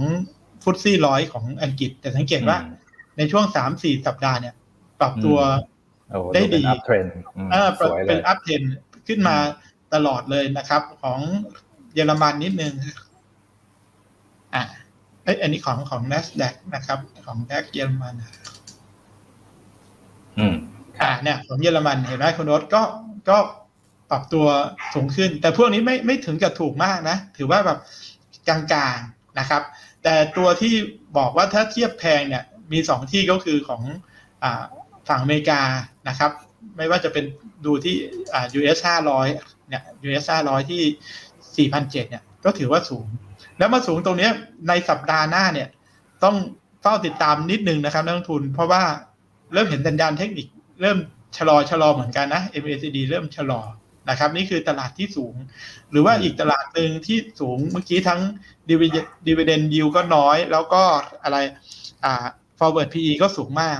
[0.63, 2.79] ฟุตซี่ร้อยของอังกฤษ แต่สังเกตว่าอืม
[3.17, 4.55] ในช่วงสามสี่สัปดาห์เนี่ย
[4.99, 5.37] ปรับตัว
[6.11, 8.61] โอ้ได้ดีเป็น up trend อืมอ่าสวยเลเป็นยอัพเทน
[9.07, 9.35] ขึ้นมา
[9.93, 11.19] ตลอดเลยนะครับ ของ
[11.93, 12.73] เยอรมันนิดนึง
[14.53, 14.63] อ่า
[15.23, 18.15] เอ้ยอันนี้ของของ NASDAQ นะครับ ของ DAX เยอรมัน
[20.39, 20.55] อืม
[21.01, 22.81] อ่าเนี่ย ของเยอรมันเห็นไหมคุณโนตก็
[23.29, 23.37] ก็
[24.09, 24.47] ปรับตัว
[24.93, 27.79] สูงขึ้น แต่พวกนี้ไม่ไม่ถึงกับถูกมากนะ ถือว่าแบบ
[28.47, 28.59] กลา
[28.95, 29.61] งๆนะครับ
[30.03, 30.73] แต่ตัวที่
[31.17, 32.43] บอกว่าถ้าเทียบแพงเนี่ย
[32.73, 33.81] มีสองที่ก็คือของ
[34.43, 34.63] อ่า
[35.09, 35.61] ฝั่งอเมริกา
[36.09, 36.31] นะครับ
[36.77, 37.25] ไม่ว่าจะเป็น
[37.65, 37.95] ดูที่
[38.33, 38.77] อ่า US
[39.09, 43.05] 500เนี่ย US 500ที่4,700เนี่ยก็ถือว่าสูง
[43.57, 44.31] แล้วมาสูงตรงเนี้ย
[44.67, 45.69] ในสัปดาห์หน้าเนี่ย
[46.23, 46.35] ต้อง
[46.81, 48.83] เฝ้าติดตามนิดนึงนะครับนักลงทุน เพราะว่า
[49.53, 50.47] เริ่มเห็นสัญญาณเทคนิค
[50.81, 50.97] เริ่ม
[51.37, 53.61] ชะลอชะลอเหมือนกันนะ MACD เริ่มชะลอ
[54.09, 55.35] นะครับ นี่คือตลาดที่สูง
[55.91, 58.21] หรือว่าอีกตลาดหนึ่งที่สูงเมื่อกี้ทั้ง
[59.27, 60.83] dividend yield ก็น้อย แล้วก็
[61.23, 61.37] อะไร
[62.05, 62.25] อ่า
[62.61, 63.79] forward PE ก็สูงมาก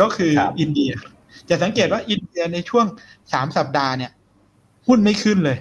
[0.00, 0.90] ก็คือครับอินเดีย
[1.48, 2.86] จะสังเกตว่าอินเดียในช่วง
[3.32, 4.12] สามสัปดาห์เนี่ย
[4.86, 5.58] หุ้นไม่ขึ้นเลย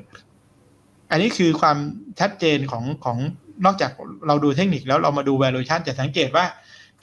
[1.12, 1.78] อันนี้คือความ
[2.20, 3.18] ชัดเจนของของ
[3.66, 3.92] นอกจาก
[4.28, 6.46] เราดูเทคนิคแล้วเรามาดู valuation จะสังเกตว่า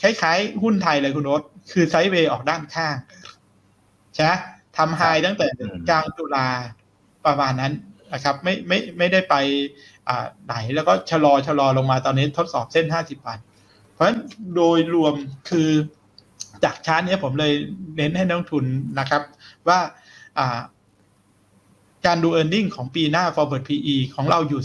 [0.02, 2.96] คล้ายๆหุ้นไทยเลยคุณโน้ตคือไซด์เวย์ออกด้านข้าง
[4.14, 4.32] ใช่ไหม
[4.76, 6.46] ทำไฮตั้งแต่อืมกลางตุลา
[7.26, 7.72] ประมาณนั้น
[8.12, 9.34] นะครับ ไม่ไม่ไม่ได้ไป
[10.08, 13.49] อ่าไหนแล้วก็ชะลอชะลอลงมาตอนนี้ทดสอบเส้น 50วันเพ
[14.00, 14.20] ราะฉะนั้น
[14.56, 15.14] โดยรวม
[15.50, 15.70] คือ
[16.64, 17.52] จากชาร์ตนี้ผมเลย
[17.96, 18.64] เน้นให้นักทุน
[18.98, 19.22] นะครับ
[19.68, 19.80] ว่า
[22.06, 24.62] การดู e a r n i n g ของปีหน้า forward PE ของเราอยู่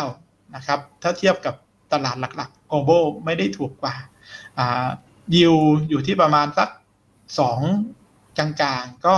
[0.00, 1.54] 19 นะครับ ถ้าเทียบกับ
[1.92, 3.94] ตลาดหลักๆ global ไม่ได้ถูกกว่า
[5.34, 5.54] ยิว
[5.88, 6.68] อยู่ที่ประมาณสัก
[7.38, 7.60] สอง
[8.38, 8.48] กลา
[8.80, 9.16] งๆ ก็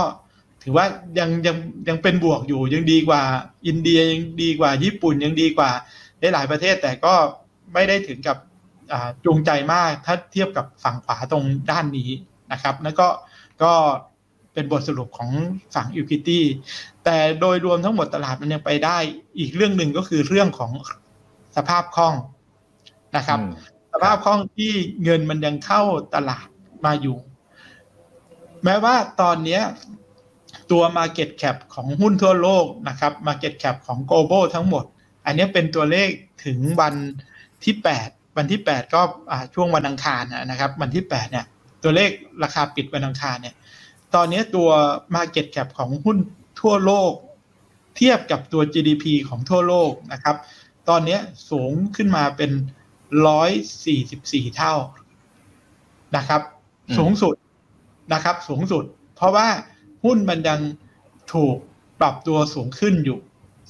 [0.63, 0.85] ถือว่า
[1.19, 1.57] ยังยัง
[1.87, 3.21] ยังเป็นบวกอยู่ยังดีกว่า
[3.67, 5.71] อินเดียยังดีกว่าญี่ปุ่นยังดีกว่า
[6.33, 7.13] หลายประเทศแต่ก็
[7.73, 8.37] ไม่ได้ถึงกับ
[9.25, 12.09] จูงใจมากถ้าเทียบกับฝั่งขวาตรงด้านนี้
[12.51, 13.07] นะครับแล้วก็
[13.63, 13.73] ก็
[14.53, 15.29] เป็นบทสรุปของ
[15.75, 16.39] ฝั่ง equity
[17.03, 18.97] แต่โดยรวมทั้งหมดตลาดมันยังไปได้
[19.39, 20.71] อีกเรื่องหนึ่งก็คือเรื่องของ
[21.55, 22.15] สภาพคล่อง
[23.17, 23.51] นะครับอืม
[23.93, 24.71] สภาพคล่องที่
[25.03, 25.81] เงินมันยังเข้า
[26.15, 26.47] ตลาด
[26.85, 27.17] มาอยู่
[28.63, 29.61] แม้ว่าตอนเนี้ย
[30.71, 34.83] ตัว Market Cap ของหุ้นทั่วโลกนะครับ Market Cap ของ Global ทั้งหมด
[35.25, 36.09] อันเนี้ยเป็นตัวเลข
[36.45, 36.93] ถึงวัน
[37.63, 39.01] ที่ 8 วันที่ 8 ก็
[39.53, 41.45] ช่วงวันอังคารนะครับ วันที่ 8 เนี่ย
[41.83, 42.09] ตัวเลข
[42.43, 43.55] ราคาปิดวันอังคารเนี่ย
[44.15, 44.69] ตอนนี้ตัว
[45.15, 46.17] Market Cap ของหุ้น
[46.61, 47.13] ทั่วโลก
[47.97, 50.35] เทียบกับตัว GDP ของทั่วโลกนะครับ
[50.89, 51.17] ตอนนี้
[51.51, 52.51] สูงขึ้นมาเป็น
[53.27, 53.51] ร้อย
[53.85, 54.75] สี่สิบสี่เท่า
[56.17, 56.41] นะครับ
[56.97, 57.35] สูงสุด
[58.13, 58.83] นะครับ สูงสุด
[59.15, 59.47] เพราะว่า
[60.03, 60.59] หุ้นมันยัง
[61.33, 61.55] ถูก
[61.99, 63.19] ปรับตัวสูงขึ้นอยู่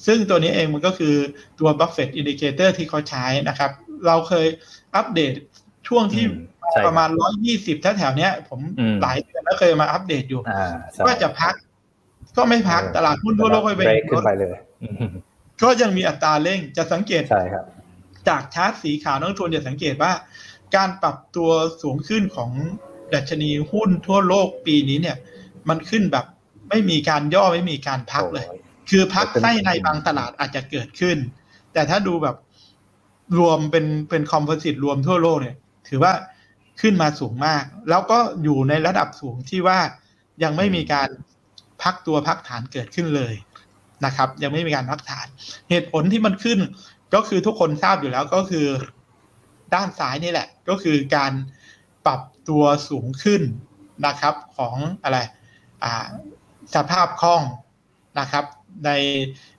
[0.06, 1.14] ซึ่งตัวนี้เองมันก็คือ
[1.60, 3.70] ตัว Buffett Indicator ที่เขาใช้นะครับ
[4.06, 4.46] เราเคย
[4.96, 5.32] อัปเดต
[5.88, 11.54] ช่วงที่อืมใช่ครับประมาณร้อยยี่สิบถ้าแถวเนี้ยผมอืมหลายเดือนแล้วเคยมาอัปเดตอยู่อ่าใช่ว่าจะพัก
[12.36, 15.10] ก็ไม่พักตลาดหุ้นทั่วโลกก็ไปเบรกขึ้นไปเลยอืม
[15.62, 17.64] ก็ยังมีอัตราเร่งจะสังเกตใช่ครับ
[18.28, 20.12] จากชาร์ตสีขาวนักลงทุนจะสังเกตว่า
[20.76, 21.50] การปรับตัว
[21.82, 22.50] สูงขึ้นของ
[23.14, 25.16] ดัชนีหุ้นทั่วโลกปีนี้เนี่ย
[25.68, 26.24] มันขึ้นแบบ
[26.68, 28.56] ไม่มีการย่อไม่มีการพักเลยโอ้
[28.90, 31.16] คือพักเป็นไส้ในบางตลาดอาจจะเกิดขึ้น
[31.72, 32.36] แต่ถ้าดูแบบ
[33.38, 35.56] รวมเป็นเป็นคอมโพสิตรวมทั่วโลกเนี่ย
[35.88, 36.12] ถือว่า
[36.80, 39.78] ขึ้นมาสูงมาก แล้วก็อยู่ในระดับสูงที่ว่า
[40.42, 41.08] ยังไม่มีการ
[41.82, 43.34] พักตัวพักฐานเกิดขึ้นเลย
[44.04, 45.26] นะครับ ยังไม่มีการพักฐาน
[45.70, 46.58] เหตุผลที่มันขึ้น
[47.14, 48.66] ก็คือทุกคนทราบอยู่แล้วก็คือ
[49.74, 51.32] ด้านซ้ายนี่แหละ ก็คือการ
[52.06, 53.42] ปรับตัวสูงขึ้น
[54.06, 55.18] นะครับของอะไร
[55.84, 56.06] อ่า
[56.74, 57.42] สภาพคล่อง
[58.20, 58.44] นะครับ
[58.84, 58.90] ใน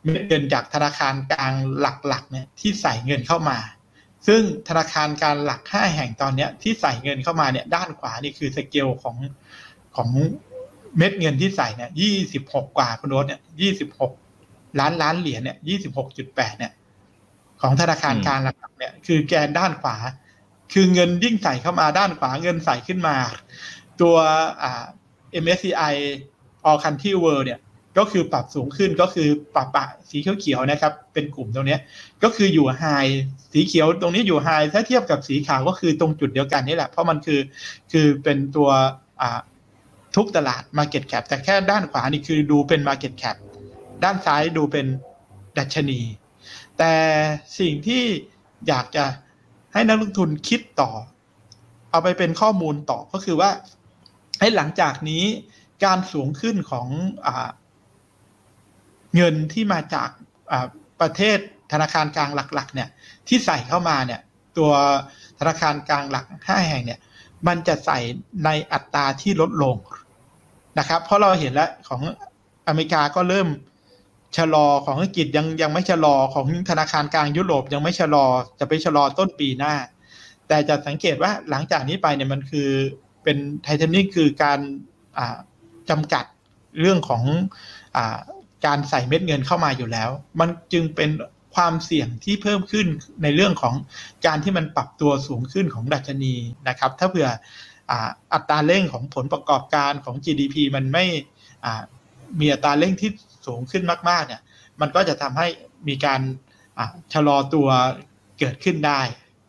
[0.03, 3.57] เม็ดเงินจากธนาคารกลางหลักๆเนี่ยที่ใส่เงินเข้ามา
[4.28, 9.15] ซึ่งธนาคารการหลักห้าแห่งตอนนี้ที่ใส่เงินเข้ามาเนี่ยด้านขวานี่คือสเกลของ
[9.95, 10.09] ของ
[10.97, 14.11] เม็ดเงินที่ใส่เนี่ยยี่สิบหกกว่าคุณโรสเนี่ยยี่สิบหก
[14.80, 16.74] ล้านล้านเหรียญเนี่ยยี่สิบหกจุดแปดเนี่ย
[17.61, 19.97] ของธนาคารกลางหลักเนี่ย คือแกนด้านขวา
[20.74, 23.15] คือเงินยิ่งใส่เข้ามาด้านขวาเงินใส่ขึ้นมา
[24.01, 24.15] ตัว
[24.61, 24.84] อ่า
[25.43, 25.93] MSCI
[26.70, 27.59] All Country World เนี่ย
[28.00, 31.78] ก็คือปรับสูงขึ้นก็คือปรับปะสีเขียวๆนะครับ เป็นกลุ่มตรงนี้
[32.24, 32.84] ก็คืออยู่ไฮ
[33.54, 37.39] สีเขียวตรงนี้อยู่ไฮถ้าเทียบกับสีขาวก็คือตรงจุดเดียวกันนี่แหละ เพราะมันคือ
[37.91, 38.70] คือเป็นตัว
[40.16, 43.36] ทุกตลาด Market Cap แต่แค่ด้านขวานี่คือดูเป็น Market Cap
[44.04, 44.86] ด้านซ้ายดูเป็น
[45.58, 46.00] ดัชนี
[46.78, 46.93] แต่
[47.60, 48.04] สิ่งที่
[48.68, 49.06] อยากจะ
[49.74, 50.91] ให้นักลงทุนคิดต่อ
[51.91, 53.50] เอาไปเป็นข้อมูลต่อก็คือว่า
[54.39, 55.24] ให้หลังจากนี้
[55.86, 56.88] การสูงขึ้นของ
[57.26, 57.28] อ
[59.16, 60.10] เงินที่มาจาก
[61.01, 61.38] ประเทศ
[61.72, 62.89] ธนาคารกลางหลักๆเนี่ย
[63.28, 64.22] ที่ใส่เข้ามาเนี่ย
[64.57, 64.72] ตัว
[65.39, 66.99] ธนาคารกลางหลักห้าแห่งเนี่ย
[67.47, 67.99] มันจะใส่
[68.45, 69.76] ในอัตราที่ลดลง
[70.80, 72.01] นะครับเพราะเราเห็นแล้วของ
[72.68, 73.47] อเมริกาก็เริ่ม
[74.38, 78.26] ชะลอของอังกฤษยังยังไม่ชะลอของธนาคารกลางยุโรปยังไม่ชะลอ
[78.60, 79.74] จะไปชะลอต้นปีหน้า
[80.47, 82.70] แต่จะสังเกตว่าหลังจากนี้ไปเนี่ยมันคือ
[83.24, 84.60] เป็นไทเทนิคคือการ
[85.89, 86.26] จำกัด
[86.80, 87.24] เรื่องของ
[87.95, 88.18] อา
[88.66, 91.10] การใส่เม็ดเงินเข้ามาอยู่แล้ว มันจึงเป็น
[91.55, 92.88] ความเสี่ยงที่เพิ่มขึ้น
[93.24, 93.76] ในเรื่องของ
[94.26, 96.34] การที่มันปรับตัวสูงขึ้นของดัชนี
[96.68, 97.30] นะครับ ถ้าเผื่อ
[98.34, 101.05] อัตราเร่งของผลประกอบการของ GDP มันไม่
[102.39, 103.12] มีอัตราเร่งที่
[103.47, 104.41] สูงขึ้นมาก ๆ เนี่ย
[104.82, 105.47] มันก็จะทำให้
[105.88, 106.22] มีการ
[107.14, 107.68] ชะลอตัว
[108.39, 109.01] เกิดขึ้นได้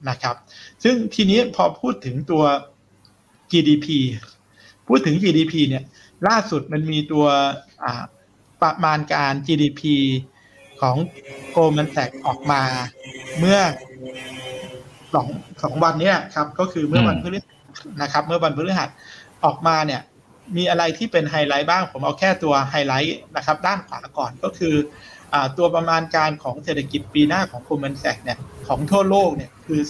[0.08, 0.36] นะครับ
[0.84, 2.42] ซึ่งทีนี้พอพูดถึงตัว
[3.52, 3.86] GDP
[4.88, 5.84] พูดถึง GDP เนี่ย
[6.28, 7.26] ล่าสุดมันมีตัว
[8.62, 9.82] ประมาณการ GDP
[10.80, 10.96] ของ
[11.54, 12.62] Goldman Sachs ออกมา
[13.38, 13.58] เมื่อ
[15.14, 15.26] สอง
[15.62, 17.54] สองวันเนี้ยครับ ก็คือเมื่อวันพฤหัส
[18.02, 18.88] นะครับ เมื่อวันพฤหัส
[19.44, 20.00] ออกมาเนี่ย
[20.56, 24.74] มีอะไรที่เป็นไฮไลท์บ้าง ผมเอาแค่ตัวไฮไลท์นะครับ ด้านขวาก่อนก็คือ
[25.32, 28.38] อาตัวประมาณการของเศรษฐกิจปีหน้าของ Goldman Sachs เนี่ย
[28.68, 29.80] ของทั่วโลกเนี่ยคือ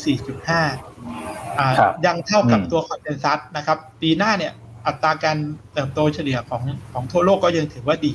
[0.54, 4.52] 4.5อ่าครับยังเท่ากับอืมตัว consensus นะครับ ปีหน้าเนี่ย
[4.90, 5.36] อัตราการ
[5.72, 6.62] เติบโตเฉลี่ยของ
[6.92, 8.12] ของทั่วโลกก็ยังถือว่าดี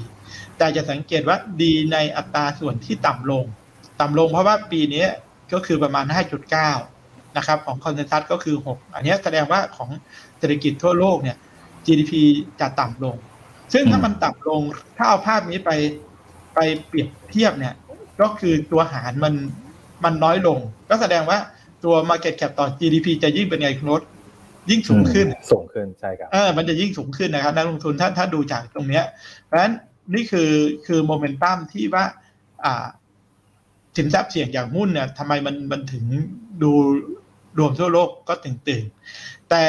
[0.58, 3.46] แต่จะสังเกตว่าดีในอัตราส่วนที่ต่ำลง
[4.02, 5.06] ต่ำลงเพราะว่าปีนี้
[5.54, 6.06] ก็คือประมาณ
[6.72, 9.90] 5.9 นะครับ ของ consensus ก็คือ 6 อันนี้แสดงว่าของ
[10.38, 11.38] เศรษฐกิจทั่วโลกเนี่ย
[11.86, 12.14] GDP
[12.60, 13.16] จะต่ำลง
[13.74, 14.62] ซึ่งถ้ามันต่ำลง
[14.98, 15.72] ถ้าเอาภาพนี้ไป
[16.56, 17.74] ไปเปรียบเทียบเนี่ย
[18.22, 19.34] ก็คือตัวหารมัน
[20.04, 20.60] มันน้อยลง
[20.90, 21.40] ก็แสดงว่า
[21.84, 24.02] ตัว Market Cap ต่อ GDP จะยิ่งเป็นไงคุณโนต
[24.70, 29.06] ยิ่งสูงขึ้นสูงขึ้นใช่ครับเออมันจะยิ่งสูงขึ้นนะครับนักลงทุนถ้าถ้าดูจากตรงเนี้ย
[29.46, 29.74] เพราะฉะนั้น
[30.16, 30.52] นี่คือ
[30.86, 32.06] คือโมเมนตัมที่ว่า
[32.66, 32.86] อ่า
[33.98, 36.04] สินทรัพย์เสี่ยงอย่างหุ้นเนี่ยทำไมมันมันถึง
[36.64, 36.72] ดู
[37.60, 39.64] รวมทั่วโลกก็ตึงตึงๆแต่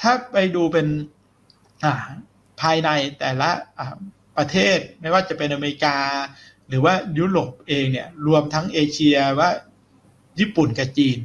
[0.00, 0.86] ถ้าไปดูเป็น
[1.84, 1.94] อ่า
[2.60, 2.88] ภายใน
[3.18, 3.96] แต่ละอ่า
[4.38, 5.96] ประเทศไม่ว่าจะเป็นอเมริกา
[6.68, 9.50] หรือว่ายุโรปเองเนี่ยรวมทั้งเอเชียว่า
[10.40, 11.18] ญี่ปุ่นกับจีน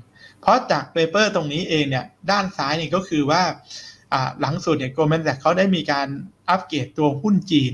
[0.45, 3.41] เพราะจาก paper ตรงนี้เองเนี่ยด้านซ้ายนี่ก็คือว่า
[4.13, 6.07] อ่าหลังสุดเนี่ย Goldman Sachs เขาได้มีการ
[6.49, 7.73] อัปเกรดตัวหุ้นจีน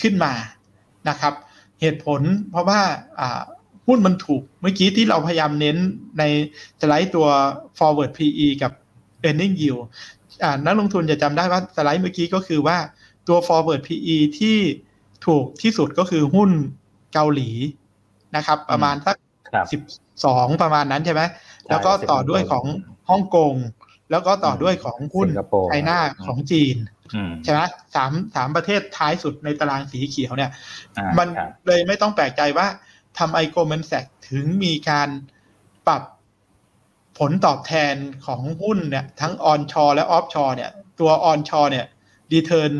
[0.00, 0.32] ขึ้นมา
[1.08, 1.34] นะครับ
[1.80, 2.80] เหตุผลเพราะว่า
[3.20, 3.40] อ่า
[3.86, 5.76] หุ้นมันถูกเมื่อกี้ที่เราพยายามเน้น
[6.18, 6.22] ใน
[6.80, 7.26] สไลด์ตัว
[7.78, 8.72] forward PE กับ
[9.24, 9.82] earning yield
[10.42, 12.78] อ่านักลงทุนจะจำได้ว่าสไลด์เมื่อกี้ก็คือว่า
[13.28, 14.58] ตัว forward PE ที่
[15.26, 16.50] ถูกที่สุดก็คือหุ้น
[17.12, 17.50] เกาหลี
[18.36, 19.16] นะครับ ประมาณสัก
[19.50, 19.80] ครับสิบ
[20.24, 21.22] สองประมาณนั้นใช่ไหม
[21.68, 22.64] แล้วก็ต่อด้วยของ
[23.10, 23.54] ฮ่องกง
[24.10, 26.76] แล้วก็ต่อด้วยของหุ้นสิงคโปร์ไชน่าของจีน
[27.14, 27.60] อืมใช่ไหม
[27.94, 30.50] สามสามประเทศท้ายสุดในตารางสีเขียวเนี่ย
[30.98, 32.66] อ่ามันครับเลยไม่ต้องแปลกใจว่า
[33.18, 35.08] ทำไม Goldman Sachs ถึงมีการ
[35.86, 36.02] ปรับ
[37.18, 37.94] ผลตอบแทน
[38.26, 41.86] ของหุ้นเนี่ย ทั้ง onshore และ offshore เนี่ย ตัว onshore เนี่ย
[42.32, 42.72] return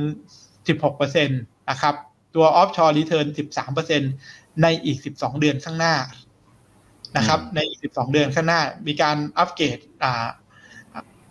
[0.57, 1.95] 16%นะครับ
[2.35, 3.27] ตัว offshore return
[3.95, 5.95] 13%ในอีก12เดือนข้างหน้า
[7.17, 10.27] นะครับ ในอีก 12 เดือนข้างหน้า มีการอัปเกรดอ่า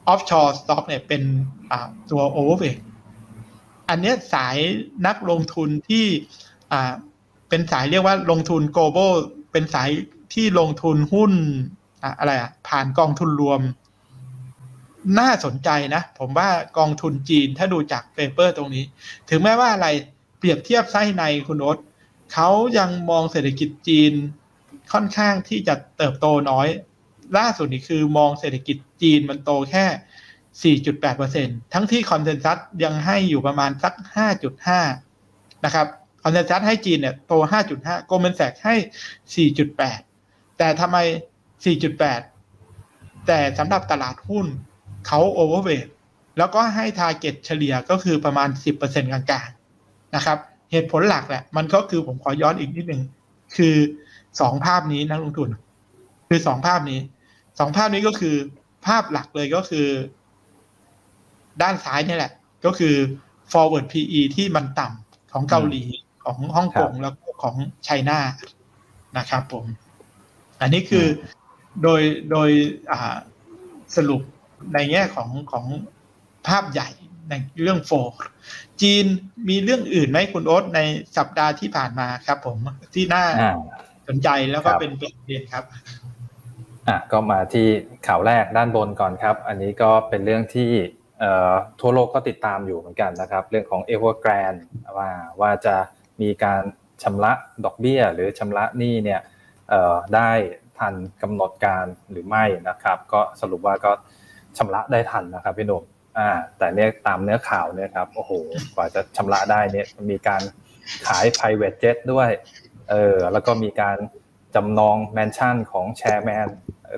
[0.07, 1.23] offshore stock เนี่ยเป็น
[1.71, 2.77] อ่าตัว overweight
[3.89, 4.57] อันเนี้ยสาย
[5.07, 6.05] นักลงทุนที่
[6.71, 6.91] อ่า
[7.49, 9.13] เป็นสายเรียกว่าลงทุน global
[9.51, 9.89] เป็นสาย
[10.33, 11.33] ที่ลงทุนหุ้น
[12.03, 13.61] อะอะไรอะผ่านกองทุนรวม
[15.19, 18.85] น่าสนใจนะ ผมว่ากองทุนจีนถ้าดูจาก paper ตรงนี้
[19.29, 19.87] ถึงแม้ว่าอะไร
[20.37, 21.77] เปรียบเทียบไส้ในคุณโอ๊ต
[22.33, 24.13] เขายังมองเศรษฐกิจจีน
[24.93, 26.67] ค่อนข้างที่จะเติบโตน้อย
[27.37, 30.75] ล่าสุดนี่คือมองเศรษฐกิจจีนมันโตแค่
[31.33, 33.93] 4.8%ทั้งที่ consensus ยังให้อยู่ประมาณสัก
[34.79, 35.87] 5.5 นะครับ
[36.23, 37.33] consensus ให้จีนเนี่ยโต
[37.69, 39.45] 5.5 Goldman Sachs ให้
[39.85, 40.97] 4.8 แต่ทำไม
[42.53, 44.45] 4.8 แต่สำหรับตลาดหุ้น
[45.07, 45.87] เขา overweight
[46.37, 48.49] แล้วก็ให้ target เฉลี่ยก็คือประมาณ
[48.81, 50.37] 10%กลางๆ นะครับ
[50.71, 53.01] เหตุผลหลักแหละ มันก็คือผมขอย้อนอีกนิดหนึ่ง
[53.55, 53.75] คือ
[54.41, 55.49] สองภาพนี้นักลงทุน
[56.29, 56.99] คือสองภาพนี้
[57.59, 58.35] สองภาพนี้ก็คือ
[58.87, 59.87] ภาพหลักเลยก็คือ
[61.61, 62.31] ด้านซ้ายนี่แหละ
[62.65, 62.95] ก็คือ
[63.51, 65.83] forward PE ที่มันต่ำของเกาหลี
[66.25, 68.19] ของฮ่องกงแล้วก็ของไชน่า
[69.17, 69.65] นะครับผม
[70.61, 71.05] อันนี้คือ
[71.83, 72.49] โดยโดย
[72.91, 73.15] อ่า
[73.95, 74.21] สรุป
[74.73, 75.65] ในแง่ของของ
[76.47, 76.89] ภาพใหญ่
[77.29, 78.13] ในเรื่องโฟก
[78.81, 79.05] จีน
[79.49, 80.79] มีเรื่องอื่นไหมคุณโอ๊ตใน
[81.17, 82.57] สัปดาห์ที่ผ่านมาครับผม
[82.93, 83.53] ที่น่าอ่า
[84.07, 85.63] สนใจแล้วก็ครับเป็นประเด็นครับ
[86.87, 87.67] อะก็มาที่
[88.07, 90.71] ข่าวแรกด้านบนก่อนครับ อันนี้ก็เป็นเรื่องที่
[91.19, 94.61] เอ่อทั่วโลกก็ติดตามอยู่เหมือนกันนะครับ เรื่องของ Evergrande
[94.97, 95.09] ว่า
[95.41, 95.75] ว่าจะ
[96.21, 96.61] มีการ
[97.03, 97.31] ชำระ
[97.65, 99.21] ดอกเบี้ย หรือชำระหนี้เนี่ย
[99.69, 100.31] เอ่อได้
[100.79, 103.91] ทันกำหนดการหรือไม่นะครับ ก็สรุปว่าก็
[104.57, 105.83] ชำระได้ทันนะครับพี่หนุ่ม
[106.17, 108.31] อ่าแต่เนี่ยตามเนื้อข่าวเนี่ยครับโอ้โห
[108.75, 110.41] กว่าจะชำระได้เนี่ยมีการ
[111.07, 112.29] ขาย private jet ด้วย
[112.89, 113.97] เออแล้วก็มีการ
[114.55, 116.47] จำนองแมนชั่นของแชร์แมน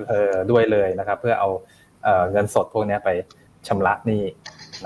[0.08, 1.48] เออด้วยเลยนะครับ เพื่อเอา
[2.04, 3.10] เอ่อเงินสดพวกเนี้ยไป
[3.68, 4.22] ชำระหนี้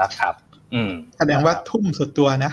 [0.00, 0.34] นะครับ
[0.74, 2.52] อืมแสดงว่าทุ่มสุดตัวนะ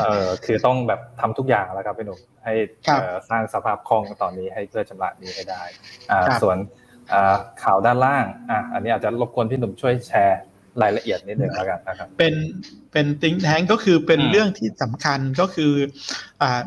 [0.00, 2.54] เออคือต้องแบบทำทุกอย่างแล้วครับพี่หนุ่มให้
[2.86, 5.62] ครับเอ่อสร้างสภาพคล่องตอนนี้ให้เพื่อชำระหนี้ให้ได้
[6.10, 6.56] อ่าครับส่วน
[7.12, 10.40] อ่าข่าวด้านล่างอะอันนี้อาจจะรบกวนพี่หนุ่มช่วยแชร์
[10.82, 12.34] รายละเอียดนิดหนึ่งแล้วกันนะครับเป็น
[12.92, 15.72] เป็นติงแทงก็คือเป็นอืมเรื่องที่สำคัญก็คือ
[16.42, 16.60] อ่า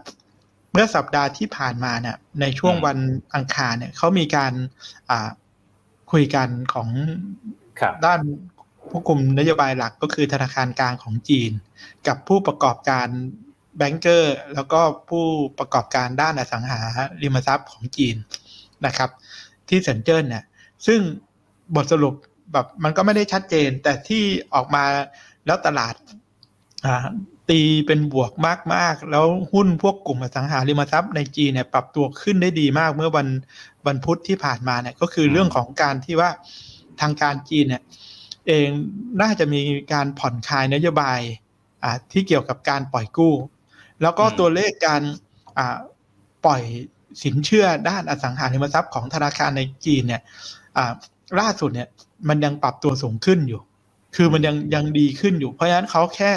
[0.75, 2.97] เมื่อสัปดาห์ที่ผ่านมาเนี่ยในช่วงอืมวัน
[3.35, 4.53] อังคารเนี่ยเขามีการ
[5.09, 5.29] อ่า
[6.11, 6.89] คุยกันของ
[7.79, 8.19] ครับด้าน
[8.89, 11.51] ผู้กลุ่มนโยบายหลักก็คือธนาคารกลางของจีน
[12.07, 13.07] กับผู้ประกอบการ
[13.77, 15.25] แบงก์เกอร์ แล้วก็ผู้
[15.59, 16.79] ประกอบการด้านอสังหา
[17.21, 18.15] ริมทรัพย์ของจีน
[18.85, 19.09] นะครับ
[19.69, 20.43] ที่เซินเจิ้นเนี่ย
[20.87, 20.99] ซึ่ง
[21.75, 22.13] บทสรุป
[22.53, 24.23] แบบมันก็ไม่ได้ชัดเจน แต่ที่
[24.53, 24.83] ออกมา
[25.45, 25.93] แล้วตลาด
[26.85, 26.97] อ่า
[27.49, 28.31] ตีเป็นบวก
[28.73, 33.27] มาก ๆ แล้วหุ้นพวกกลุ่มอสังหาริมทรัพย์ในจีนเนี่ยปรับตัวขึ้นได้ดีมากเมื่อวัน
[33.87, 36.29] วันพุธที่ผ่านมาเนี่ยก็คือเรื่องของการที่ว่า
[37.01, 37.81] ทางการจีนเนี่ย
[38.47, 38.67] เอง
[39.21, 39.61] น่าจะมี
[39.93, 41.19] การผ่อนคลายนโยบาย
[41.83, 43.33] อ่าที่เกี่ยวกับการปล่อยกู้
[44.01, 45.01] แล้วก็อืมตัวเลขการ
[45.57, 45.77] อ่า
[46.45, 46.61] ปล่อย
[47.23, 50.21] สินเชื่อด้านอสังหาริมทรัพย์ของธนาคารในจีนเนี่ย
[50.77, 50.93] อ่า
[51.39, 51.89] ล่าสุดเนี่ย
[52.29, 53.61] มันยังปรับตัวสูงขึ้นอยู่
[54.15, 56.31] คือมันยังยังดีขึ้นอยู่ เพราะฉะนั้นเขาแค่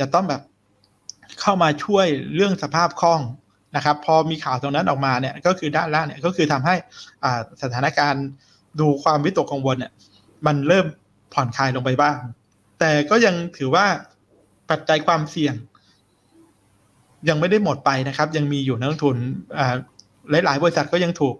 [0.00, 0.42] จะต้องแบบ
[1.40, 3.20] เข้ามาช่วยเรื่องสภาพคล่อง
[3.76, 6.74] นะครับ พอมีข่าวตรงนั้นออกมาเนี่ยก็คือด้านล่างเนี่ยก็คือทำให้
[7.24, 8.24] อ่าสถานการณ์
[8.80, 9.92] ดูความวิตกกังวลเนี่ย
[10.46, 10.86] มันเริ่ม
[11.34, 12.16] ผ่อนคลายลงไปบ้าง
[12.80, 13.86] แต่ก็ยังถือว่า
[14.70, 15.54] ปัจจัยความเสี่ยง
[17.28, 19.16] ยังไม่ได้หมดไปนะครับ ยังมีอยู่นักลงทุน
[19.58, 19.74] อ่า
[20.30, 21.34] หลาย ๆ บริษัทก็ยังถูก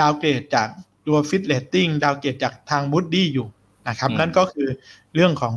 [0.00, 0.68] downgrade จาก
[1.06, 3.46] ตัว Fitch Rating downgrade จากทาง Moody's อยู่
[3.88, 4.68] นะครับอืมนั่นก็คือ
[5.14, 5.54] เรื่องของ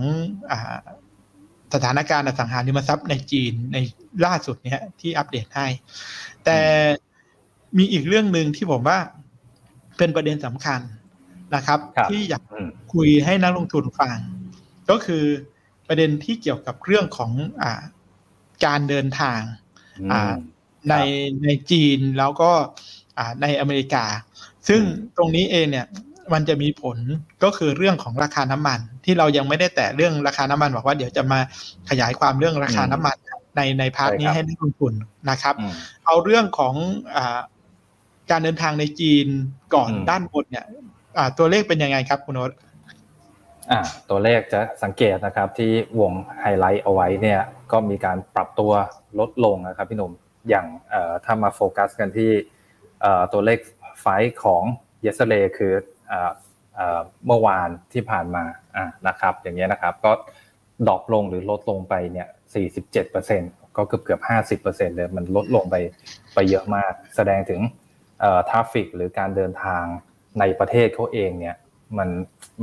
[0.52, 0.60] อา
[1.74, 3.78] สถานการณ์อสังหาริมทรัพย์ในจีนใน
[4.26, 5.68] ล่าสุดเนี้ยที่อัปเดตให้
[6.46, 6.60] แต่
[7.78, 9.00] มีอีกเรื่องหนึ่งที่ผมว่า
[9.98, 10.80] เป็นประเด็นสำคัญ
[11.56, 14.18] นะครับครับที่อยากอืมคุยให้นักลงทุนฟัง
[14.90, 15.24] ก็คือ
[15.88, 17.72] ประเด็นที่เกี่ยวกับเรื่องของอา
[18.66, 19.40] การเดินทาง
[20.12, 20.34] อ่า
[20.90, 20.96] ใน
[21.44, 22.52] ในจีนแล้วก็
[23.18, 24.06] อ่าในอเมริกา
[24.68, 25.88] ซึ่งอืมตรงนี้เองเนี่ย
[26.34, 26.98] มันจะมีผล
[27.44, 31.40] ก็คือเรื่องของราคาน้ำมัน ที่เรายังไม่ได้แตะเรื่องราคาน้ำมันบอกว่าเดี๋ยวจะมา
[31.90, 33.16] ขยายความเรื่องราคาน้ำมัน
[33.56, 34.94] ในใน part นี้ใช่ครับให้นักลงทุน
[35.30, 35.74] นะครับอืม
[36.06, 36.74] เอาเรื่องของ
[37.16, 37.40] อา
[38.32, 39.28] การเดินทางในจีน
[39.74, 40.66] ก่อนอืมด้านบนเนี่ย
[41.18, 42.52] อ่าตัวเลขเป็นยังไงครับคุณโอ๊ต
[43.72, 43.80] อ่า
[44.10, 47.42] ตัวเลขจะสังเกตนะครับที่วงไฮไลท์เอาไว้เนี่ย
[47.72, 48.72] ก็มีการปรับตัว
[49.20, 50.12] ลดลงนะครับพี่หนุ่ม
[50.50, 52.32] อย่างเอ่อถ้ามาโฟกัสกันที่
[53.02, 53.60] เอ่อตัวเลข
[54.02, 54.64] flight ของ
[55.06, 55.74] yesterday คือ
[56.08, 56.32] เอ่อเอ่อ
[57.28, 58.44] เมื่อวานที่ผ่านมา
[58.76, 60.12] อ่านะครับ อย่างเงี้ยนะครับ ก็
[60.88, 62.28] drop ลงหรือลดลงไปเนี่ย
[63.02, 64.18] 47%ก็เกือบเกือ
[64.58, 65.76] บ50%เลยมันลดลงไป
[66.34, 67.62] ไปเยอะมาก แสดงถึง
[68.22, 69.84] เอ่อ traffic หรือการเดินทาง
[70.40, 71.56] ในประเทศเขาเองเนี่ย
[71.98, 72.10] มัน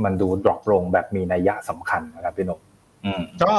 [0.03, 2.59] มันดู drop ลงแบบมีนัยยะสำคัญนะครับพี่หนุ่ม
[3.05, 3.55] อืมก็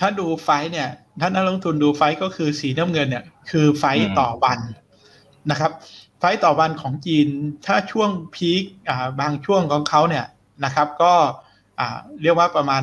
[0.00, 0.88] ถ้าดู flight เนี่ย
[1.20, 4.58] ถ้านักลงทุนดู flight ก็คือสีน้ำเงินเนี่ย คือ flight ต่อวัน
[5.50, 5.72] นะครับ
[6.18, 7.28] flight ต่อวันของจีน
[7.66, 10.26] ถ้าช่วงพีคอ่าบางช่วงของเขาเนี่ย
[10.64, 11.12] นะครับ ก็
[11.80, 12.82] อ่าเรียกว่าประมาณ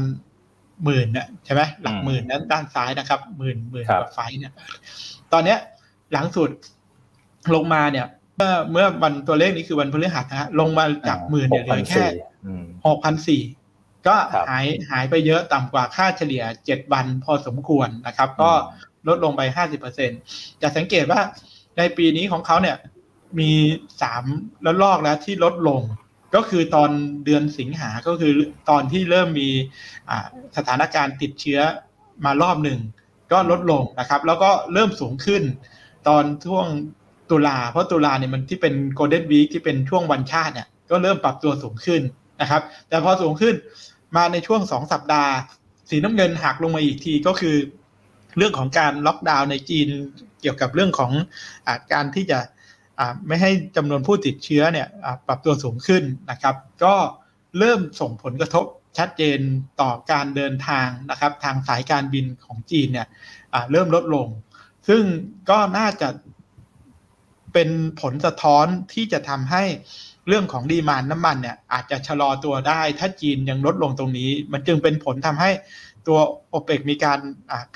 [0.84, 4.54] หมื่นเนี่ยใช่ไหมหลักหมื่นนั้นด้านซ้ายนะครับหมื่นหมื่นครับกว่าไฟท์เนี่ย
[5.34, 5.58] ตอนเนี้ย
[6.14, 6.50] หลังสุด
[7.56, 8.06] ลงมาเนี่ย
[8.38, 12.06] เมื่อเมื่อวันตัวเลขนี้คือวันพฤหัสนะฮะลงมาจากหมื่นเนี่ยเหลือแค่
[12.46, 13.42] อืมหกพันสี่
[14.08, 18.52] ก็ครับหายหายไปเยอะต่ำกว่าค่าเฉลี่ยเจ็ดวันพอสมควรนะครับ ก็
[19.08, 20.10] ลดลงไปห้าสิบเปอร์เซ็น
[20.62, 21.20] จะสังเกตว่า
[21.78, 22.76] ในปีนี้ของเขาเนี่ย
[23.40, 23.52] มี
[24.02, 24.24] สาม
[24.66, 25.82] ระลอกแล้วที่ลดลง
[26.36, 26.90] ก็คือตอน
[27.26, 28.34] เดือนสิงหาก็คือ
[28.70, 29.50] ตอนที่เริ่มมี
[30.58, 31.60] สถานการณ์ติดเชื้อ
[32.26, 32.80] มารอบหนึ่ง
[33.32, 35.44] ก็ลดลงนะครับ แล้วก็เริ่มสูงขึ้น
[36.08, 36.66] ตอนช่วง
[37.32, 42.02] ตุลาเพราะตุลาเนี่ยมันที่เป็นโกลเด้นวีคที่เป็นช่วงวันชาติเนี่ยก็เริ่มปรับตัวสูงขึ้น
[42.42, 43.56] นะครับ แต่พอสูงขึ้น
[44.16, 45.32] มาในช่วงสองสัปดาห์
[45.90, 47.56] สีน้ำเงินหักลงมาอีกทีก็คือ
[48.38, 49.88] เรื่องของการล็อกดาวน์ในจีน
[50.42, 51.12] เกี่ยวกับเรื่องของ
[51.68, 52.40] อาการที่จะ
[53.28, 54.88] ไม่ให้จำนวนผู้ติดเชื้อเนี่ย
[55.28, 56.96] ปรับตัวสูงขึ้นนะครับ ก็
[57.60, 58.66] เริ่มส่งผลกระทบ
[58.98, 59.40] ชัดเจน
[59.82, 63.08] ต่อการเดินทางนะครับ ทางสายการบินของจีนเนี่ย
[63.72, 64.28] เริ่มลดลง
[64.88, 65.04] ซึ่ง
[65.50, 66.10] ก็น่าจะ
[67.54, 67.70] เป็น
[68.02, 69.64] ผลสะท้อนที่จะทำให้
[70.28, 75.52] เรื่องของดีมานน้ำมันเนี่ยอาจจะชะลอตัวได้ ถ้าจีนยังลดลงตรงนี้ มันจึงเป็นผลทำให้
[76.08, 76.20] ตัว
[76.50, 77.20] โอเปกมีการ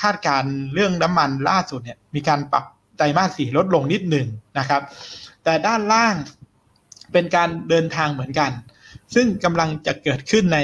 [0.02, 0.44] คาดการ
[0.74, 2.66] เรื่องน้ำมันล่าสุดเนี่ยมีการปรับ
[3.00, 4.28] ไตรมาสสี่ลดลงนิดหนึ่ง
[4.60, 4.82] นะครับ
[5.44, 6.16] แต่ด้านล่าง
[7.12, 8.52] เป็นการเดินทางเหมือนกัน
[9.16, 10.60] ซึ่งกำลังจะเกิดขึ้นใน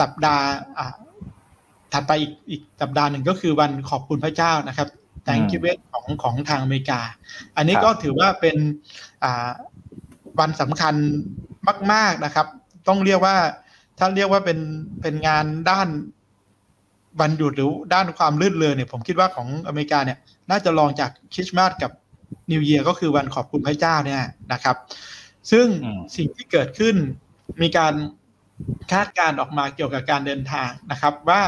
[0.00, 0.46] สัปดาห์
[0.78, 0.94] อ่า
[1.92, 4.88] ถัดไปอีกอีกสัปดาห์หนึ่งก็คือวันขอบคุณพระเจ้านะครับ
[5.26, 7.00] Thanksgiving ของของทางอเมริกา
[7.56, 8.56] อันนี้ครับก็ถือว่าเป็น
[9.24, 9.48] อ่า
[10.40, 10.94] วันสำคัญ
[11.92, 12.46] มาก ๆนะครับ
[12.88, 13.36] ต้องเรียกว่า
[13.98, 14.58] ถ้าเรียกว่าเป็น
[15.02, 15.88] เป็นงานด้าน
[17.20, 20.18] วันหยุดหรือด้านความลื่นเรือนเนี่ย ผมคิดว่าของอเมริกาเนี่ย
[20.50, 21.92] น่าจะลองจากคริสต์มาสกับ
[22.50, 24.22] นิวเยียก็คือวันขอบคุณพระเจ้าเนี่ย
[24.52, 24.76] นะครับ
[25.50, 26.96] ซึ่งอืมสิ่งที่เกิดขึ้น
[27.62, 27.94] มีการ
[28.92, 31.42] คาดการณ์ออกมาเกี่ยวกับการเดินทางนะครับ ว่า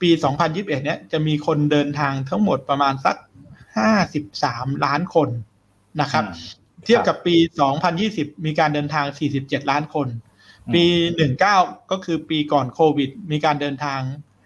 [0.00, 0.10] ปี
[0.42, 3.16] 2021 เนี่ยจะมีคนเดินทางทั้งหมดประมาณสัก
[4.00, 5.28] 53 ล้านคน
[6.00, 6.24] นะครับ
[6.84, 7.36] เทียบกับปี
[7.90, 9.06] 2020 มีการเดินทาง
[9.38, 10.08] 47 ล้านคน
[10.74, 10.84] ปี
[11.34, 11.42] 19
[11.90, 14.00] ก็คือปีก่อนโควิด มีการเดินทาง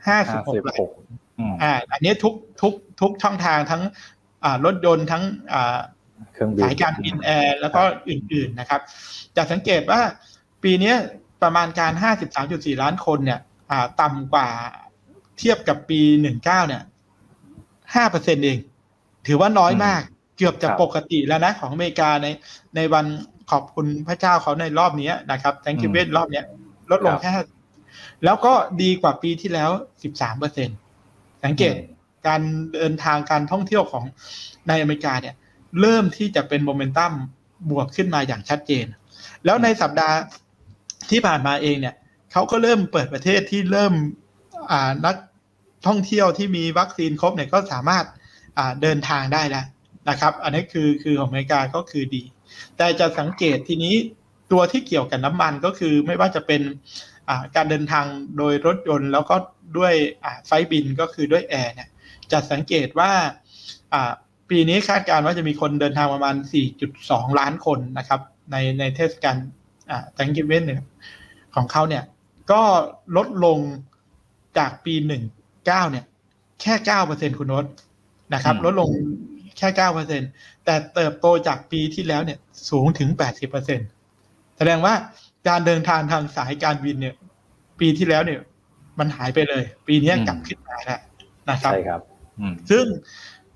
[0.07, 0.93] ห้า56สิบล้านหก
[1.39, 3.83] อืมอ่าอันนี้ทุกทุกทุกช่องทางทั้ง
[4.45, 5.23] อ่ารถยนต์ทั้ง
[5.53, 5.79] อ่า
[6.33, 8.81] เครื่องบินสายการบินแอร์แล้วก็อื่น ๆนะครับ
[9.37, 10.01] จะสังเกตว่า
[10.63, 10.97] ปีเนี้ย
[11.43, 11.93] ประมาณการ
[12.37, 14.49] 53.4 ล้านคนเนี่ยอ่าต่ำกว่า
[15.39, 16.83] เทียบกับปี 19 เนี่ย
[18.03, 18.59] 5%เอง
[19.27, 20.03] ถือว่าน้อยมาก
[20.37, 22.27] เกือบจะครับปกติแล้วนะของอเมริกาใน
[22.77, 23.07] ในวัน
[23.51, 26.45] ขอบคุณพระเจ้าเขาในรอบเนี้ยนะครับ Thanksgiving รอบเนี้ย
[26.91, 27.31] ลดลงแค่
[28.25, 29.71] แล้วก็ดีกว่าปีที่แล้ว
[30.29, 30.88] 13%
[31.45, 31.75] สังเกต
[32.27, 32.41] การ
[32.75, 34.05] เดินทางการท่องเที่ยวของ
[34.69, 35.35] ในอเมริกาเนี่ย
[35.81, 37.13] เริ่มที่จะเป็นโมเมนตัม
[37.71, 38.87] บวกขึ้นมาอย่างชัดเจน
[39.45, 40.17] แล้วในสัปดาห์
[41.11, 41.95] ที่ผ่านมาเองเนี่ย
[42.33, 43.93] เขาก็เริ่มเปิดประเทศที่เริ่ม
[44.71, 45.17] อ่านัก
[45.87, 48.05] ท่องเที่ยวที่มีวัคซีนครบเนี่ยก็สามารถ
[48.59, 49.67] อ่าเดินทางได้แล้ว
[50.09, 52.23] นะครับ อันนี้คือคือของอเมริกาก็คือดี
[52.77, 53.95] แต่จะสังเกตทีนี้
[54.53, 56.63] ตัวที่เกี่ยวกับน้ำมันก็คือไม่ว่าจะเป็น
[57.29, 58.05] อ่าการเดินทาง
[58.37, 59.37] โดยรถยนต์แล้วก็
[59.77, 59.93] ด้วย
[60.25, 61.89] อ่าไฟล์บินก็คือด้วยแอร์เนี่ย
[62.33, 63.11] จะสังเกตว่า
[63.93, 64.13] อ่า
[64.51, 66.35] ปีนี้คาดการณ์ว่าจะมีคนเดินทางประมาณ
[66.87, 69.37] 4.2 ล้านคนนะครับในในเทศกาล
[69.91, 70.83] อ่า Thanksgiving เนี่ย
[71.55, 72.05] ของเขาเนี่ย
[72.53, 72.63] ก็
[73.17, 73.59] ลดลง
[74.59, 74.95] จากปี
[75.31, 76.05] 19 เนี่ย
[76.61, 76.75] แค่
[77.07, 77.67] 9%คุณโนต
[78.35, 78.91] นะครับอืมลดลง
[79.59, 79.69] แค่
[80.17, 82.39] 9%แต่เติบโตจากปีที่แล้วเนี่ย
[82.71, 83.09] สูงถึง
[83.85, 84.95] 80%แสดงว่า
[85.49, 87.15] การเดินทางทางสายการบินเนี่ย
[87.81, 88.41] ปีที่แล้วเนี่ย
[88.99, 91.01] มันหายไปเลย ปีนี้กลับขึ้นมาแล้ว
[91.51, 92.01] นะครับใช่ครับ
[92.41, 92.85] อืมซึ่ง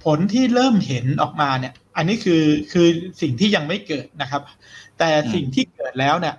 [0.05, 2.88] ผลที่เริ่มเห็นออกมาเนี่ย อันนี้คือคือ
[3.20, 4.43] สิ่งที่ยังไม่เกิดนะครับ
[4.99, 6.36] แต่อืมสิ่งที่เกิดแล้วเนี่ย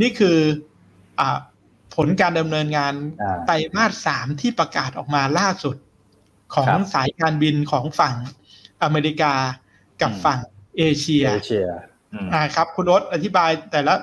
[0.00, 0.38] นี่คือ
[1.20, 1.38] อ่า
[1.96, 5.76] ผลการดำเนินงานอ่าไตรมาสสามที่ประกาศออกมาล่าสุด
[6.54, 8.14] ของครับสายการบินของฝั่ง
[8.82, 9.32] อเมริกา
[10.02, 10.38] กับอืมฝั่ง
[10.78, 11.66] เอเชียเอเชีย
[12.12, 14.00] อืมอ่าครับ คุณโอ๊ตอธิบายแต่ละอ่า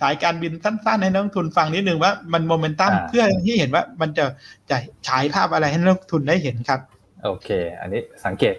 [0.00, 4.24] สายการบินสั้นๆ ให้นักลงทุนฟังนิดนึงว่ามันโมเมนตัมอ่าเพื่อที่เห็นว่ามันจะ
[4.70, 4.76] จะ
[5.08, 6.80] ฉายภาพอะไรให้นักลงทุนได้เห็นครับ
[7.24, 7.48] โอเค
[7.80, 8.54] อันนี้สังเกต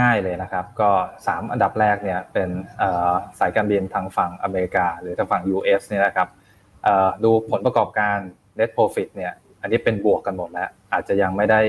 [0.00, 0.90] ง่าย ๆเลยนะครับ ก็
[1.24, 2.48] 3 อันดับแรกเนี่ยเป็น
[2.78, 6.28] เอ่อสายการบินทางฝั่งอเมริกา หรือทางฝั่ง US เนี่ยนะครับ
[6.84, 8.16] เอ่อดูผลประกอบการ
[8.58, 9.32] net profit เนี่ย
[9.62, 11.60] อันนี้เป็นบวกกันหมดแล้ว อาจจะยังไม่ได้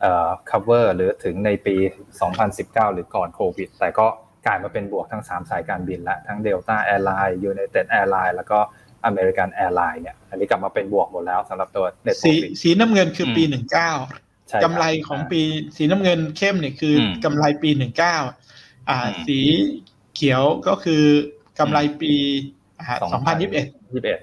[0.00, 1.74] เอ่อ cover หรือถึงในปี
[2.34, 4.06] 2019 หรือก่อนโควิด แต่ก็
[4.46, 8.58] กลายมาเป็นบวกทั้ง 3 สายการบินแล้วทั้ง Delta Airline United Airline แล้วก็
[9.08, 13.90] American Airline เนี่ย อันนี้กลับมาเป็นบวกหมดแล้วสำหรับตัว net สี profit สีน้ำเงินคือปีอืมหนึ่งเก้า
[14.48, 15.40] ใช่ครับกำไรของปี
[15.76, 18.16] สีน้ำเงินเข้มเนี่ยคืออมกำไรปีหนึ่งเก้า
[18.90, 19.40] อ่าอืมสี
[20.14, 21.04] เขียวก็คือ
[21.58, 22.14] กำไรปี
[23.02, 24.18] สองพันยี่สิบเอ็ดยี่สิบเอ็ด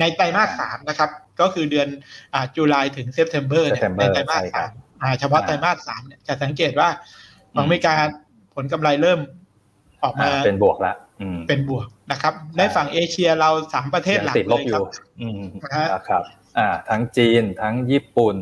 [0.00, 1.88] ในไตรมาสสามนะครับ ก็คือเดือน
[2.34, 6.88] อ่า July ถึง September เนี่ย September ในไตรมาสใช่ครัสาบมอ่าเฉพาะอ่าไตรมาสสามเนี่ยจะสังเกตว่า
[7.54, 7.94] ของอเมริกา
[8.54, 9.20] ผลกำไรเริ่ม
[10.04, 14.88] ออกมาอ่าเป็นบวกละอืมเป็นบวกนะครับ ในฝั่งเอเชียเราสามประเทศหลักยังติดลบเลยอครัยู่บ
[15.20, 16.22] อืมนะฮะนะครับ
[16.58, 18.36] อ่าทั้งจีนทั้งญี่ปุ่น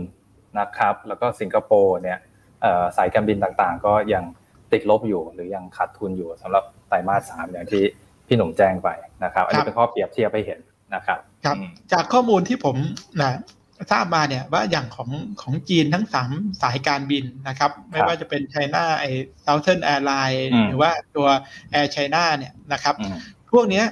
[0.58, 2.18] นะครับ แล้วก็สิงคโปร์เนี่ย
[2.62, 4.24] เอ่อสายการบินต่างๆ ก็ยัง
[4.72, 7.82] ติดลบอยู่หรือยังขาดทุนอยู่สำหรับไตรมาสสามอย่างที่
[8.26, 8.88] พี่หนุ่มแจ้งไป
[9.24, 10.60] นะครับ อันนี้เป็นข้อเปรียบเทียบให้เห็น
[10.94, 12.76] นะครับครับอืมจากข้อมูลที่ผม
[13.22, 13.32] นะ
[13.90, 15.10] ทราบมาเนี่ยว่าอย่างของ
[15.42, 16.30] ของจีนทั้งสาม
[16.62, 19.04] สายการบินนะครับ ไม่ว่าจะเป็นไชน่าไอ
[19.44, 21.28] Southern Airlines อืมหรือว่าตัว
[21.74, 23.16] Air China เนี่ยนะครับอืม
[23.52, 23.84] พวกเนี้ย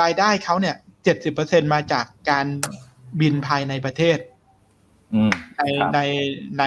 [0.00, 2.46] รายได้เขาเนี่ยเจ็ดสิบเปอร์เซ็นมาจากการ
[3.20, 4.18] บินภายในประเทศ
[5.14, 6.00] อืมในครับใน
[6.58, 6.64] ใน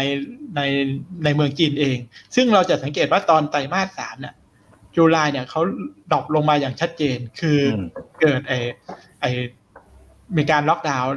[0.55, 0.62] ใน
[1.24, 1.97] ในเมืองจีนเอง
[2.36, 4.36] ซึ่งเราจะสังเกตว่าตอนไตรมาสสามเนี่ย
[4.95, 5.62] July เนี่ยเขา
[6.11, 7.86] drop ลงมาอย่างชัดเจน คืออม
[8.22, 8.53] เกิดไอ
[9.22, 9.26] ไอ
[10.38, 11.14] มีการล็อกดาวน์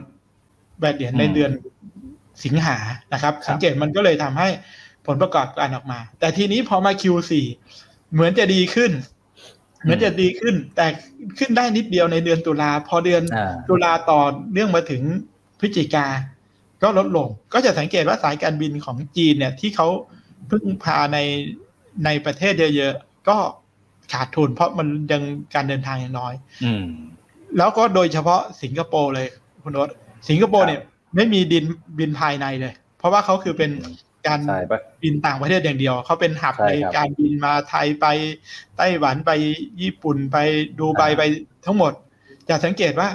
[0.80, 1.50] แบบเดียนในอืมเดือน
[2.44, 2.76] สิงหา
[3.12, 4.48] นะครับครับ สังเกตมันก็เลยทำให้
[5.06, 7.32] ผลประกอบการออกมา แต่ทีนี้พอมา Q4
[8.12, 8.92] เหมือนจะดีขึ้น
[9.82, 10.86] เหมือนจะดีขึ้น แต่
[11.38, 14.20] ขึ้นได้นิดเดียวในเดือนตุลาพอเดือนอ่าตุลาต่อ
[14.52, 15.02] เนื่องมาถึง
[15.60, 16.06] พฤศจิกา
[16.82, 19.88] ก็ลดลง ก็จะสังเกตว่าสายการบินของจีนเนี่ย ที่เขา
[20.50, 21.18] พึ่งพาใน
[22.04, 23.36] ในประเทศเยอะๆ ก็
[24.12, 25.22] ขาดทุนเพราะมันยัง
[25.54, 26.84] การเดินทางยังน้อย อืม
[27.58, 29.26] แล้วก็โดยเฉพาะสิงคโปร์เลย
[29.62, 29.88] คุณโนต
[30.28, 30.80] สิงคโปร์เนี่ย
[31.14, 31.64] ไม่มีดิน
[31.98, 33.70] บินภายในเลย เพราะว่าเขาคือเป็น
[34.26, 38.06] การใช่ปะบินต่างประเทศอย่างเดียวเขาเป็น hub ใช่ในครับการบินมาไทยไป
[38.76, 39.30] ไต้หวันไป
[39.82, 40.36] ญี่ปุ่นไป
[40.78, 41.22] ดูไบอ่าไป
[41.64, 41.92] ทั้งหมด
[42.48, 43.08] จะสังเกตว่า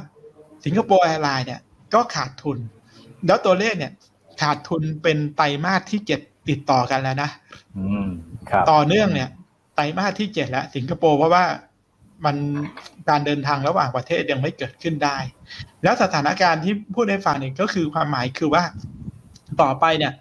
[0.65, 1.61] Singapore Airline เนี่ย
[1.93, 2.57] ก็ขาดทุน
[3.27, 3.91] แล้วตัวเลขเนี่ย
[4.41, 7.29] ขาดทุนเป็นไตรมาสที่เจ็ดติดต่อกันแล้วนะ
[7.77, 8.07] อืม
[8.49, 9.29] ครับต่อเนื่องเนี่ย
[9.75, 11.45] ไตรมาสที่เจ็ดแล้วสิงคโปร์เพราะว่า
[12.25, 12.35] มัน
[13.09, 15.17] การเดินทางระหว่างประเทศยังไม่เกิดขึ้นได้
[15.83, 18.63] แล้วสถานการณ์ที่พูดให้ฟังเนี่ยก็คือความหมายคือว่า
[19.61, 20.13] ต่อไปเนี่ย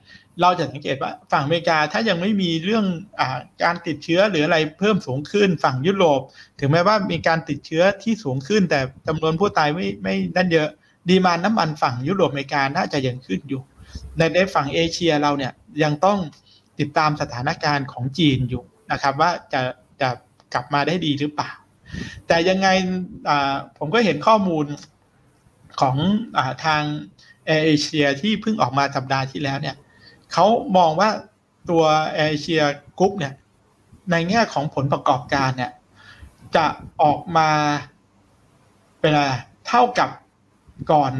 [0.43, 2.85] เราจะสังเกตว่าฝั่งอเมริกาถ้ายังไม่มีเรื่อง
[3.21, 3.23] อ
[3.63, 6.21] การติดเชื้อหรืออะไรเพิ่มสูงขึ้นฝั่งยุโรป
[6.61, 10.69] ถึงแม้ว่ามีการติดเชื้อที่สูงขึ้น แต่จำนวนผู้ตายไม่ไม่นั่นเยอะ
[11.09, 13.63] ดีมานน้ำมันฝั่งยุโรปอเมริกาน่าจะยังขึ้นอยู่
[14.19, 16.19] ในในฝั่งเอเชียเราเนี่ยยังต้อง
[16.81, 19.61] ติดตามสถานการณ์ของจีนอยู่นะครับ ว่าจะ
[20.01, 20.09] จะ
[20.55, 21.51] กลับมาได้ดีหรือเปล่า
[22.27, 22.69] แต่ยังไง
[23.79, 24.67] ผมก็เห็นข้อมูล
[25.81, 25.97] ของ
[26.37, 26.83] อทาง
[27.47, 29.77] แอร์เอเชียที่เพิ่งออกมาสัปดาห์ที่แล้วเนี่ย
[30.33, 31.11] เขามองว่า
[31.71, 31.85] ตัว
[32.15, 32.63] แอร์เอเชีย
[32.99, 33.35] กรุ๊ปเนี่ย
[34.11, 35.73] ในแง่ของผลประกอบการเนี่ย
[36.57, 36.67] จะ
[37.03, 37.51] ออกมา
[39.01, 39.31] เป็นอะไร
[39.69, 40.11] เท่ากับ
[40.93, 41.13] ก่อน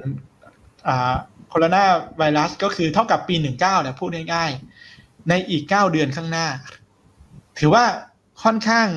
[1.49, 1.85] โคโรนา
[2.19, 6.47] ไวรัสก็คือเท่ากับปี 19เนี่ยพูดง่ายๆ ในอีก 9 เดือนข้างหน้า
[7.59, 7.85] ถือว่า
[8.43, 8.89] ค่อนข้าง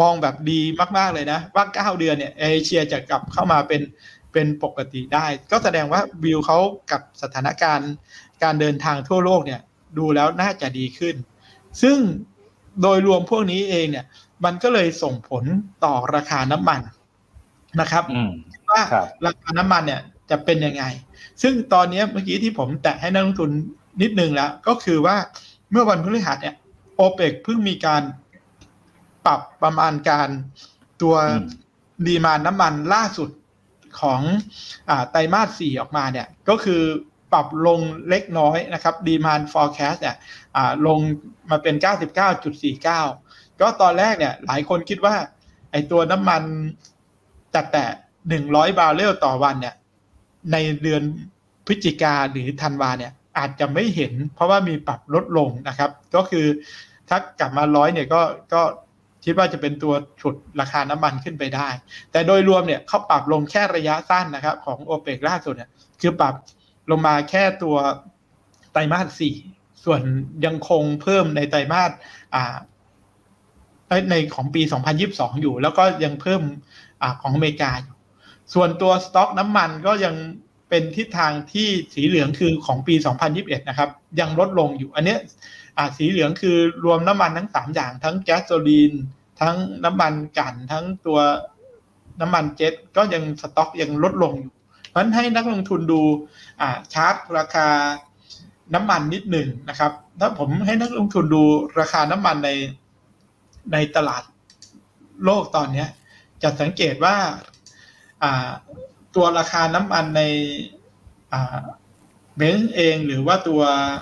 [0.00, 0.60] มองแบบดี
[0.98, 1.64] มาก ๆ เลยนะ ว่า
[1.94, 3.82] 9เดือนเนี่ยเอเชียจะกลับเข้ามาเป็น
[4.32, 6.58] เป็นปกติได้ ก็แสดงว่าวิวเขา
[6.90, 7.92] กับสถานการณ์
[8.42, 9.60] การเดินทางทั่วโลกเนี่ย
[9.98, 11.14] ดูแล้วน่าจะดีขึ้น
[11.82, 11.98] ซึ่ง
[12.82, 14.04] โดยรวมพวกนี้เองเนี่ย
[14.44, 15.44] มันก็เลยส่งผล
[15.84, 16.80] ต่อราคาน้ำมัน
[17.80, 18.32] นะครับอืม
[18.70, 20.84] ว่าครับราคาน้ำมันเนี่ยจะเป็นยังไง
[21.42, 23.50] ซึ่งตอนนี้เมื่อกี้ที่ผมแตะให้นักลงทุน
[24.02, 25.16] นิดนึงแล้ว ก็คือว่า
[25.70, 26.54] เมื่อวันพฤหัสเนี่ย
[26.96, 28.02] โอเปกเพิ่งมีการ
[29.26, 30.28] ปรับประมาณการ
[31.02, 31.46] ตัวอืม
[32.06, 33.30] ดีมานน้ำมันล่าสุด
[34.00, 34.20] ของ
[34.88, 36.82] อาไตรมาสสี่ออกมาเนี่ยก็คือ
[37.32, 40.16] ปรับลงเล็กน้อยนะครับดีมาน forecast เนี่ย
[40.56, 40.98] อ่าลง
[41.50, 41.74] มาเป็น
[42.48, 45.14] 99.49 ก็ตอนแรกเนี่ยหลายคนคิดว่า
[45.70, 46.42] ไอตัวน้ำมัน
[47.54, 47.86] จะแตะ
[48.28, 49.74] หนึ่งร้อยบาร์เรลต่อวันเนี่ย
[50.52, 51.02] ในเดือน
[51.66, 56.46] พฤศจิกาหรือธันวาเนี่ยอาจจะไม่เห็น เพราะว่ามีปรับลดลงนะครับ ก็คือ
[57.08, 58.22] ถ้ากลับมาร้อยเนี่ยก็
[58.54, 58.62] ก็
[59.26, 61.68] คิดว่าจะเป็นตัวฉุดราคาน้ำมันขึ้นไปได้
[62.12, 65.70] แต่โดยรวมเนี่ยเขาปรับลงแค่ระยะสั้นนะครับ ของโอเปกล่าสุดเนี่ย
[66.00, 66.34] คือปรับ
[66.90, 67.76] ลงมาแค่ตัว
[68.72, 69.34] ไตรมาสสี่
[69.84, 70.00] ส่วน
[70.46, 71.90] ยังคงเพิ่มในไตรมาส
[72.34, 72.56] อ่า
[74.10, 74.62] ในของปี
[75.02, 76.42] 2022 อยู่ แล้วก็ยังเพิ่ม
[77.02, 77.96] อของอเมริกาอยู่
[78.54, 80.14] ส่วนตัวสต็อกน้ำมันก็ยัง
[80.68, 82.94] เป็นทิศทางที่สีเหลืองคือของปี
[83.32, 85.18] 2021 นะครับ ยังลดลงอยู่ อันเนี้ย
[85.76, 88.92] อ่าสีเหลืองคือรวมน้ำมันทั้ง3อย่างทั้งแก๊สโซลีน
[89.40, 91.18] ทั้งน้ำมันกันทั้งตัว
[92.20, 94.52] น้ำมันเจ็ตก็ยังสต็อกยังลดลงอยู่
[94.88, 96.00] เพราะฉะนั้นให้นักลงทุนดู
[96.60, 97.68] อ่าชาร์ตราคา
[98.74, 101.42] น้ำมันนิดหนึ่งนะครับ ถ้าผมให้นักลงทุนดู
[101.80, 102.50] ราคาน้ำมันใน
[103.72, 104.22] ในตลาด
[105.24, 105.88] โลกตอนเนี้ย
[106.42, 107.16] จะสังเกตว่า
[108.22, 108.48] อ่า
[109.14, 110.22] ตัวราคาน้ำมันใน
[111.32, 111.60] อ่า
[112.36, 113.94] เบนซ์เองหรือว่าตัว อ่า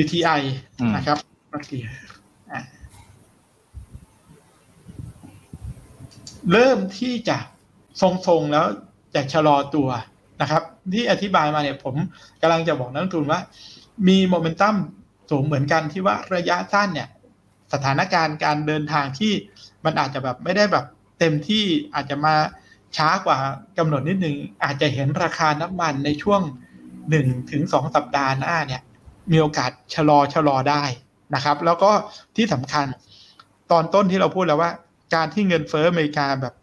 [0.00, 0.40] WTI
[0.80, 1.18] อืมนะครับ
[1.54, 1.84] รัสเซีย
[2.52, 2.60] อ่า
[6.52, 7.38] เริ่มที่จะ
[8.00, 8.66] ทรงๆแล้ว
[9.14, 9.88] จะชะลอตัว
[10.40, 10.62] นะครับ
[10.92, 11.94] ที่อธิบายมาเนี่ยผม
[12.40, 13.40] กำลังจะบอกนักลงทุนว่า
[14.08, 14.76] มีโมเมนตัม
[15.30, 17.08] สูงเหมือนกันที่ว่าระยะสั้นเนี่ย
[17.72, 19.32] สถานการณ์การเดินทางที่
[19.84, 20.84] มันอาจจะแบบไม่ได้แบบ
[21.18, 21.64] เต็มที่
[21.94, 22.34] อาจจะมา
[22.96, 23.38] ช้ากว่า
[23.78, 26.40] กำหนดนิดนึงอาจจะเห็นราคาน้ำมันในช่วง
[27.10, 28.82] หนึ่งถึงสองสัปดาห์หน้าเนี่ย
[29.30, 30.82] มีโอกาสชะลอชะลอได้
[31.34, 31.90] นะครับ แล้วก็
[32.36, 32.86] ที่สำคัญ
[33.70, 34.70] ตอนต้นที่เราพูดแล้วว่า
[35.14, 36.54] การที่เงินเฟ้ออเมริกาแบบ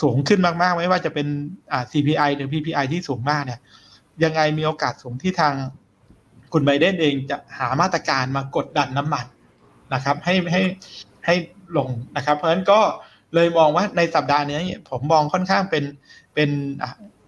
[0.00, 1.26] สูงขึ้นมากๆ ไม่ว่าจะเป็น
[1.72, 3.60] อ่า CPI หรือ PPI ที่สูงมากเนี่ย
[4.24, 5.54] ยังไงมีโอกาสสูงที่ทาง
[6.52, 9.26] คุณไบเดนเองจะหามาตรการมากดดันน้ำมัน
[9.94, 10.62] นะครับ ให้ให้
[11.26, 11.34] ให้
[11.76, 12.80] ลงนะครับ เพราะฉะนั้นก็
[13.34, 14.58] เลยมองว่าในสัปดาห์นี้
[14.90, 15.84] ผมมองค่อนข้างเป็น
[16.34, 16.50] เป็น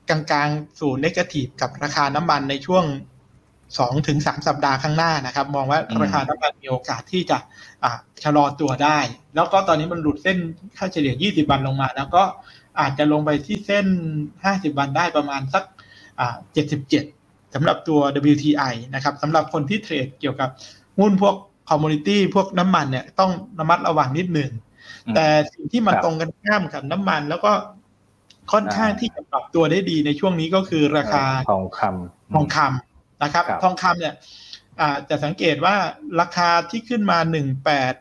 [0.08, 2.84] กลางๆ สู่ negative กับราคาน้ำมันในช่วง
[3.78, 7.38] สองถึงสามสัปดาห์ข้างหน้านะครับ มองว่าอืมราคาน้ำมันมีโอกาสที่จะ
[7.84, 7.92] อะ
[8.24, 8.98] ชะลอตัวได้
[9.34, 10.38] แล้วก็ตอนนี้มันหลุดเส้น
[10.76, 12.22] ค่าเฉลี่ย 20 วันลงมา แล้วก็
[12.80, 13.86] อาจจะลงไปที่เส้น
[14.36, 15.64] 50 วันได้ประมาณสัก
[16.20, 16.36] อ่า
[16.94, 18.00] 77สำหรับตัว
[18.32, 20.50] WTI นะครับสำหรับคนที่ trade เกี่ยวกับ
[20.98, 21.34] หุ้นพวก
[21.70, 24.50] commodity พวกน้ำมันเนี่ยต้องระมัดระวังนิดหนึ่ง
[25.06, 27.52] อืมแต่สิ่งที่มันครับตรงกันข้ามกับน้ำมัน แล้วก็
[28.52, 32.89] ค่อนข้างอ่าที่จะปรับตัวได้ดีในช่วงนี้ก็คือราคาทองคำทองคำ
[33.22, 34.14] นะครับครับ ทองคำเนี่ย
[34.80, 35.76] อ่าจะสังเกตว่า
[36.20, 37.94] ราคาที่ขึ้นมาหนึ่งแปด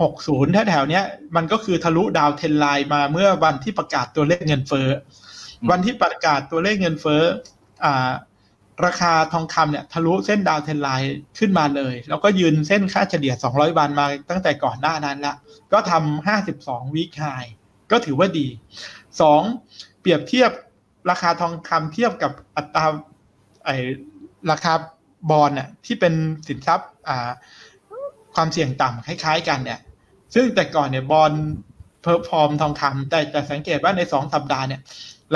[0.00, 1.04] หกศูนย์แถวๆเนี้ย
[1.36, 4.88] มันก็คือทะลุดาวเทนไลน์มาเมื่อวันที่ประกาศตัวเลขเงินเฟ้อ
[5.62, 7.22] อวันที่ประกาศตัวเลขเงินเฟ้อ
[7.84, 8.10] อ่า
[8.86, 15.34] ราคาทองคำเนี่ยทะลุเส้นดาวเทนไลน์ขึ้นมาเลย แล้วก็ยืนเส้นค่าเฉลี่ย 200 วันมาตั้งแต่ก่อนหน้านั้นละ
[15.72, 17.24] ก็ทำ52 week high
[17.90, 18.46] ก็ถือว่าดี
[19.24, 20.00] 2.
[20.00, 20.50] เปรียบเทียบ
[21.10, 22.84] ราคาทองคำเทียบกับอัตรา
[23.64, 23.70] ไอ
[24.50, 24.72] ราคา
[25.30, 26.14] บอลน่ะที่เป็น
[26.48, 27.30] สินทรัพย์อ่า
[28.34, 29.80] ความเสี่ยงต่ำคล้าย ๆ กันเนี่ย
[30.34, 31.32] ซึ่งแต่ก่อนเนี่ย bond
[32.02, 34.80] perform ทองคำแต่จะสังเกตว่าในสองสัปดาห์เนี่ย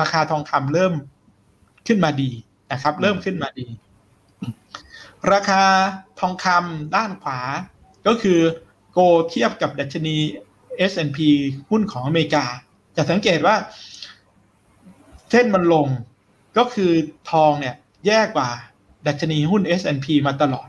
[0.01, 0.93] ราคาทองคำเริ่ม
[1.87, 2.31] ขึ้นมาดี
[2.73, 3.67] นะครับ เริ่มขึ้นมาดี
[5.33, 5.63] ราคา
[6.21, 7.41] ทองคำด้านขวา
[8.07, 8.39] ก็คือ
[8.93, 8.99] โก
[9.31, 10.17] เทียบกับดัชนี
[10.91, 11.19] S&P
[11.71, 12.45] หุ้นของอเมริกา
[12.97, 13.57] จะสังเกตว่า
[15.31, 15.89] เส้นมันลง
[16.59, 16.93] ก็คือ
[17.31, 17.75] ทองเนี่ย
[18.07, 18.51] แย่กว่า
[19.09, 20.69] ดัชนีหุ้น S&P มาตลอด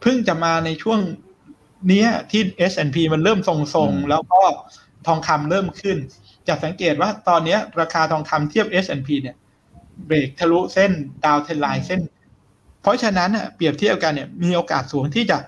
[0.00, 1.00] เพิ่งจะมาในช่วง
[1.88, 4.40] เนี้ยที่ S&P มันเริ่มทรงอืมๆแล้วก็
[5.06, 5.96] ทองคำเริ่มขึ้น
[6.48, 9.36] จะสังเกตว่าตอนเนี้ยราคาทองคำเทียบ S&P เนี่ย
[10.06, 10.92] เบรกทะลุเส้น
[11.24, 12.00] ดาวเทนไลน์เส้น
[12.82, 15.38] เพราะฉะนั้นน่ะเปรียบเทียบกันเนี่ยมีโอกาสสูงที่จะ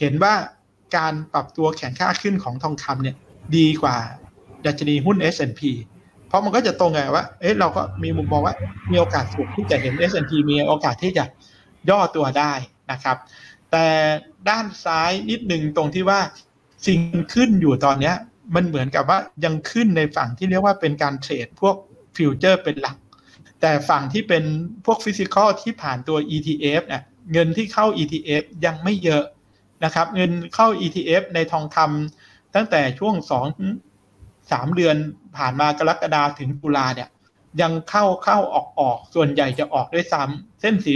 [0.00, 0.34] เห็นว่า
[0.96, 3.16] การปรับตัวแข็งค่าขึ้นของทองคำเนี่ย
[3.56, 3.96] ดีกว่า
[4.66, 5.62] ดัชนีหุ้น S&P
[6.28, 8.54] เพราะมันก็จะตรงไงว่า เอ๊ะเราก็มีมุมมองว่า
[8.90, 11.24] มีโอกาสสูงที่จะเห็น S&P มีโอกาสที่จะ
[11.90, 12.52] ย่อตัวได้
[12.92, 13.16] นะครับ
[13.70, 13.86] แต่
[14.48, 16.20] ด้านซ้ายนิดหนึ่งตรงที่ว่า
[16.86, 17.00] สิ่ง
[17.34, 18.14] ขึ้นอยู่ตอนเนี้ย
[18.54, 21.76] มันเหมือนกับว่ายังขึ้นในฝั่งที่เรียกว่าเป็นการ trade พวก
[22.16, 22.96] ฟิวเจอร์เป็นหลัก
[23.60, 24.44] แต่ฝั่งที่เป็น
[24.84, 29.24] พวก physical ที่ผ่านตัว ETF เนี่ยเงินที่เข้า ETF ยังไม่เยอะ
[29.84, 33.46] นะครับ เงินเข้า ETF ในทองคำตั้งแต่ช่วงสอง
[34.52, 34.96] สามเดือน
[35.36, 37.08] ผ่านมากรกฎาถึงตุลาเนี่ย
[37.60, 40.94] ยังเข้าเข้าออกออกส่วนใหญ่จะออกด้วยซ้ำเส้นสี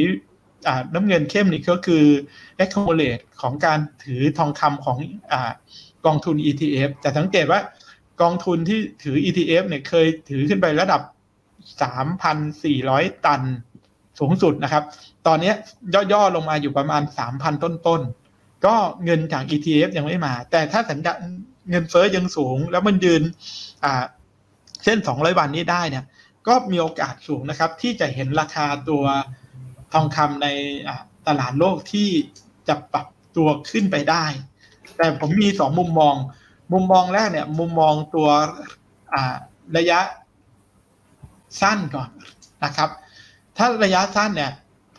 [0.95, 2.05] น้ำเงินเข้มนี่ก็คือ
[2.63, 4.97] accumulate ของการถือทองคำของ
[5.33, 5.35] อ
[6.07, 7.61] กองทุน ETF จะสังเกตว่า
[8.23, 11.03] กองทุนที่ถือ ETF เนี่ยเคยถือขึ้นไประดับ
[12.19, 13.43] 3,400 ตัน
[14.19, 14.85] สูงสุดนะครับ
[15.27, 15.53] ตอนนี้
[16.13, 17.03] ย่อๆลงมาอยู่ประมาณ
[17.33, 21.13] 3,000 ต้นๆ ก็เงินจาก ETF ยังไม่มา แต่ถ้าสัญญา
[21.71, 23.23] เงินเฟ้อยังสูง แล้วมันยืน
[23.85, 24.05] อ่า
[24.85, 26.05] เส้น 200 วันนี้ได้เนี่ย
[26.49, 29.05] ก็มีโอกาสสูงนะครับ ที่จะเห็นราคาตัว
[29.93, 30.49] ทองคำใน
[31.27, 32.09] ตลาดโลกที่
[32.69, 34.25] จะปรับตัวขึ้นไปได้
[34.97, 36.15] แต่ผมมีสองมุมมอง
[36.73, 38.29] มุมมองแรกเนี่ย มุมมองตัว
[39.77, 40.01] ระยะ
[41.61, 42.09] สั้นก่อน
[42.65, 42.91] นะครับ
[43.57, 44.53] ถ้าระยะสั้นเนี่ย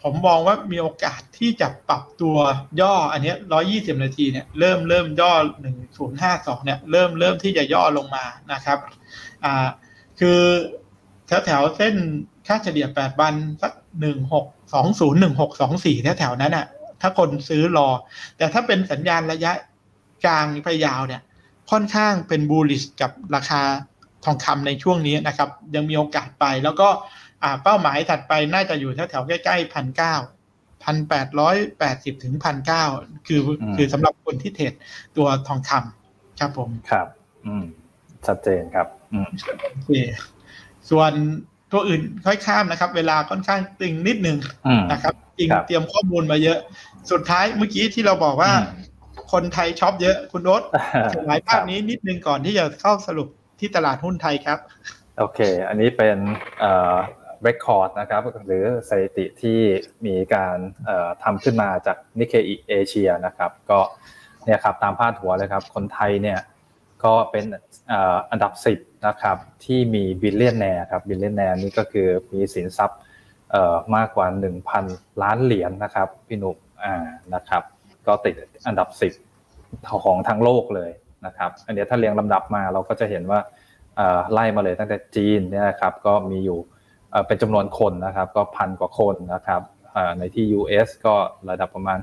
[0.03, 2.37] ผมมองว่ามีโอกาสที่จะปรับตัว
[2.81, 8.79] ย่ออันนี้ร้อยี่สิบนาทีเนี่ยเริ่มเริ่มย่อหนึ่งศูนย์ห้าสองเนี่ยเริ่มเริ่มที่จะย่อลงมานะครับ
[9.43, 9.67] อ่า
[10.19, 10.39] คือ
[11.27, 11.95] แถวแถวเส้น
[12.47, 16.65] ค่าเฉลี่ยแปดวันสัก หนึ่งหกสองศูนย์หนึ่งหกสองสี่แถวแถวๆนั้นอะ
[17.01, 17.89] ถ้าคนซื้อรอ
[18.37, 19.51] แต่ถ้าเป็นสัญญาณระยะ
[20.25, 21.21] กลางไปยาวเนี่ย
[21.71, 23.61] ค่อนข้างเป็นบูลลิชกับราคา
[24.25, 26.87] ทองคำในช่วงนี้นะครับ ยังมีโอกาสไปแล้วก็
[27.43, 30.15] อ่าเป้าหมายถัดไปน่าจะอยู่แถวแถวๆใกล้ๆพันเก้า
[30.83, 32.83] พันแปดร้อยแปดสิบถึงพันเก้า
[33.27, 34.73] คืออมคือสำหรับคนที่เทรด
[35.17, 37.07] ตัวทองคำครับผมครับ
[37.45, 37.65] อืม
[38.27, 39.27] ชัดเจนครับ อืม
[39.73, 39.91] โอเค
[40.89, 41.11] ส่วน
[41.71, 46.57] ตัวอื่นค่อยข้ามนะครับ เวลาค่อนข้างตึงนิดนึงอืมนะครับจริงครับเตรียมข้อมูลมาเยอะ
[47.11, 48.87] สุดท้ายเมื่อกี้ที่เราบอกว่าอืม
[49.33, 50.61] คนไทยช็อปเยอะคุณโน้ต
[51.13, 53.27] ขยายภาพครับนี้นิดนึงก่อนที่จะเข้าสรุป
[53.59, 54.57] ที่ตลาดหุ้นไทยครับ
[55.19, 56.17] โอเค อันนี้เป็น
[56.59, 56.95] เอ่อ
[57.47, 59.59] record นะครับหรือสถิติที่
[60.05, 63.79] มีการเอ่อทำขึ้นมาจาก Nikkei Asia นะครับ ก็
[64.45, 66.39] เนี่ยครับตามพาดหัวเลยครับ คนไทยเนี่ย
[67.03, 67.45] ก็เป็น
[68.31, 72.99] อันดับ 10นะครับที่มี billionaire ครับ billionaire นี่ก็คือมีสินทรัพย์
[73.95, 74.27] มากกว่า
[74.75, 76.95] 1,000 ล้านเหรียญนะครับพี่หนุ่มอ่า
[77.33, 77.63] นะครับ
[78.07, 78.33] ก็ติด
[78.67, 80.91] อันดับ 10 ของทั้งโลกเลย
[81.25, 83.39] นะครับอันเนี้ยถ้าเรียงลำดับมาเราก็จะเห็นว่า
[84.33, 86.59] ไล่มาเลยตั้งแต่จีนเนี่ยนะครับก็มีอยู่
[87.27, 89.61] เป็นจำนวนคนนะครับก็พันกว่าคนนะครับ
[90.19, 91.15] ในที่ US ก็
[91.49, 91.99] ระดับประมาณ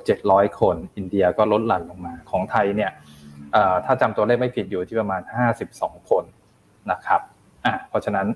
[0.00, 2.90] 6-700 คน อินเดียก็ลดหลั่นลงมาของไทยเนี่ย
[3.84, 5.22] ถ้าจำตัวเลขไม่ผิดอยู่ที่ประมาณ
[5.64, 6.24] 52 คน
[6.90, 7.20] นะครับ
[7.64, 8.26] อะเพราะฉะนั้น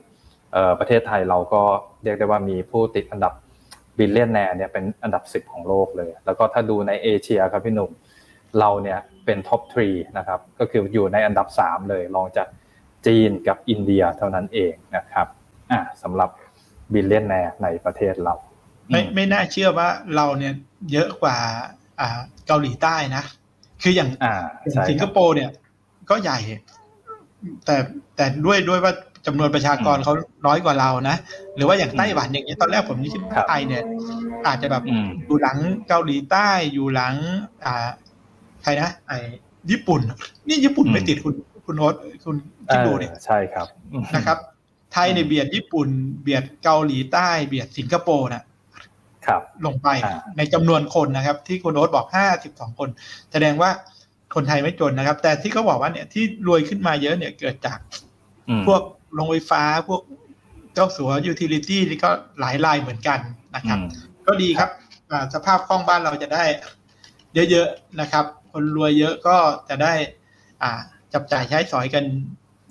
[0.78, 1.62] ประเทศไทยเราก็
[2.02, 3.32] เรียกได้ว่ามีผู้ติดอันดับ
[3.98, 7.90] billionaire เนี่ยเป็นอันดับ 10 ของโลกเลย แล้วก็ถ้าดูในเอเชียครับพี่หนุ่ม
[8.58, 9.88] เราเนี่ยเป็น top three
[10.18, 12.48] นะครับก็คืออยู่ในอันดับ 3 เลยรองจาก
[13.06, 15.26] จีนกับอินเดียเท่านั้นเองนะครับ
[15.70, 16.30] อ่าสำหรับ
[16.92, 18.34] บิลเลียนแนร์ในประเทศเรา
[18.90, 20.54] ไม่ไม่น่าเชื่อว่าเราเนี่ย
[20.92, 21.36] เยอะกว่า
[22.00, 22.08] อ่า
[22.46, 23.24] เกาหลีใต้นะ
[23.82, 24.34] คืออย่างอ่า
[24.72, 25.50] ใช่สิงคครับโปร์เนี่ย
[26.10, 26.38] ก็ใหญ่
[27.64, 27.76] แต่
[28.16, 28.92] แต่ด้วยด้วยว่า
[29.26, 30.14] จำนวนประชากรอืมเขา
[30.46, 31.16] น้อยกว่าเรานะ
[31.56, 33.82] หรือว่าอย่างไต้หวันอย่างเงี้ยตอนแรกผมคิดครัว่าบไทยเนี่ย
[34.46, 35.58] อาจจะแบบอืมอยู่หลัง
[35.88, 37.14] เกาหลีใต้อยู่หลัง
[37.64, 37.88] อ่า
[38.62, 39.18] ใครนะไอ้
[39.70, 40.00] ญี่ปุ่น
[40.48, 41.34] นี่ญี่ปุ่นอืมไม่ติดคุณ
[41.66, 42.36] คุณโน้ตคุณ
[42.72, 44.38] คิดดูเนี่ยเออใช่ครับอืมนะครับ
[44.92, 45.88] ไทยเนี่ยเบียดญี่ปุ่น
[46.22, 48.44] เบียดเกาหลีใต้ เบียดสิงคโปร์นะครับ
[49.66, 52.88] ลงไปอ่าในจำนวนคนนะครับ ที่คุณโอ๊ตบอกห้าสิบสองคน
[53.32, 53.70] แสดงว่า
[54.34, 57.78] คนไทยไม่จนนะครับ แต่ที่เขาบอกว่าเนี่ยที่รวยขึ้นมาเยอะเนี่ยเกิดจาก
[58.48, 58.82] อืมพวก
[59.14, 60.02] โรงไฟฟ้าพวก
[60.74, 62.10] เจ้าสัว utility นี่ก็
[62.40, 63.18] หลายรายเหมือนกัน
[63.56, 63.88] นะครับอืม
[64.26, 64.70] ก็ดีครับ
[65.10, 66.44] อ่าสภาพคล่องบ้านเราจะได้
[67.50, 69.36] เยอะๆนะครับ คนรวยเยอะก็
[69.68, 69.92] จะได้
[70.62, 70.70] อ่า
[71.12, 72.04] จับจ่ายใช้สอยกัน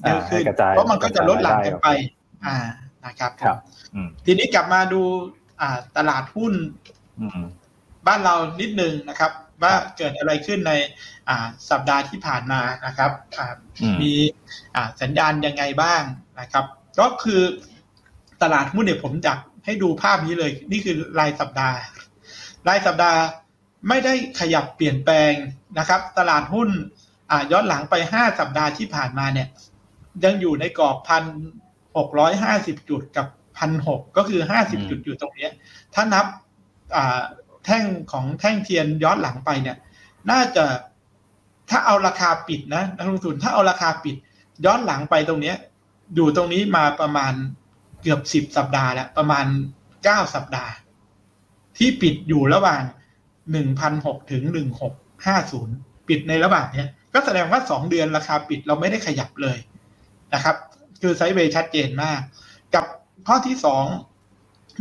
[0.08, 1.88] เยอะขึ้นอ่าให้กระจายเพราะมันก็จะลดหลั่นกันกระจายรายได้ไป
[2.46, 2.58] อ่า
[3.06, 3.58] นะครับครับ
[3.96, 5.45] อืมทีนี้กลับมาดูอ่า
[5.98, 6.54] ตลาดหุ้น
[7.20, 7.46] อืม
[8.08, 9.32] บ้านเรานิดนึงนะครับ
[9.64, 10.74] ว่าเกิดอะไรขึ้นใน
[11.30, 14.14] อ่าสัปดาห์ที่ผ่านมานะครับอ่าอืมมี
[14.76, 16.02] อ่าสัญญาณยังไงบ้าง
[16.40, 16.66] นะครับ
[17.00, 17.42] ก็คือ
[18.44, 21.78] ตลาดหุ้นเนี่ยผมอยากให้ดูภาพนี้เลย นี่คือรายสัปดาห์
[22.68, 23.20] รายสัปดาห์
[23.90, 25.34] ไม่ได้ขยับเปลี่ยนแปลง
[25.80, 26.70] นะครับ ตลาดหุ้น
[27.32, 29.48] อ่าย้อนหลังไปห้าสัปดาห์ที่ผ่านมาเนี่ย
[30.24, 31.24] ยังอยู่ในกรอบพัน
[31.98, 33.28] หกร้อยห้าสิบจุดกับ
[33.58, 35.52] พันหกก็คือห้าสิบอืมจุดอยู่ตรงเนี้ย
[35.94, 36.26] ถ้านับ
[36.96, 37.22] อ่า
[37.66, 39.78] แท่งของแท่งเทียนย้อนหลังไปเนี่ย
[40.32, 40.66] น่าจะ
[41.70, 44.16] ถ้าเอาราคาปิดนะนักลงทุนถ้าเอาราคาปิด
[44.66, 45.56] ย้อนหลังไปตรงเนี้ย
[46.16, 47.34] อยู่ตรงนี้มาประมาณ
[48.02, 49.46] เกือบสิบสัปดาห์แล้วประมาณ
[50.04, 50.72] เก้าสัปดาห์
[51.78, 52.82] ที่ปิดอยู่ระหว่าง
[53.52, 54.94] หนึ่งพันหกถึงหนึ่งหก
[55.26, 55.76] ห้าศูนย์
[56.08, 59.58] ปิดในระหว่างเนี้ย ก็แสดงว่าสองเดือนราคาปิดเราไม่ได้ขยับเลย
[60.34, 60.56] นะครับ
[61.02, 62.20] คือไซด์เวย์ชัดเจนมาก
[62.76, 62.86] กับ
[63.28, 63.86] ข้อที่สอง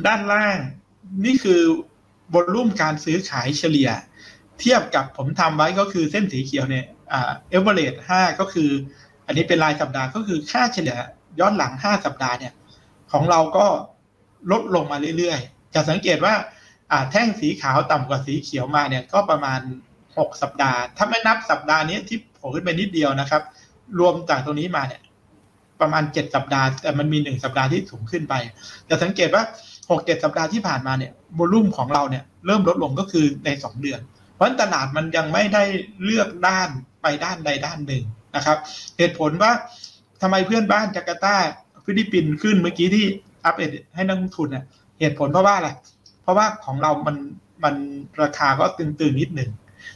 [0.06, 0.58] ด้านล่าง
[1.24, 1.62] นี่คือ
[2.32, 3.90] บอลลุ่มการซื้อขายเฉลี่ย
[4.60, 8.70] เทียบกับผมทำไว้ก็คือเส้นสีเขียวเนี่ยอ่าเอเวอเรสห้าก็คือ
[9.26, 10.96] อันนี้เป็นรายสัปดาห์ก็คือค่าเฉลี่ย
[11.40, 12.52] ย้อนหลังห้าสัปดาห์เนี่ย
[13.12, 13.66] ของเราก็
[14.50, 16.34] ลดลงมาเรื่อยๆ จะสังเกตว่า
[16.92, 19.60] อ่าแท่งสีขาวต่ำกว่าสีเขียวมาเนี่ยก็ประมาณ
[20.18, 23.42] หกสัปดาห์ ถ้าไม่นับสัปดาห์นี้ที่โผล่ขึ้นไปนิดเดียวนะครับ
[23.98, 25.02] รวมจากตรงนี้มาเนี่ย
[25.80, 28.34] ประมาณเจ็ดสัปดาห์ แต่มันมีหนึ่งสัปดาห์ที่สูงขึ้นไป
[28.88, 29.42] จะสังเกตว่า
[29.90, 34.00] หกเจ็ดสัปดาห์ที่ผ่านมาเนี่ยโวลุ่มของเราเนี่ยเริ่มลดลงก็คือในสองเดือน
[34.34, 35.62] เพราะตลาดมันยังไม่ได้
[36.04, 36.68] เลือกด้าน
[37.02, 38.04] ไปด้านใดด้านหนึ่ง
[38.36, 38.58] นะครับ
[38.98, 39.52] เหตุผลว่า
[40.22, 41.36] ทำไมเพื่อนบ้านจาการ์ตา
[41.84, 43.06] ฟิลิปปินส์ขึ้นเมื่อกี้ที่
[43.44, 44.64] อัปเดตให้นักลงทุนเนี่ย
[45.00, 45.70] เหตุผลเพราะว่าอะไร
[46.22, 47.16] เพราะว่าของเรามัน
[47.64, 47.74] มัน
[48.22, 49.50] ราคาก็ตึงๆนิดหนึ่ง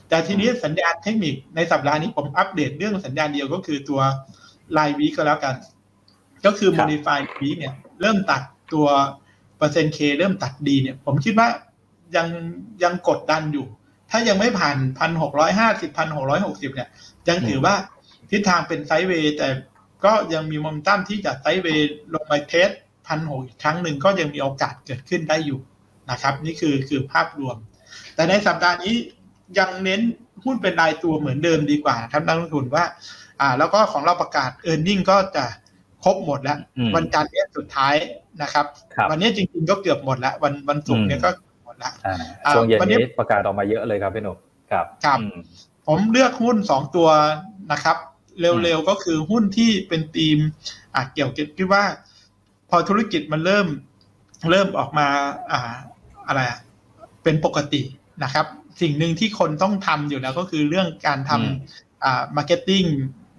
[0.09, 4.01] แต่ทีนี้สัญญาณเทคนิคในสัปดาห์นี้ผมอัปเดตเรื่องสัญญาณเดียวก็คือตัว
[4.77, 5.55] รายวีก็แล้วกัน
[6.45, 8.43] ก็คือครับ modify week เนี่ย เริ่มตัด
[8.73, 8.87] ตัว
[9.59, 11.49] เปอร์เซ็นต์ K เริ่มตัด D เนี่ย ผมคิดว่า
[12.17, 12.29] ยัง
[12.83, 13.67] ยังกดดันอยู่
[14.11, 16.89] ถ้ายังไม่ผ่านพันหกร้อยห้าสิบพันหกร้อยหกสิบเนี่ย
[17.29, 17.75] ยังถือว่า
[18.31, 19.49] ทิศทางเป็น sideway แต่
[20.05, 22.71] ก็ยังมีโมเมนตัมที่จะ sideway ลงไป test
[23.07, 25.61] พันหกอีกครั้งหนึ่งก็ยังมีโอกาสเกิดขึ้นได้อยู่
[26.11, 27.57] นะครับ นี่คือคือภาพรวม
[28.15, 28.95] แต่ในสัปดาห์นี้
[29.59, 30.01] ยังเน้น
[30.45, 32.85] หุ้นเป็นรายตัวเหมือนเดิมดีกว่าครับนักลงทุนว่า
[33.41, 35.45] อ่า แล้วก็ของเราประกาศ e a r n i n g ก็จะ
[36.05, 37.95] ครบหมดแล้วอืมวันจันทร์เนี้ยสุดท้าย
[38.43, 41.31] นะครับครับ วันนี้จริงๆก็เกือบหมดแล้ว วันวันศุกร์เนี่ยอืมก็
[41.65, 42.17] หมดแล้วอ่า
[42.47, 44.37] อ่าช่วงเย็นวันนี้นี้ประกาศออกมาเยอะเลยครับพี่หนุ่ม
[44.71, 45.37] ครับครับอืม
[45.87, 47.09] ผมเลือกหุ้นสองตัว
[47.73, 47.97] นะครับ
[48.41, 50.39] เร็วๆก็คือหุ้นที่เป็นธีม
[50.95, 51.85] อะเกี่ยวกับที่ว่า
[52.71, 53.67] พอธุรกิจมันเริ่ม
[54.51, 55.07] เริ่มออกมา
[55.51, 55.61] อ่า
[56.27, 56.59] อะไรอะ
[57.25, 57.83] เป็นปกติ
[58.25, 58.47] นะครับ
[58.81, 62.85] สิ่งหนึ่งที่คนต้องทำอยู่แล้วก็คือเรื่องการทำอ่า marketing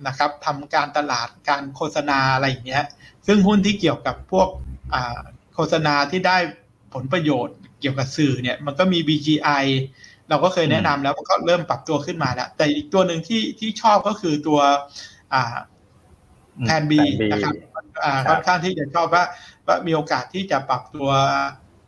[0.07, 2.85] นะครับทำการตลาดการโฆษณาอะไรอย่างเงี้ย
[3.27, 4.47] ซึ่งหุ้นที่เกี่ยวกับพวก
[4.93, 5.19] อ่า
[5.55, 6.37] โฆษณาที่ได้
[6.93, 9.63] ผลประโยชน์เกี่ยวกับสื่อเนี่ยมันก็มี VGI
[10.29, 14.59] เราก็เคยแนะนำแล้วมันก็เริ่มปรับตัวขึ้นมาแล้ว แต่อีกตัวหนึ่งที่ที่ชอบก็คือตัว
[15.33, 15.55] อ่า
[16.65, 16.99] แพลนบี
[17.31, 17.53] นะครับ
[18.03, 19.23] อ่าค่อนข้างที่จะชอบว่า
[19.67, 21.09] ว่ามีโอกาสที่จะปรับตัว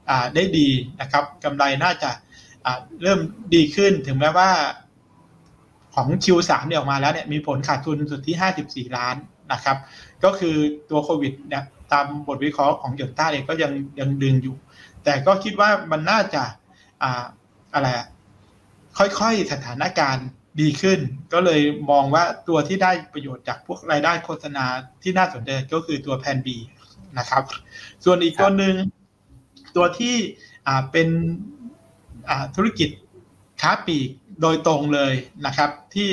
[0.09, 0.69] อ่าได้ดี
[1.01, 2.11] นะครับกำไรน่าจะ
[2.65, 3.19] อ่าเริ่ม
[3.55, 4.49] ดีขึ้นถึงแม้ว่า
[5.95, 9.15] ของ Q3 เนี่ยออกมาแล้วเนี่ยมีผลขาดทุนสุดที่ 54 ล้าน
[9.53, 9.77] นะครับ
[10.23, 10.55] ก็คือ
[10.89, 14.55] ตัวโควิดเนี่ยตามบทวิเคราะห์ของยนต้าเองก็ยังยังดึงอยู่
[15.03, 16.43] แต่ก็คิดว่ามันน่าจะ
[17.03, 17.23] อ่า
[17.73, 18.07] อะไรอะ
[18.97, 20.27] ค่อยๆสถานการณ์
[20.61, 20.99] ดีขึ้น
[21.33, 21.61] ก็เลย
[21.91, 24.65] มองว่าตัวที่ได้ประโยชน์จากพวกรายได้โฆษณา
[25.03, 26.57] ที่น่าสนใจก็คือตัวแพนบี
[27.19, 27.43] นะครับ
[28.05, 28.75] ส่วนอีกตัวหนึ่ง
[29.75, 30.15] ตัวที่
[30.67, 31.07] อ่าเป็น
[32.29, 32.89] อ่าธุรกิจ
[33.61, 34.09] ค้าปลีก
[34.41, 35.13] โดยตรงเลย
[35.45, 36.09] นะครับ ที่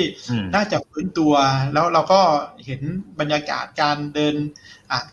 [0.55, 1.33] น่าจะฟื้นตัว
[1.73, 2.21] แล้วเราก็
[2.65, 2.81] เห็น
[3.19, 4.35] บรรยากาศการเดิน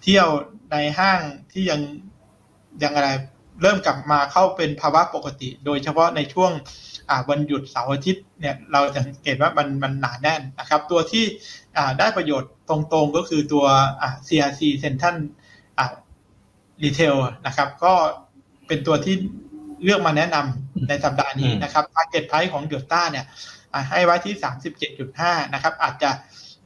[0.03, 0.29] เที่ยว
[0.73, 1.21] ในห้าง
[1.53, 1.81] ที่ยัง
[2.83, 3.09] ยังอะไร
[3.63, 6.53] เริ่มกลับมาเข้าเป็นภาวะปกติ โดยเฉพาะในช่วง
[7.29, 11.25] วันหยุดเสาร์อาทิตย์เนี่ยเราจะสังเกตว่ามันมันหนาแน่นนะครับ ตัวที่
[11.99, 13.67] ได้ประโยชน์ตรงๆก็คือตัว
[14.27, 15.17] CRC Central
[16.83, 17.17] Retail
[17.47, 17.93] นะครับ ก็
[18.69, 19.17] เป็นตัวที่
[19.85, 23.25] เลือกมาแนะนำในสัปดาห์นี้นะครับ target price ของ d ดต้าเนี่ย
[23.91, 24.35] ให้ไว้ที่
[24.95, 26.11] 37.5 นะครับ อาจจะ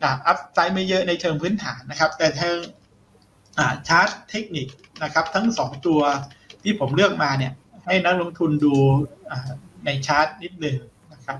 [0.03, 2.59] อัพไซด์ไม่เยอะในเชิงพื้นฐานนะครับ แต่เชิง
[3.89, 4.67] ชาร์ตเทคนิค
[5.03, 6.01] นะครับ ทั้งสองตัว
[6.63, 7.53] ที่ผมเลือกมาเนี่ย
[7.87, 8.75] ให้นักลงทุนดู
[9.85, 10.77] ในชาร์ตนิดนึง
[11.13, 11.39] นะครับ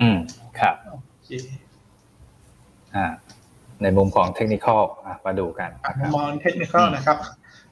[0.00, 0.18] อืม
[0.58, 1.30] ครับโอเค
[2.94, 3.06] อ่า
[3.82, 4.82] ในมุมของเทคนิคอล
[5.26, 5.70] มาดูกัน
[6.16, 7.18] มองเทคนิคอลนะครับ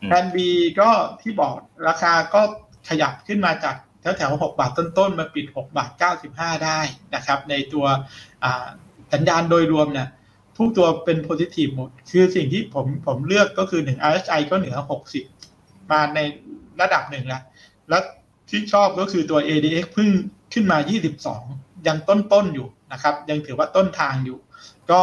[0.07, 0.49] แพนบี
[0.81, 0.91] ก็
[1.21, 1.55] ที่บอก
[1.89, 2.43] ราคาก็
[2.89, 6.81] ขยับขึ้นมาจากแถวแถวหกบาทต้นๆ มาปิดหกบาทเก้าสิบห้าได้
[7.15, 7.87] นะครับ ในตัว
[9.13, 10.09] สัญญาณโดยรวมเนี่ย
[10.57, 15.25] ทุกตัวเป็นโพซิทีฟหมด คือสิ่งที่ผมผมเลือกก็คือหนึ่ง RSI ก็เหนือหกสิบ
[15.91, 16.19] มาใน
[16.81, 17.43] ระดับหนึ่งแล้ว
[17.89, 18.03] แล้ว
[18.49, 20.09] ที่ชอบก็คือตัว ADX เพิ่ง
[20.53, 20.79] ขึ้นมา
[21.33, 24.39] 22 ยังต้นๆอยู่นะครับ ยังถือว่าต้นทางอยู่
[24.91, 25.03] ก็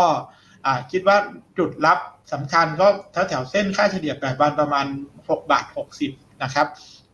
[0.92, 1.18] คิดว่า
[1.58, 2.00] จุดรับ
[2.34, 4.86] สำคัญก็แถวแถวเส้นค่าเฉลี่ย 8 วันประมาณ
[5.18, 5.66] 6 บาท
[6.04, 6.68] 60 นะครับ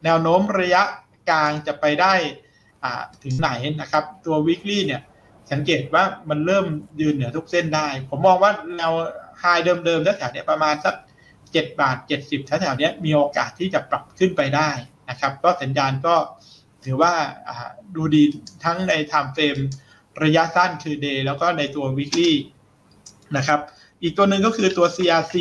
[0.03, 0.84] แนวโน้มระยะ
[1.30, 2.13] กลางจะไปได้
[3.23, 3.49] ถึงไหน
[3.81, 5.01] นะครับ ตัว weekly เนี่ย
[5.51, 6.65] สังเกตว่ามันเริ่ม
[7.01, 8.93] ยืนเหนือทุกเส้นได้ ผมมองว่าแนว
[9.39, 10.95] ไฮเดิมๆแถวๆนี้ประมาณสัก
[11.41, 14.69] 7บาท70แถวๆนี้มีโอกาสที่จะปรับขึ้นไปได้
[15.09, 16.15] นะครับ ก็สัญญาณก็
[16.85, 17.13] ถือว่า
[17.95, 18.23] ดูดี
[18.63, 19.61] ทั้งใน time frame
[20.23, 22.31] ระยะสั้นคือ day แล้วก็ในตัว weekly
[23.38, 23.59] นะครับ
[24.01, 25.35] อีกตัวหนึ่งก็คือตัว CRC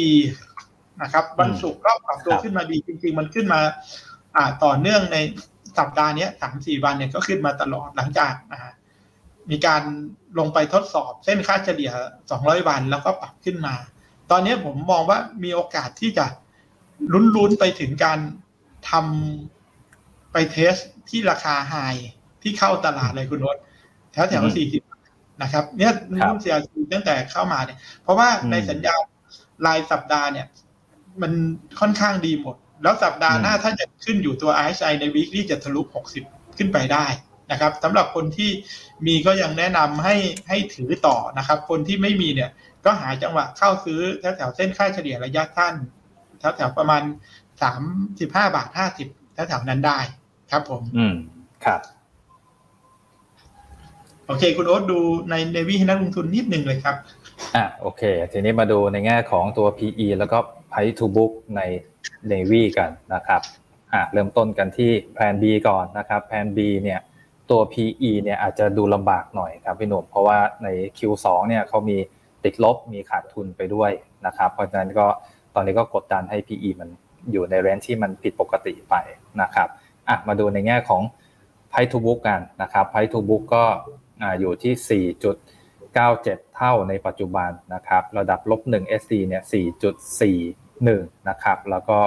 [1.03, 3.61] นะครับวันศุกร์ก็ปรับตัวขึ้นมาดีจริง ๆ มันขึ้นมา
[4.37, 5.19] อ่าต่อเนื่องใน
[5.79, 8.71] สัปดาห์นี้สามสี่วันเนี่ยก็ขึ้นมาตลอดหลังจากอ่า
[9.51, 9.83] มีการ
[10.39, 11.91] ลงไปทดสอบเส้นค่าเฉลี่ย
[12.29, 13.75] 200 วันแล้วก็ปรับขึ้นมา
[14.31, 16.27] ตอนนี้ผมมองว่ามีโอกาสที่จะ
[17.13, 18.19] ลุ้นๆไปถึงการ
[18.91, 20.75] ทำไปเทส
[21.09, 21.75] ที่ราคาไฮ
[22.43, 23.57] ที่เข้าตลาดเลยคุณรถ
[24.13, 24.83] แถวแถวสี่สิบ
[25.43, 25.93] นะครับเนี่ย
[26.29, 28.95] หุ้น CRC ตั้งแต่เข้ามาเนี่ย เพราะว่าในสัญญา
[29.67, 30.47] รายสัปดาห์เนี่ย
[31.23, 31.33] มัน
[31.81, 35.81] ค่อนข้างดีหมด แล้วสัปดาห์หน้าถ้าจะขึ้นอยู่ตัว RSI ในวีคที่จะทะลุ
[36.21, 37.07] 60 ขึ้นไปได้
[37.51, 38.51] นะครับสำหรับคนที่
[39.07, 40.17] มีก็ยังแนะนำให้
[40.49, 42.51] ให้ถือต่อนะครับ คนที่ไม่มีเนี่ย
[42.85, 45.75] ก็หาจังหวะเข้าซื้อแถวแถวเส้นค่าเฉลี่ยระยะสั้น
[46.39, 47.03] แถวแถวประมาณ
[47.63, 47.83] สาม
[48.21, 49.99] สิบห้าบาทห้าสิบแถวแถวนั้นได้
[50.51, 51.15] ครับผม อืม
[51.65, 51.81] ครับ
[54.27, 55.01] โอเค คุณโอ๊ตดู
[55.31, 56.97] ในเนวี่ให้นักลงทุนนิดนึงเลยครับ
[57.57, 58.03] อะโอเค
[58.33, 60.39] ทีนี้มาดูในแง่ของตัว PE แล้วก็
[60.73, 61.61] Price to Book ใน
[62.31, 63.41] Navy กันนะครับ
[63.93, 67.01] อะเริ่มต้นกันที่แผน B ก่อนนะครับแผน B เนี่ย
[67.51, 70.69] ตัว PE เนี่ยอาจจะดูลำบากหน่อยครับพี่หนุ่มเพราะว่าใน
[70.99, 71.97] Q2 เนี่ยเขามี
[72.45, 73.91] ติดลบมีขาดทุนไปด้วย
[74.27, 75.07] นะครับเพราะฉะนั้นก็
[75.55, 76.89] ตอนนี้ก็กดดันให้ PE มัน
[77.33, 78.95] อยู่ในเรนที่มันผิดปกติไป
[79.43, 79.69] นะครับ
[80.09, 81.03] อะมาดูในแง่ของ
[81.71, 83.65] Price to Book กันนะครับ Price to Book ก็
[84.41, 89.43] อยู่ที่ 4.97 เท่าในปัจจุบันนะครับ ระดับลบ1 SD เนี่ย
[90.87, 91.99] 4.41นะครับแล้วก็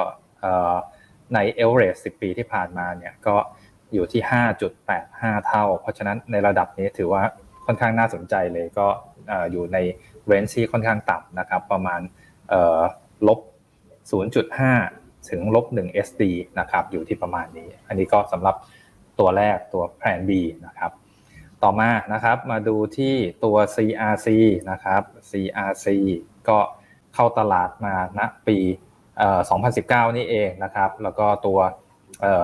[1.34, 3.36] ในเอลเรส10 ปีที่ผ่านมาเนี่ยก็
[3.94, 4.22] อยู่ที่
[4.84, 7.24] 5.85 เท่า เพราะฉะนั้นในระดับนี้ถือว่า
[7.66, 8.88] ค่อนข้างน่าสนใจเลยก็
[9.52, 9.78] อยู่ใน
[10.26, 12.02] เรนจ์ที่ค่อนข้างต่ำนะครับประมาณ
[13.28, 13.40] ลบ
[14.54, 16.24] 0.5 ถึงลบ 1 SD
[16.60, 18.56] นะครับอยู่ที่ประมาณนี้ อันนี้ก็สำหรับ
[19.20, 20.32] ตัวแรกตัวแผน B
[20.66, 20.92] นะครับ
[21.64, 24.28] ต่อมานะครับมาดูที่ตัว CRC
[24.72, 25.88] นะครับ CRC
[26.50, 26.60] ก็
[27.16, 28.58] เข้าตลาดมาณปี
[29.38, 31.60] 2019 นี่เองนะครับ แล้วก็ตัว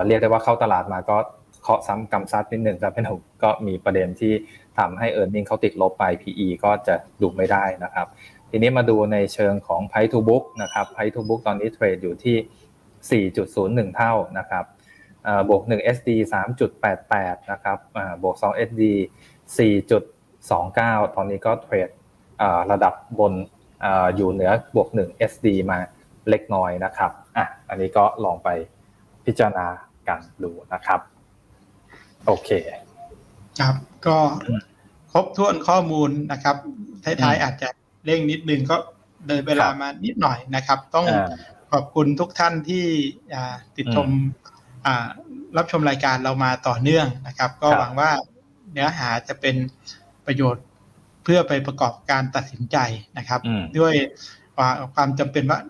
[0.06, 1.16] เรียกได้ว่าเข้าตลาดมาก็
[1.62, 4.32] เคาะซ้ำกำซัดนิดหนึ่งครับเป็นผมก็มีประเด็นที่
[4.78, 8.06] ทำให้ e a r n i n g เขาติดลบไป PE ก็จะดูไม่ได้นะครับ
[8.50, 13.26] ทีนี้มาดูในเชิงของ Price to Book นะครับ Price to Book ตอนนี้เทรดอยู่ที่
[13.86, 14.64] 4.01 เท่านะครับ
[15.48, 16.10] บวก 1 SD
[16.74, 17.78] 3.88 นะครับ
[18.22, 18.82] บวก 2 SD
[19.56, 21.88] 4.29 ตอนนี้ก็เทรด
[22.72, 23.32] ระดับบน
[24.16, 25.78] อยู่เหนือบวก1 SD มา
[26.28, 28.48] เล็กน้อยนะครับอะอันนี้ก็ลองไป
[29.24, 29.66] พิจารณา
[30.08, 31.00] กันดูนะครับ
[32.26, 32.50] โอเค
[33.60, 33.76] ครับ
[34.06, 34.16] ก็
[35.12, 36.56] ครบถ้วนข้อมูลนะครับ
[37.04, 37.68] ท้ายๆอาจจะ
[38.04, 38.76] เร่งนิดนึงก็
[39.26, 41.06] เลยเวลามานิดหน่อยนะครับ ต้อง
[41.72, 42.84] ขอบคุณทุกท่านที่
[43.76, 44.08] ติดชม
[45.56, 48.10] รับชมรายการเรามาต่อเนื่องนะครับ ก็หวังว่า
[48.72, 49.56] เนื้อหาจะเป็น
[50.26, 50.64] ประโยชน์
[51.24, 52.76] เพื่อไปประกอบการตัดสินใจ
[53.18, 53.40] นะครับ
[53.78, 53.94] ด้วย
[54.94, 55.60] ความจำเป็นว่า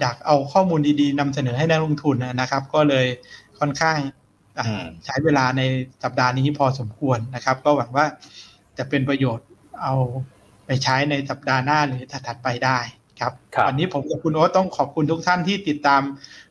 [0.00, 3.06] อยากเอาข้อมูลดีๆนำเสนอให้นักลงทุนนะครับ ก็เลย
[3.58, 3.96] ค่อนข้าง
[5.04, 5.62] ใช้เวลาใน
[6.02, 8.06] สัปดาห์นี้พอสมควรนะครับ ก็หวังว่า
[8.78, 9.46] จะเป็นประโยชน์
[9.82, 9.94] เอา
[10.66, 12.78] ไปใช้ในสัปดาห์หน้าหรือถัดไปได้
[13.20, 13.32] ครับ
[13.68, 16.02] วันนี้ผมกับคุณโอ๊ตต้องขอบคุณทุกท่านที่ติดตาม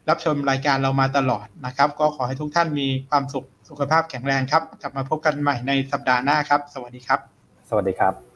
[0.10, 7.20] รับชมรายการเรามาตลอดนะครับ ก็ขอให้ทุกท่านมีความสุขสุขภาพแข็งแรงครับ กลับมาพบกันใหม่ในสัปดาห์หน้าครับ สวัสดีครับ
[7.70, 8.32] สวัสดีครับ